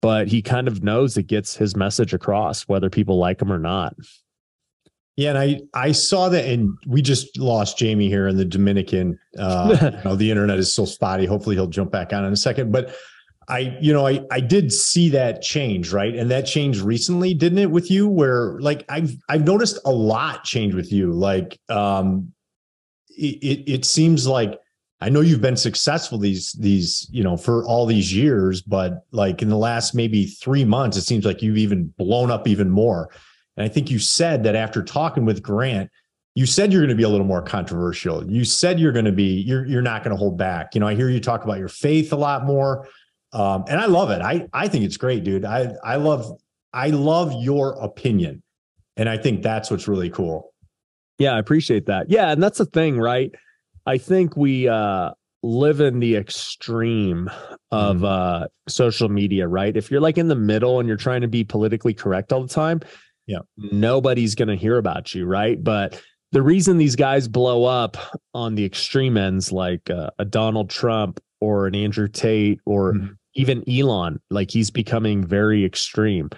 but 0.00 0.28
he 0.28 0.42
kind 0.42 0.68
of 0.68 0.82
knows 0.82 1.16
it 1.16 1.26
gets 1.26 1.56
his 1.56 1.76
message 1.76 2.14
across, 2.14 2.62
whether 2.62 2.88
people 2.88 3.18
like 3.18 3.42
him 3.42 3.52
or 3.52 3.58
not. 3.58 3.94
Yeah, 5.16 5.30
and 5.30 5.38
I 5.38 5.60
I 5.74 5.92
saw 5.92 6.28
that, 6.28 6.44
and 6.44 6.76
we 6.86 7.00
just 7.00 7.38
lost 7.38 7.78
Jamie 7.78 8.08
here 8.08 8.26
in 8.26 8.36
the 8.36 8.44
Dominican. 8.44 9.18
Uh, 9.38 9.76
you 9.98 10.04
know, 10.04 10.16
the 10.16 10.30
internet 10.30 10.58
is 10.58 10.72
so 10.72 10.84
spotty. 10.84 11.24
Hopefully, 11.24 11.54
he'll 11.54 11.68
jump 11.68 11.92
back 11.92 12.12
on 12.12 12.24
in 12.24 12.32
a 12.32 12.36
second. 12.36 12.72
But 12.72 12.94
I, 13.48 13.76
you 13.80 13.92
know, 13.92 14.06
I 14.06 14.22
I 14.32 14.40
did 14.40 14.72
see 14.72 15.10
that 15.10 15.40
change, 15.40 15.92
right? 15.92 16.14
And 16.14 16.30
that 16.32 16.46
changed 16.46 16.80
recently, 16.80 17.32
didn't 17.32 17.58
it, 17.58 17.70
with 17.70 17.90
you? 17.90 18.08
Where 18.08 18.58
like 18.60 18.84
I've 18.88 19.16
I've 19.28 19.44
noticed 19.44 19.78
a 19.84 19.92
lot 19.92 20.42
change 20.42 20.74
with 20.74 20.92
you. 20.92 21.12
Like, 21.12 21.60
um, 21.68 22.32
it 23.10 23.36
it, 23.42 23.72
it 23.72 23.84
seems 23.84 24.26
like 24.26 24.58
I 25.00 25.10
know 25.10 25.20
you've 25.20 25.42
been 25.42 25.56
successful 25.56 26.18
these 26.18 26.52
these 26.54 27.06
you 27.12 27.22
know 27.22 27.36
for 27.36 27.64
all 27.66 27.86
these 27.86 28.12
years, 28.12 28.62
but 28.62 29.04
like 29.12 29.42
in 29.42 29.48
the 29.48 29.58
last 29.58 29.94
maybe 29.94 30.26
three 30.26 30.64
months, 30.64 30.96
it 30.96 31.02
seems 31.02 31.24
like 31.24 31.40
you've 31.40 31.58
even 31.58 31.92
blown 31.98 32.30
up 32.30 32.48
even 32.48 32.70
more. 32.70 33.10
And 33.56 33.64
I 33.64 33.68
think 33.68 33.90
you 33.90 33.98
said 33.98 34.44
that 34.44 34.56
after 34.56 34.82
talking 34.82 35.24
with 35.24 35.42
Grant, 35.42 35.90
you 36.34 36.46
said 36.46 36.72
you're 36.72 36.82
going 36.82 36.88
to 36.88 36.96
be 36.96 37.04
a 37.04 37.08
little 37.08 37.26
more 37.26 37.42
controversial. 37.42 38.28
You 38.28 38.44
said 38.44 38.80
you're 38.80 38.92
going 38.92 39.04
to 39.04 39.12
be 39.12 39.40
you're 39.40 39.64
you're 39.66 39.82
not 39.82 40.02
going 40.02 40.10
to 40.10 40.18
hold 40.18 40.36
back. 40.36 40.74
You 40.74 40.80
know, 40.80 40.88
I 40.88 40.94
hear 40.94 41.08
you 41.08 41.20
talk 41.20 41.44
about 41.44 41.58
your 41.58 41.68
faith 41.68 42.12
a 42.12 42.16
lot 42.16 42.44
more. 42.44 42.88
Um, 43.32 43.64
and 43.68 43.80
I 43.80 43.86
love 43.86 44.10
it. 44.10 44.20
I 44.20 44.48
I 44.52 44.68
think 44.68 44.84
it's 44.84 44.96
great, 44.96 45.24
dude. 45.24 45.44
I 45.44 45.74
I 45.84 45.96
love 45.96 46.38
I 46.72 46.88
love 46.88 47.32
your 47.42 47.72
opinion, 47.80 48.42
and 48.96 49.08
I 49.08 49.16
think 49.16 49.42
that's 49.42 49.70
what's 49.70 49.86
really 49.86 50.10
cool. 50.10 50.52
Yeah, 51.18 51.34
I 51.34 51.38
appreciate 51.38 51.86
that. 51.86 52.10
Yeah, 52.10 52.32
and 52.32 52.42
that's 52.42 52.58
the 52.58 52.66
thing, 52.66 52.98
right? 52.98 53.32
I 53.86 53.98
think 53.98 54.36
we 54.36 54.68
uh, 54.68 55.10
live 55.44 55.80
in 55.80 56.00
the 56.00 56.16
extreme 56.16 57.30
of 57.70 57.98
mm. 57.98 58.04
uh, 58.04 58.48
social 58.66 59.08
media, 59.08 59.46
right? 59.46 59.76
If 59.76 59.90
you're 59.90 60.00
like 60.00 60.18
in 60.18 60.28
the 60.28 60.34
middle 60.34 60.80
and 60.80 60.88
you're 60.88 60.96
trying 60.96 61.20
to 61.20 61.28
be 61.28 61.44
politically 61.44 61.94
correct 61.94 62.32
all 62.32 62.42
the 62.42 62.52
time, 62.52 62.80
yeah, 63.26 63.40
nobody's 63.56 64.34
going 64.34 64.48
to 64.48 64.56
hear 64.56 64.78
about 64.78 65.14
you, 65.14 65.26
right? 65.26 65.62
But 65.62 66.00
the 66.32 66.42
reason 66.42 66.78
these 66.78 66.96
guys 66.96 67.28
blow 67.28 67.64
up 67.64 67.96
on 68.34 68.54
the 68.54 68.64
extreme 68.64 69.16
ends, 69.16 69.52
like 69.52 69.88
uh, 69.88 70.10
a 70.18 70.24
Donald 70.24 70.68
Trump 70.68 71.20
or 71.40 71.66
an 71.66 71.74
Andrew 71.74 72.08
Tate 72.08 72.60
or 72.66 72.94
mm 72.94 73.16
even 73.34 73.68
Elon, 73.68 74.20
like 74.30 74.50
he's 74.50 74.70
becoming 74.70 75.26
very 75.26 75.64
extreme 75.64 76.30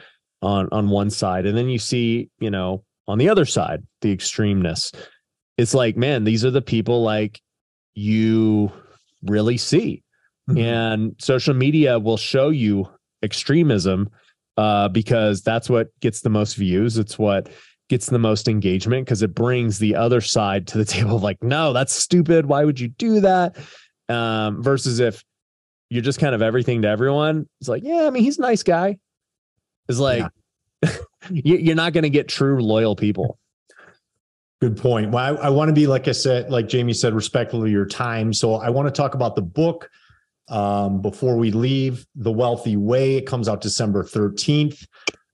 on 0.43 0.68
on 0.72 0.89
one 0.89 1.11
side, 1.11 1.47
and 1.47 1.57
then 1.57 1.68
you 1.68 1.78
see, 1.78 2.30
you 2.39 2.51
know, 2.51 2.84
on 3.07 3.18
the 3.18 3.28
other 3.28 3.45
side, 3.45 3.87
the 4.01 4.16
extremeness. 4.16 4.95
It's 5.59 5.74
like, 5.74 5.97
man, 5.97 6.24
these 6.24 6.45
are 6.45 6.51
the 6.51 6.62
people 6.62 7.03
like 7.03 7.41
you 7.95 8.72
really 9.24 9.57
see, 9.57 10.03
mm-hmm. 10.49 10.59
and 10.59 11.14
social 11.18 11.55
media 11.55 11.99
will 11.99 12.16
show 12.16 12.49
you 12.49 12.89
extremism 13.22 14.11
uh, 14.57 14.88
because 14.88 15.42
that's 15.42 15.68
what 15.68 15.88
gets 16.00 16.20
the 16.20 16.30
most 16.30 16.54
views. 16.57 16.98
It's 16.98 17.18
what 17.18 17.48
gets 17.88 18.07
the 18.07 18.18
most 18.18 18.48
engagement 18.48 19.07
because 19.07 19.22
it 19.22 19.34
brings 19.34 19.78
the 19.78 19.94
other 19.94 20.20
side 20.20 20.66
to 20.68 20.78
the 20.78 20.84
table 20.96 21.16
of 21.16 21.22
like, 21.22 21.42
no, 21.42 21.72
that's 21.72 21.92
stupid. 21.92 22.46
Why 22.46 22.64
would 22.64 22.80
you 22.80 22.88
do 22.88 23.20
that? 23.20 23.57
Um, 24.09 24.62
versus 24.62 25.00
if 25.00 25.24
you're 25.90 26.02
just 26.02 26.18
kind 26.18 26.34
of 26.34 26.42
everything 26.42 26.82
to 26.82 26.88
everyone. 26.88 27.48
It's 27.61 27.68
like, 27.68 27.82
yeah, 27.84 28.07
I 28.07 28.11
mean, 28.11 28.22
he's 28.22 28.38
a 28.38 28.42
nice 28.42 28.62
guy. 28.62 28.98
It's 29.88 29.98
like 29.98 30.24
yeah. 30.82 30.96
you're 31.30 31.76
not 31.76 31.92
going 31.92 32.02
to 32.02 32.11
get 32.11 32.28
true 32.28 32.61
loyal 32.61 32.96
people. 32.96 33.38
Good 34.61 34.76
point. 34.76 35.11
Well, 35.11 35.38
I, 35.38 35.46
I 35.46 35.48
want 35.50 35.68
to 35.68 35.74
be, 35.74 35.86
like 35.86 36.09
I 36.09 36.12
said, 36.12 36.50
like 36.50 36.66
Jamie 36.66 36.94
said, 36.94 37.14
respectful 37.14 37.62
of 37.62 37.70
your 37.70 37.86
time. 37.86 38.32
So 38.32 38.54
I 38.54 38.70
want 38.70 38.86
to 38.88 38.92
talk 38.92 39.14
about 39.14 39.36
the 39.36 39.42
book 39.42 39.90
um, 40.49 41.01
before 41.03 41.36
we 41.36 41.51
leave. 41.51 42.07
The 42.14 42.32
Wealthy 42.32 42.76
Way. 42.76 43.16
It 43.16 43.26
comes 43.26 43.49
out 43.49 43.61
December 43.61 44.05
13th. 44.05 44.86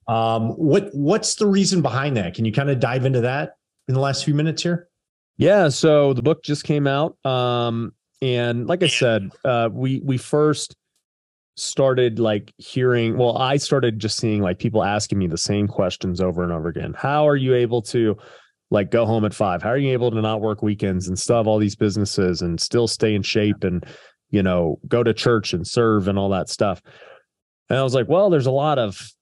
Um, 0.09 0.51
what 0.51 0.89
What's 0.93 1.37
the 1.37 1.47
reason 1.47 1.83
behind 1.83 2.17
that? 2.17 2.35
Can 2.35 2.45
you 2.45 2.53
kind 2.53 2.71
of 2.71 2.81
dive 2.81 3.05
into 3.05 3.21
that 3.23 3.55
in 3.89 3.95
the 3.95 4.01
last 4.01 4.25
few 4.25 4.35
minutes 4.35 4.63
here? 4.63 4.89
Yeah. 5.37 5.69
So 5.69 6.13
the 6.13 6.23
book 6.23 6.43
just 6.43 6.65
came 6.65 6.87
out. 6.87 7.17
Um, 7.25 7.93
and 8.21 8.67
like 8.67 8.83
I 8.83 8.89
said, 8.89 9.31
uh, 9.45 9.69
we 9.73 10.01
we 10.05 10.17
first 10.17 10.77
started 11.57 12.19
like 12.19 12.53
hearing. 12.59 13.19
Well, 13.19 13.37
I 13.39 13.57
started 13.57 13.99
just 13.99 14.17
seeing 14.17 14.43
like 14.43 14.59
people 14.59 14.85
asking 14.85 15.19
me 15.19 15.27
the 15.27 15.39
same 15.39 15.69
questions 15.69 16.21
over 16.21 16.43
and 16.43 16.53
over 16.53 16.69
again. 16.69 16.95
How 16.97 17.27
are 17.29 17.37
you 17.37 17.55
able 17.55 17.83
to 17.83 18.17
like 18.71 18.91
go 18.91 19.05
home 19.07 19.25
at 19.25 19.35
five? 19.35 19.63
How 19.63 19.71
are 19.71 19.79
you 19.79 19.93
able 19.93 20.11
to 20.11 20.21
not 20.21 20.41
work 20.41 20.63
weekends 20.63 21.09
and 21.09 21.19
still 21.19 21.37
have 21.37 21.47
all 21.47 21.59
these 21.59 21.77
businesses 21.77 22.43
and 22.43 22.61
still 22.61 22.89
stay 22.89 23.15
in 23.15 23.23
shape 23.23 23.65
and 23.65 23.85
you 24.33 24.43
know 24.43 24.81
go 24.89 25.05
to 25.05 25.15
church 25.15 25.53
and 25.53 25.65
serve 25.65 26.09
and 26.09 26.19
all 26.19 26.31
that 26.31 26.49
stuff? 26.49 26.83
And 27.71 27.79
I 27.79 27.85
was 27.85 27.95
like, 27.95 28.09
well, 28.09 28.29
there's 28.29 28.47
a 28.47 28.51
lot 28.51 28.81
of 28.81 29.13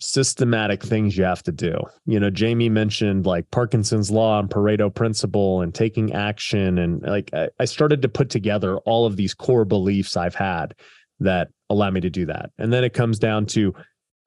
systematic 0.00 0.82
things 0.82 1.16
you 1.16 1.24
have 1.24 1.42
to 1.42 1.52
do. 1.52 1.78
You 2.06 2.18
know, 2.18 2.30
Jamie 2.30 2.70
mentioned 2.70 3.26
like 3.26 3.50
Parkinson's 3.50 4.10
law 4.10 4.40
and 4.40 4.48
Pareto 4.48 4.92
principle 4.92 5.60
and 5.60 5.74
taking 5.74 6.12
action. 6.12 6.78
And 6.78 7.02
like 7.02 7.30
I, 7.34 7.64
started 7.66 8.00
to 8.02 8.08
put 8.08 8.30
together 8.30 8.78
all 8.78 9.04
of 9.04 9.16
these 9.16 9.34
core 9.34 9.66
beliefs 9.66 10.16
I've 10.16 10.34
had 10.34 10.74
that 11.20 11.48
allow 11.68 11.90
me 11.90 12.00
to 12.00 12.10
do 12.10 12.24
that. 12.26 12.50
And 12.58 12.72
then 12.72 12.82
it 12.82 12.94
comes 12.94 13.18
down 13.18 13.46
to 13.46 13.74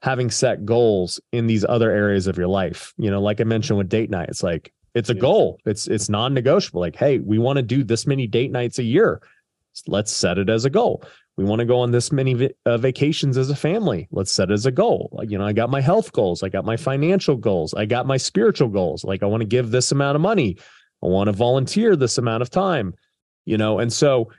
having 0.03 0.29
set 0.29 0.63
goals 0.63 1.19
in 1.31 1.47
these 1.47 1.65
other 1.65 1.89
areas 1.89 2.27
of 2.27 2.37
your 2.37 2.47
life. 2.47 2.93
You 2.97 3.09
know, 3.09 3.21
like 3.21 3.41
I 3.41 3.45
mentioned 3.45 3.79
with 3.79 3.89
date 3.89 4.11
night, 4.11 4.29
it's 4.29 4.43
like 4.43 4.71
it's 4.93 5.09
a 5.09 5.15
goal. 5.15 5.57
It's 5.65 5.87
it's 5.87 6.07
non-negotiable. 6.07 6.81
Like, 6.81 6.95
hey, 6.95 7.17
we 7.17 7.39
want 7.39 7.57
to 7.57 7.63
do 7.63 7.83
this 7.83 8.05
many 8.05 8.27
date 8.27 8.51
nights 8.51 8.77
a 8.77 8.83
year. 8.83 9.21
Let's 9.88 10.11
set 10.11 10.38
it 10.38 10.49
as 10.49 10.65
a 10.65 10.69
goal. 10.69 11.03
we 11.36 11.43
want 11.43 11.59
to 11.59 11.65
go 11.65 11.80
on 11.80 11.91
this 11.91 12.11
many 12.11 12.34
vi- 12.36 12.53
uh, 12.65 12.78
vacations 12.78 13.38
as 13.38 13.49
a 13.49 13.55
family. 13.55 14.07
Let's 14.11 14.32
set 14.32 14.51
it 14.51 14.53
as 14.53 14.65
a 14.65 14.71
goal. 14.71 15.19
You 15.28 15.38
know, 15.38 15.45
I 15.45 15.53
got 15.53 15.69
my 15.69 15.82
health 15.82 16.11
goals, 16.11 16.43
I 16.43 16.49
got 16.49 16.65
my 16.65 16.78
financial 16.78 17.36
goals, 17.36 17.74
I 17.74 17.86
got 17.86 18.05
my 18.05 18.17
spiritual 18.17 18.69
goals. 18.69 19.03
Like 19.03 19.24
I 19.24 19.26
want 19.26 19.41
to 19.41 19.47
give 19.47 19.71
this 19.71 19.91
amount 19.91 20.15
of 20.15 20.21
money, 20.21 20.57
I 21.03 21.07
want 21.07 21.28
to 21.28 21.34
volunteer 21.34 21.95
this 21.95 22.17
amount 22.17 22.43
of 22.43 22.49
time, 22.49 22.93
you 23.45 23.57
know, 23.57 23.80
and 23.80 23.91
so 23.91 24.32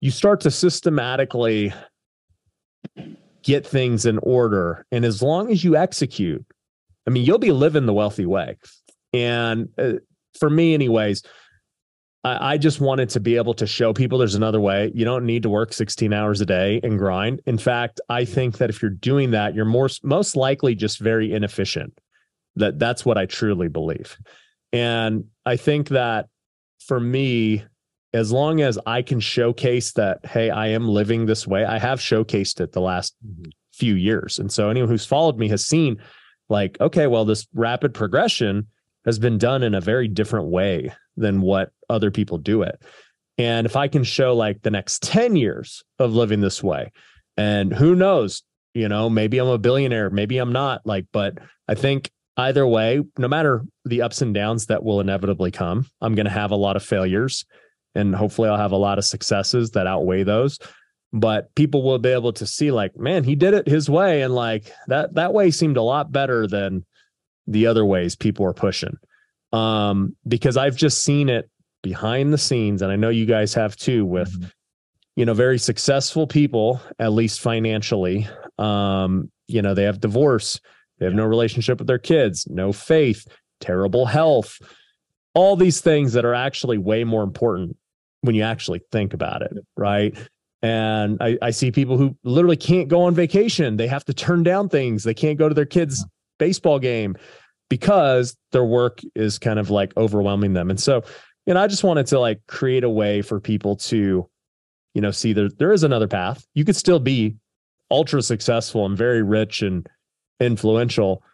you 0.00 0.10
start 0.10 0.40
to 0.42 0.50
systematically 0.50 1.72
get 3.42 3.66
things 3.66 4.04
in 4.04 4.18
order. 4.18 4.86
And 4.92 5.04
as 5.04 5.22
long 5.22 5.50
as 5.50 5.64
you 5.64 5.76
execute, 5.76 6.44
I 7.06 7.10
mean, 7.10 7.24
you'll 7.24 7.38
be 7.38 7.52
living 7.52 7.86
the 7.86 7.94
wealthy 7.94 8.26
way. 8.26 8.56
And 9.12 9.68
uh, 9.78 9.94
for 10.38 10.50
me, 10.50 10.74
anyways, 10.74 11.22
I, 12.24 12.54
I 12.54 12.58
just 12.58 12.80
wanted 12.80 13.10
to 13.10 13.20
be 13.20 13.36
able 13.36 13.54
to 13.54 13.66
show 13.66 13.92
people 13.92 14.18
there's 14.18 14.34
another 14.34 14.60
way. 14.60 14.90
You 14.94 15.04
don't 15.04 15.26
need 15.26 15.42
to 15.44 15.50
work 15.50 15.72
16 15.72 16.12
hours 16.12 16.40
a 16.40 16.46
day 16.46 16.80
and 16.82 16.98
grind. 16.98 17.42
In 17.46 17.58
fact, 17.58 18.00
I 18.08 18.24
think 18.24 18.58
that 18.58 18.70
if 18.70 18.82
you're 18.82 18.90
doing 18.90 19.30
that, 19.32 19.54
you're 19.54 19.64
more 19.64 19.88
most 20.02 20.34
likely 20.34 20.74
just 20.74 20.98
very 20.98 21.32
inefficient. 21.32 21.98
That 22.56 22.78
that's 22.78 23.04
what 23.04 23.18
I 23.18 23.26
truly 23.26 23.68
believe. 23.68 24.16
And 24.72 25.24
I 25.44 25.56
think 25.56 25.88
that 25.90 26.28
for 26.80 26.98
me, 26.98 27.64
as 28.12 28.30
long 28.30 28.60
as 28.60 28.78
I 28.86 29.02
can 29.02 29.20
showcase 29.20 29.92
that, 29.92 30.24
hey, 30.24 30.50
I 30.50 30.68
am 30.68 30.88
living 30.88 31.26
this 31.26 31.46
way, 31.46 31.64
I 31.64 31.78
have 31.78 31.98
showcased 31.98 32.60
it 32.60 32.72
the 32.72 32.80
last 32.80 33.14
mm-hmm. 33.26 33.50
few 33.72 33.94
years. 33.94 34.38
And 34.38 34.52
so 34.52 34.70
anyone 34.70 34.88
who's 34.88 35.06
followed 35.06 35.36
me 35.36 35.48
has 35.48 35.66
seen, 35.66 36.00
like, 36.48 36.80
okay, 36.80 37.06
well, 37.06 37.24
this 37.24 37.46
rapid 37.54 37.92
progression 37.92 38.68
has 39.04 39.18
been 39.18 39.38
done 39.38 39.62
in 39.62 39.74
a 39.74 39.80
very 39.80 40.06
different 40.06 40.46
way 40.46 40.92
than 41.16 41.40
what 41.40 41.70
other 41.88 42.10
people 42.10 42.38
do 42.38 42.62
it. 42.62 42.80
And 43.38 43.66
if 43.66 43.76
I 43.76 43.88
can 43.88 44.04
show 44.04 44.34
like 44.34 44.62
the 44.62 44.70
next 44.70 45.02
10 45.02 45.36
years 45.36 45.82
of 45.98 46.12
living 46.12 46.40
this 46.40 46.62
way, 46.62 46.92
and 47.36 47.72
who 47.72 47.94
knows, 47.94 48.42
you 48.74 48.88
know, 48.88 49.10
maybe 49.10 49.38
I'm 49.38 49.48
a 49.48 49.58
billionaire, 49.58 50.10
maybe 50.10 50.38
I'm 50.38 50.52
not, 50.52 50.82
like, 50.84 51.06
but 51.12 51.38
I 51.68 51.74
think 51.74 52.10
either 52.36 52.66
way, 52.66 53.02
no 53.18 53.28
matter 53.28 53.64
the 53.84 54.02
ups 54.02 54.22
and 54.22 54.34
downs 54.34 54.66
that 54.66 54.84
will 54.84 55.00
inevitably 55.00 55.50
come, 55.50 55.86
I'm 56.00 56.14
going 56.14 56.26
to 56.26 56.32
have 56.32 56.50
a 56.50 56.56
lot 56.56 56.76
of 56.76 56.84
failures 56.84 57.44
and 57.94 58.14
hopefully 58.14 58.48
I'll 58.48 58.56
have 58.56 58.72
a 58.72 58.76
lot 58.76 58.98
of 58.98 59.04
successes 59.04 59.70
that 59.72 59.86
outweigh 59.86 60.24
those. 60.24 60.58
But 61.12 61.54
people 61.54 61.84
will 61.84 62.00
be 62.00 62.08
able 62.08 62.32
to 62.32 62.46
see, 62.46 62.72
like, 62.72 62.96
man, 62.96 63.22
he 63.22 63.36
did 63.36 63.54
it 63.54 63.68
his 63.68 63.88
way. 63.88 64.22
And 64.22 64.34
like 64.34 64.72
that, 64.88 65.14
that 65.14 65.32
way 65.32 65.52
seemed 65.52 65.76
a 65.76 65.82
lot 65.82 66.10
better 66.10 66.48
than 66.48 66.84
the 67.46 67.68
other 67.68 67.84
ways 67.84 68.16
people 68.16 68.44
are 68.46 68.52
pushing. 68.52 68.96
Um, 69.54 70.16
because 70.26 70.56
I've 70.56 70.74
just 70.74 71.04
seen 71.04 71.28
it 71.28 71.48
behind 71.82 72.32
the 72.32 72.38
scenes, 72.38 72.82
and 72.82 72.90
I 72.90 72.96
know 72.96 73.08
you 73.08 73.24
guys 73.24 73.54
have 73.54 73.76
too, 73.76 74.04
with 74.04 74.32
mm-hmm. 74.32 74.48
you 75.14 75.24
know, 75.24 75.34
very 75.34 75.58
successful 75.58 76.26
people, 76.26 76.80
at 76.98 77.12
least 77.12 77.40
financially. 77.40 78.26
Um, 78.58 79.30
you 79.46 79.62
know, 79.62 79.74
they 79.74 79.84
have 79.84 80.00
divorce, 80.00 80.60
they 80.98 81.06
have 81.06 81.14
no 81.14 81.24
relationship 81.24 81.78
with 81.78 81.86
their 81.86 81.98
kids, 81.98 82.48
no 82.48 82.72
faith, 82.72 83.26
terrible 83.60 84.06
health, 84.06 84.58
all 85.34 85.54
these 85.54 85.80
things 85.80 86.14
that 86.14 86.24
are 86.24 86.34
actually 86.34 86.78
way 86.78 87.04
more 87.04 87.22
important 87.22 87.76
when 88.22 88.34
you 88.34 88.42
actually 88.42 88.80
think 88.90 89.14
about 89.14 89.42
it, 89.42 89.52
right? 89.76 90.16
And 90.62 91.18
I, 91.20 91.38
I 91.42 91.50
see 91.50 91.70
people 91.70 91.98
who 91.98 92.16
literally 92.24 92.56
can't 92.56 92.88
go 92.88 93.02
on 93.02 93.14
vacation. 93.14 93.76
They 93.76 93.86
have 93.86 94.04
to 94.06 94.14
turn 94.14 94.42
down 94.42 94.68
things. 94.68 95.04
They 95.04 95.14
can't 95.14 95.38
go 95.38 95.48
to 95.48 95.54
their 95.54 95.66
kids' 95.66 96.04
baseball 96.38 96.78
game 96.78 97.16
because 97.74 98.36
their 98.52 98.64
work 98.64 99.00
is 99.16 99.36
kind 99.36 99.58
of 99.58 99.68
like 99.68 99.92
overwhelming 99.96 100.52
them. 100.52 100.70
And 100.70 100.78
so, 100.78 101.02
you 101.44 101.54
know, 101.54 101.60
I 101.60 101.66
just 101.66 101.82
wanted 101.82 102.06
to 102.06 102.20
like 102.20 102.40
create 102.46 102.84
a 102.84 102.88
way 102.88 103.20
for 103.20 103.40
people 103.40 103.74
to, 103.90 104.30
you 104.94 105.00
know, 105.00 105.10
see 105.10 105.32
there 105.32 105.48
there 105.48 105.72
is 105.72 105.82
another 105.82 106.06
path. 106.06 106.46
You 106.54 106.64
could 106.64 106.76
still 106.76 107.00
be 107.00 107.34
ultra 107.90 108.22
successful 108.22 108.86
and 108.86 108.96
very 108.96 109.24
rich 109.24 109.60
and 109.60 109.88
influential 110.38 111.24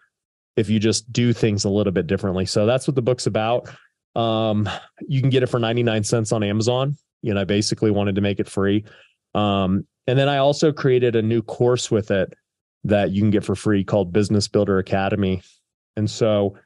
if 0.57 0.71
you 0.71 0.81
just 0.81 1.13
do 1.13 1.35
things 1.35 1.67
a 1.67 1.69
little 1.69 1.93
bit 1.93 2.07
differently. 2.07 2.47
So 2.47 2.65
that's 2.65 2.89
what 2.89 2.95
the 2.95 3.03
book's 3.03 3.27
about. 3.27 3.69
Um, 4.17 4.67
you 5.07 5.21
can 5.21 5.29
get 5.29 5.43
it 5.43 5.49
for 5.49 5.61
99 5.61 6.05
cents 6.05 6.33
on 6.33 6.43
Amazon. 6.43 6.97
You 7.21 7.35
know, 7.35 7.43
I 7.43 7.45
basically 7.45 7.91
wanted 7.91 8.15
to 8.15 8.23
make 8.23 8.41
it 8.41 8.49
free. 8.49 8.87
Um, 9.35 9.87
and 10.07 10.19
then 10.19 10.31
I 10.31 10.39
also 10.39 10.73
created 10.73 11.17
a 11.17 11.23
new 11.23 11.43
course 11.43 11.91
with 11.91 12.11
it 12.11 12.33
that 12.85 13.11
you 13.11 13.21
can 13.21 13.31
get 13.31 13.45
for 13.45 13.55
free 13.55 13.85
called 13.85 14.11
Business 14.11 14.49
Builder 14.49 14.79
Academy. 14.79 15.43
And 16.01 16.09
so 16.09 16.57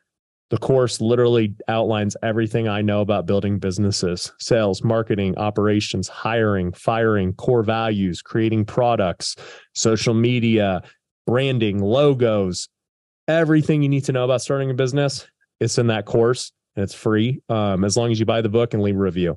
the 0.51 0.59
course 0.59 1.01
literally 1.01 1.57
outlines 1.67 2.17
everything 2.23 2.69
I 2.69 2.83
know 2.83 3.01
about 3.01 3.27
building 3.27 3.59
businesses 3.59 4.33
sales, 4.39 4.85
marketing, 4.85 5.37
operations, 5.37 6.07
hiring, 6.07 6.73
firing, 6.73 7.33
core 7.33 7.65
values, 7.65 8.23
creating 8.23 8.65
products, 8.65 9.35
social 9.75 10.15
media, 10.15 10.83
branding, 11.27 11.81
logos, 11.81 12.69
everything 13.27 13.83
you 13.83 13.89
need 13.89 14.05
to 14.05 14.13
know 14.13 14.25
about 14.25 14.41
starting 14.41 14.71
a 14.71 14.75
business. 14.75 15.27
It's 15.59 15.79
in 15.79 15.89
that 15.89 16.05
course 16.05 16.53
and 16.77 16.85
it's 16.85 16.95
free 16.95 17.43
um, 17.49 17.83
as 17.85 17.97
long 17.97 18.13
as 18.13 18.21
you 18.21 18.27
buy 18.27 18.41
the 18.41 18.49
book 18.49 18.73
and 18.73 18.85
leave 18.85 18.95
a 18.95 19.01
review. 19.01 19.37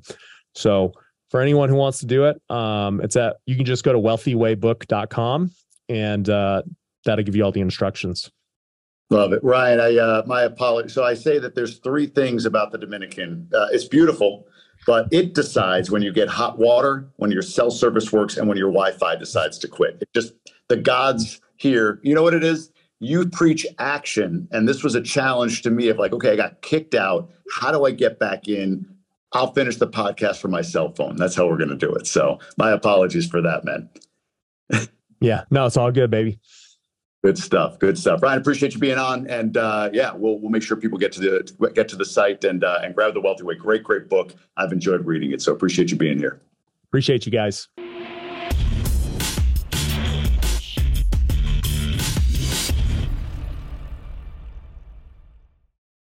So, 0.54 0.92
for 1.30 1.40
anyone 1.40 1.68
who 1.68 1.74
wants 1.74 1.98
to 1.98 2.06
do 2.06 2.26
it, 2.26 2.40
um, 2.48 3.00
it's 3.00 3.16
at 3.16 3.38
you 3.46 3.56
can 3.56 3.64
just 3.64 3.82
go 3.82 3.92
to 3.92 3.98
wealthywaybook.com 3.98 5.50
and 5.88 6.30
uh, 6.30 6.62
that'll 7.04 7.24
give 7.24 7.34
you 7.34 7.42
all 7.42 7.50
the 7.50 7.60
instructions. 7.60 8.30
Love 9.10 9.32
it, 9.32 9.42
Ryan. 9.42 9.80
I 9.80 9.96
uh, 9.96 10.22
my 10.26 10.42
apology. 10.42 10.90
So 10.90 11.02
I 11.02 11.14
say 11.14 11.38
that 11.38 11.54
there's 11.54 11.78
three 11.78 12.06
things 12.06 12.44
about 12.44 12.72
the 12.72 12.78
Dominican. 12.78 13.48
Uh, 13.54 13.68
it's 13.72 13.86
beautiful, 13.86 14.46
but 14.86 15.08
it 15.10 15.34
decides 15.34 15.90
when 15.90 16.02
you 16.02 16.12
get 16.12 16.28
hot 16.28 16.58
water, 16.58 17.08
when 17.16 17.30
your 17.30 17.42
cell 17.42 17.70
service 17.70 18.12
works, 18.12 18.36
and 18.36 18.48
when 18.48 18.58
your 18.58 18.70
Wi-Fi 18.70 19.16
decides 19.16 19.58
to 19.58 19.68
quit. 19.68 19.98
It 20.02 20.08
just 20.14 20.34
the 20.68 20.76
gods 20.76 21.40
here. 21.56 22.00
You 22.02 22.14
know 22.14 22.22
what 22.22 22.34
it 22.34 22.44
is? 22.44 22.70
You 23.00 23.26
preach 23.26 23.66
action, 23.78 24.46
and 24.50 24.68
this 24.68 24.84
was 24.84 24.94
a 24.94 25.00
challenge 25.00 25.62
to 25.62 25.70
me 25.70 25.88
of 25.88 25.98
like, 25.98 26.12
okay, 26.12 26.32
I 26.32 26.36
got 26.36 26.60
kicked 26.60 26.94
out. 26.94 27.30
How 27.60 27.72
do 27.72 27.86
I 27.86 27.92
get 27.92 28.18
back 28.18 28.46
in? 28.46 28.86
I'll 29.32 29.52
finish 29.52 29.76
the 29.76 29.88
podcast 29.88 30.36
from 30.36 30.50
my 30.50 30.62
cell 30.62 30.92
phone. 30.94 31.16
That's 31.16 31.34
how 31.34 31.46
we're 31.46 31.58
going 31.58 31.68
to 31.70 31.76
do 31.76 31.94
it. 31.94 32.06
So 32.06 32.38
my 32.56 32.72
apologies 32.72 33.26
for 33.26 33.40
that, 33.42 33.64
man. 33.64 33.88
yeah, 35.20 35.44
no, 35.50 35.66
it's 35.66 35.76
all 35.76 35.92
good, 35.92 36.10
baby. 36.10 36.40
Good 37.24 37.36
stuff. 37.36 37.78
Good 37.80 37.98
stuff. 37.98 38.22
Ryan, 38.22 38.40
appreciate 38.40 38.74
you 38.74 38.80
being 38.80 38.98
on, 38.98 39.26
and 39.26 39.56
uh, 39.56 39.90
yeah, 39.92 40.12
we'll 40.14 40.38
we'll 40.38 40.50
make 40.50 40.62
sure 40.62 40.76
people 40.76 40.98
get 40.98 41.10
to 41.12 41.20
the 41.20 41.70
get 41.74 41.88
to 41.88 41.96
the 41.96 42.04
site 42.04 42.44
and 42.44 42.62
uh, 42.62 42.78
and 42.82 42.94
grab 42.94 43.14
the 43.14 43.20
Wealthy 43.20 43.42
Way. 43.42 43.56
Great, 43.56 43.82
great 43.82 44.08
book. 44.08 44.34
I've 44.56 44.72
enjoyed 44.72 45.04
reading 45.04 45.32
it, 45.32 45.42
so 45.42 45.52
appreciate 45.52 45.90
you 45.90 45.96
being 45.96 46.18
here. 46.18 46.40
Appreciate 46.84 47.26
you 47.26 47.32
guys. 47.32 47.68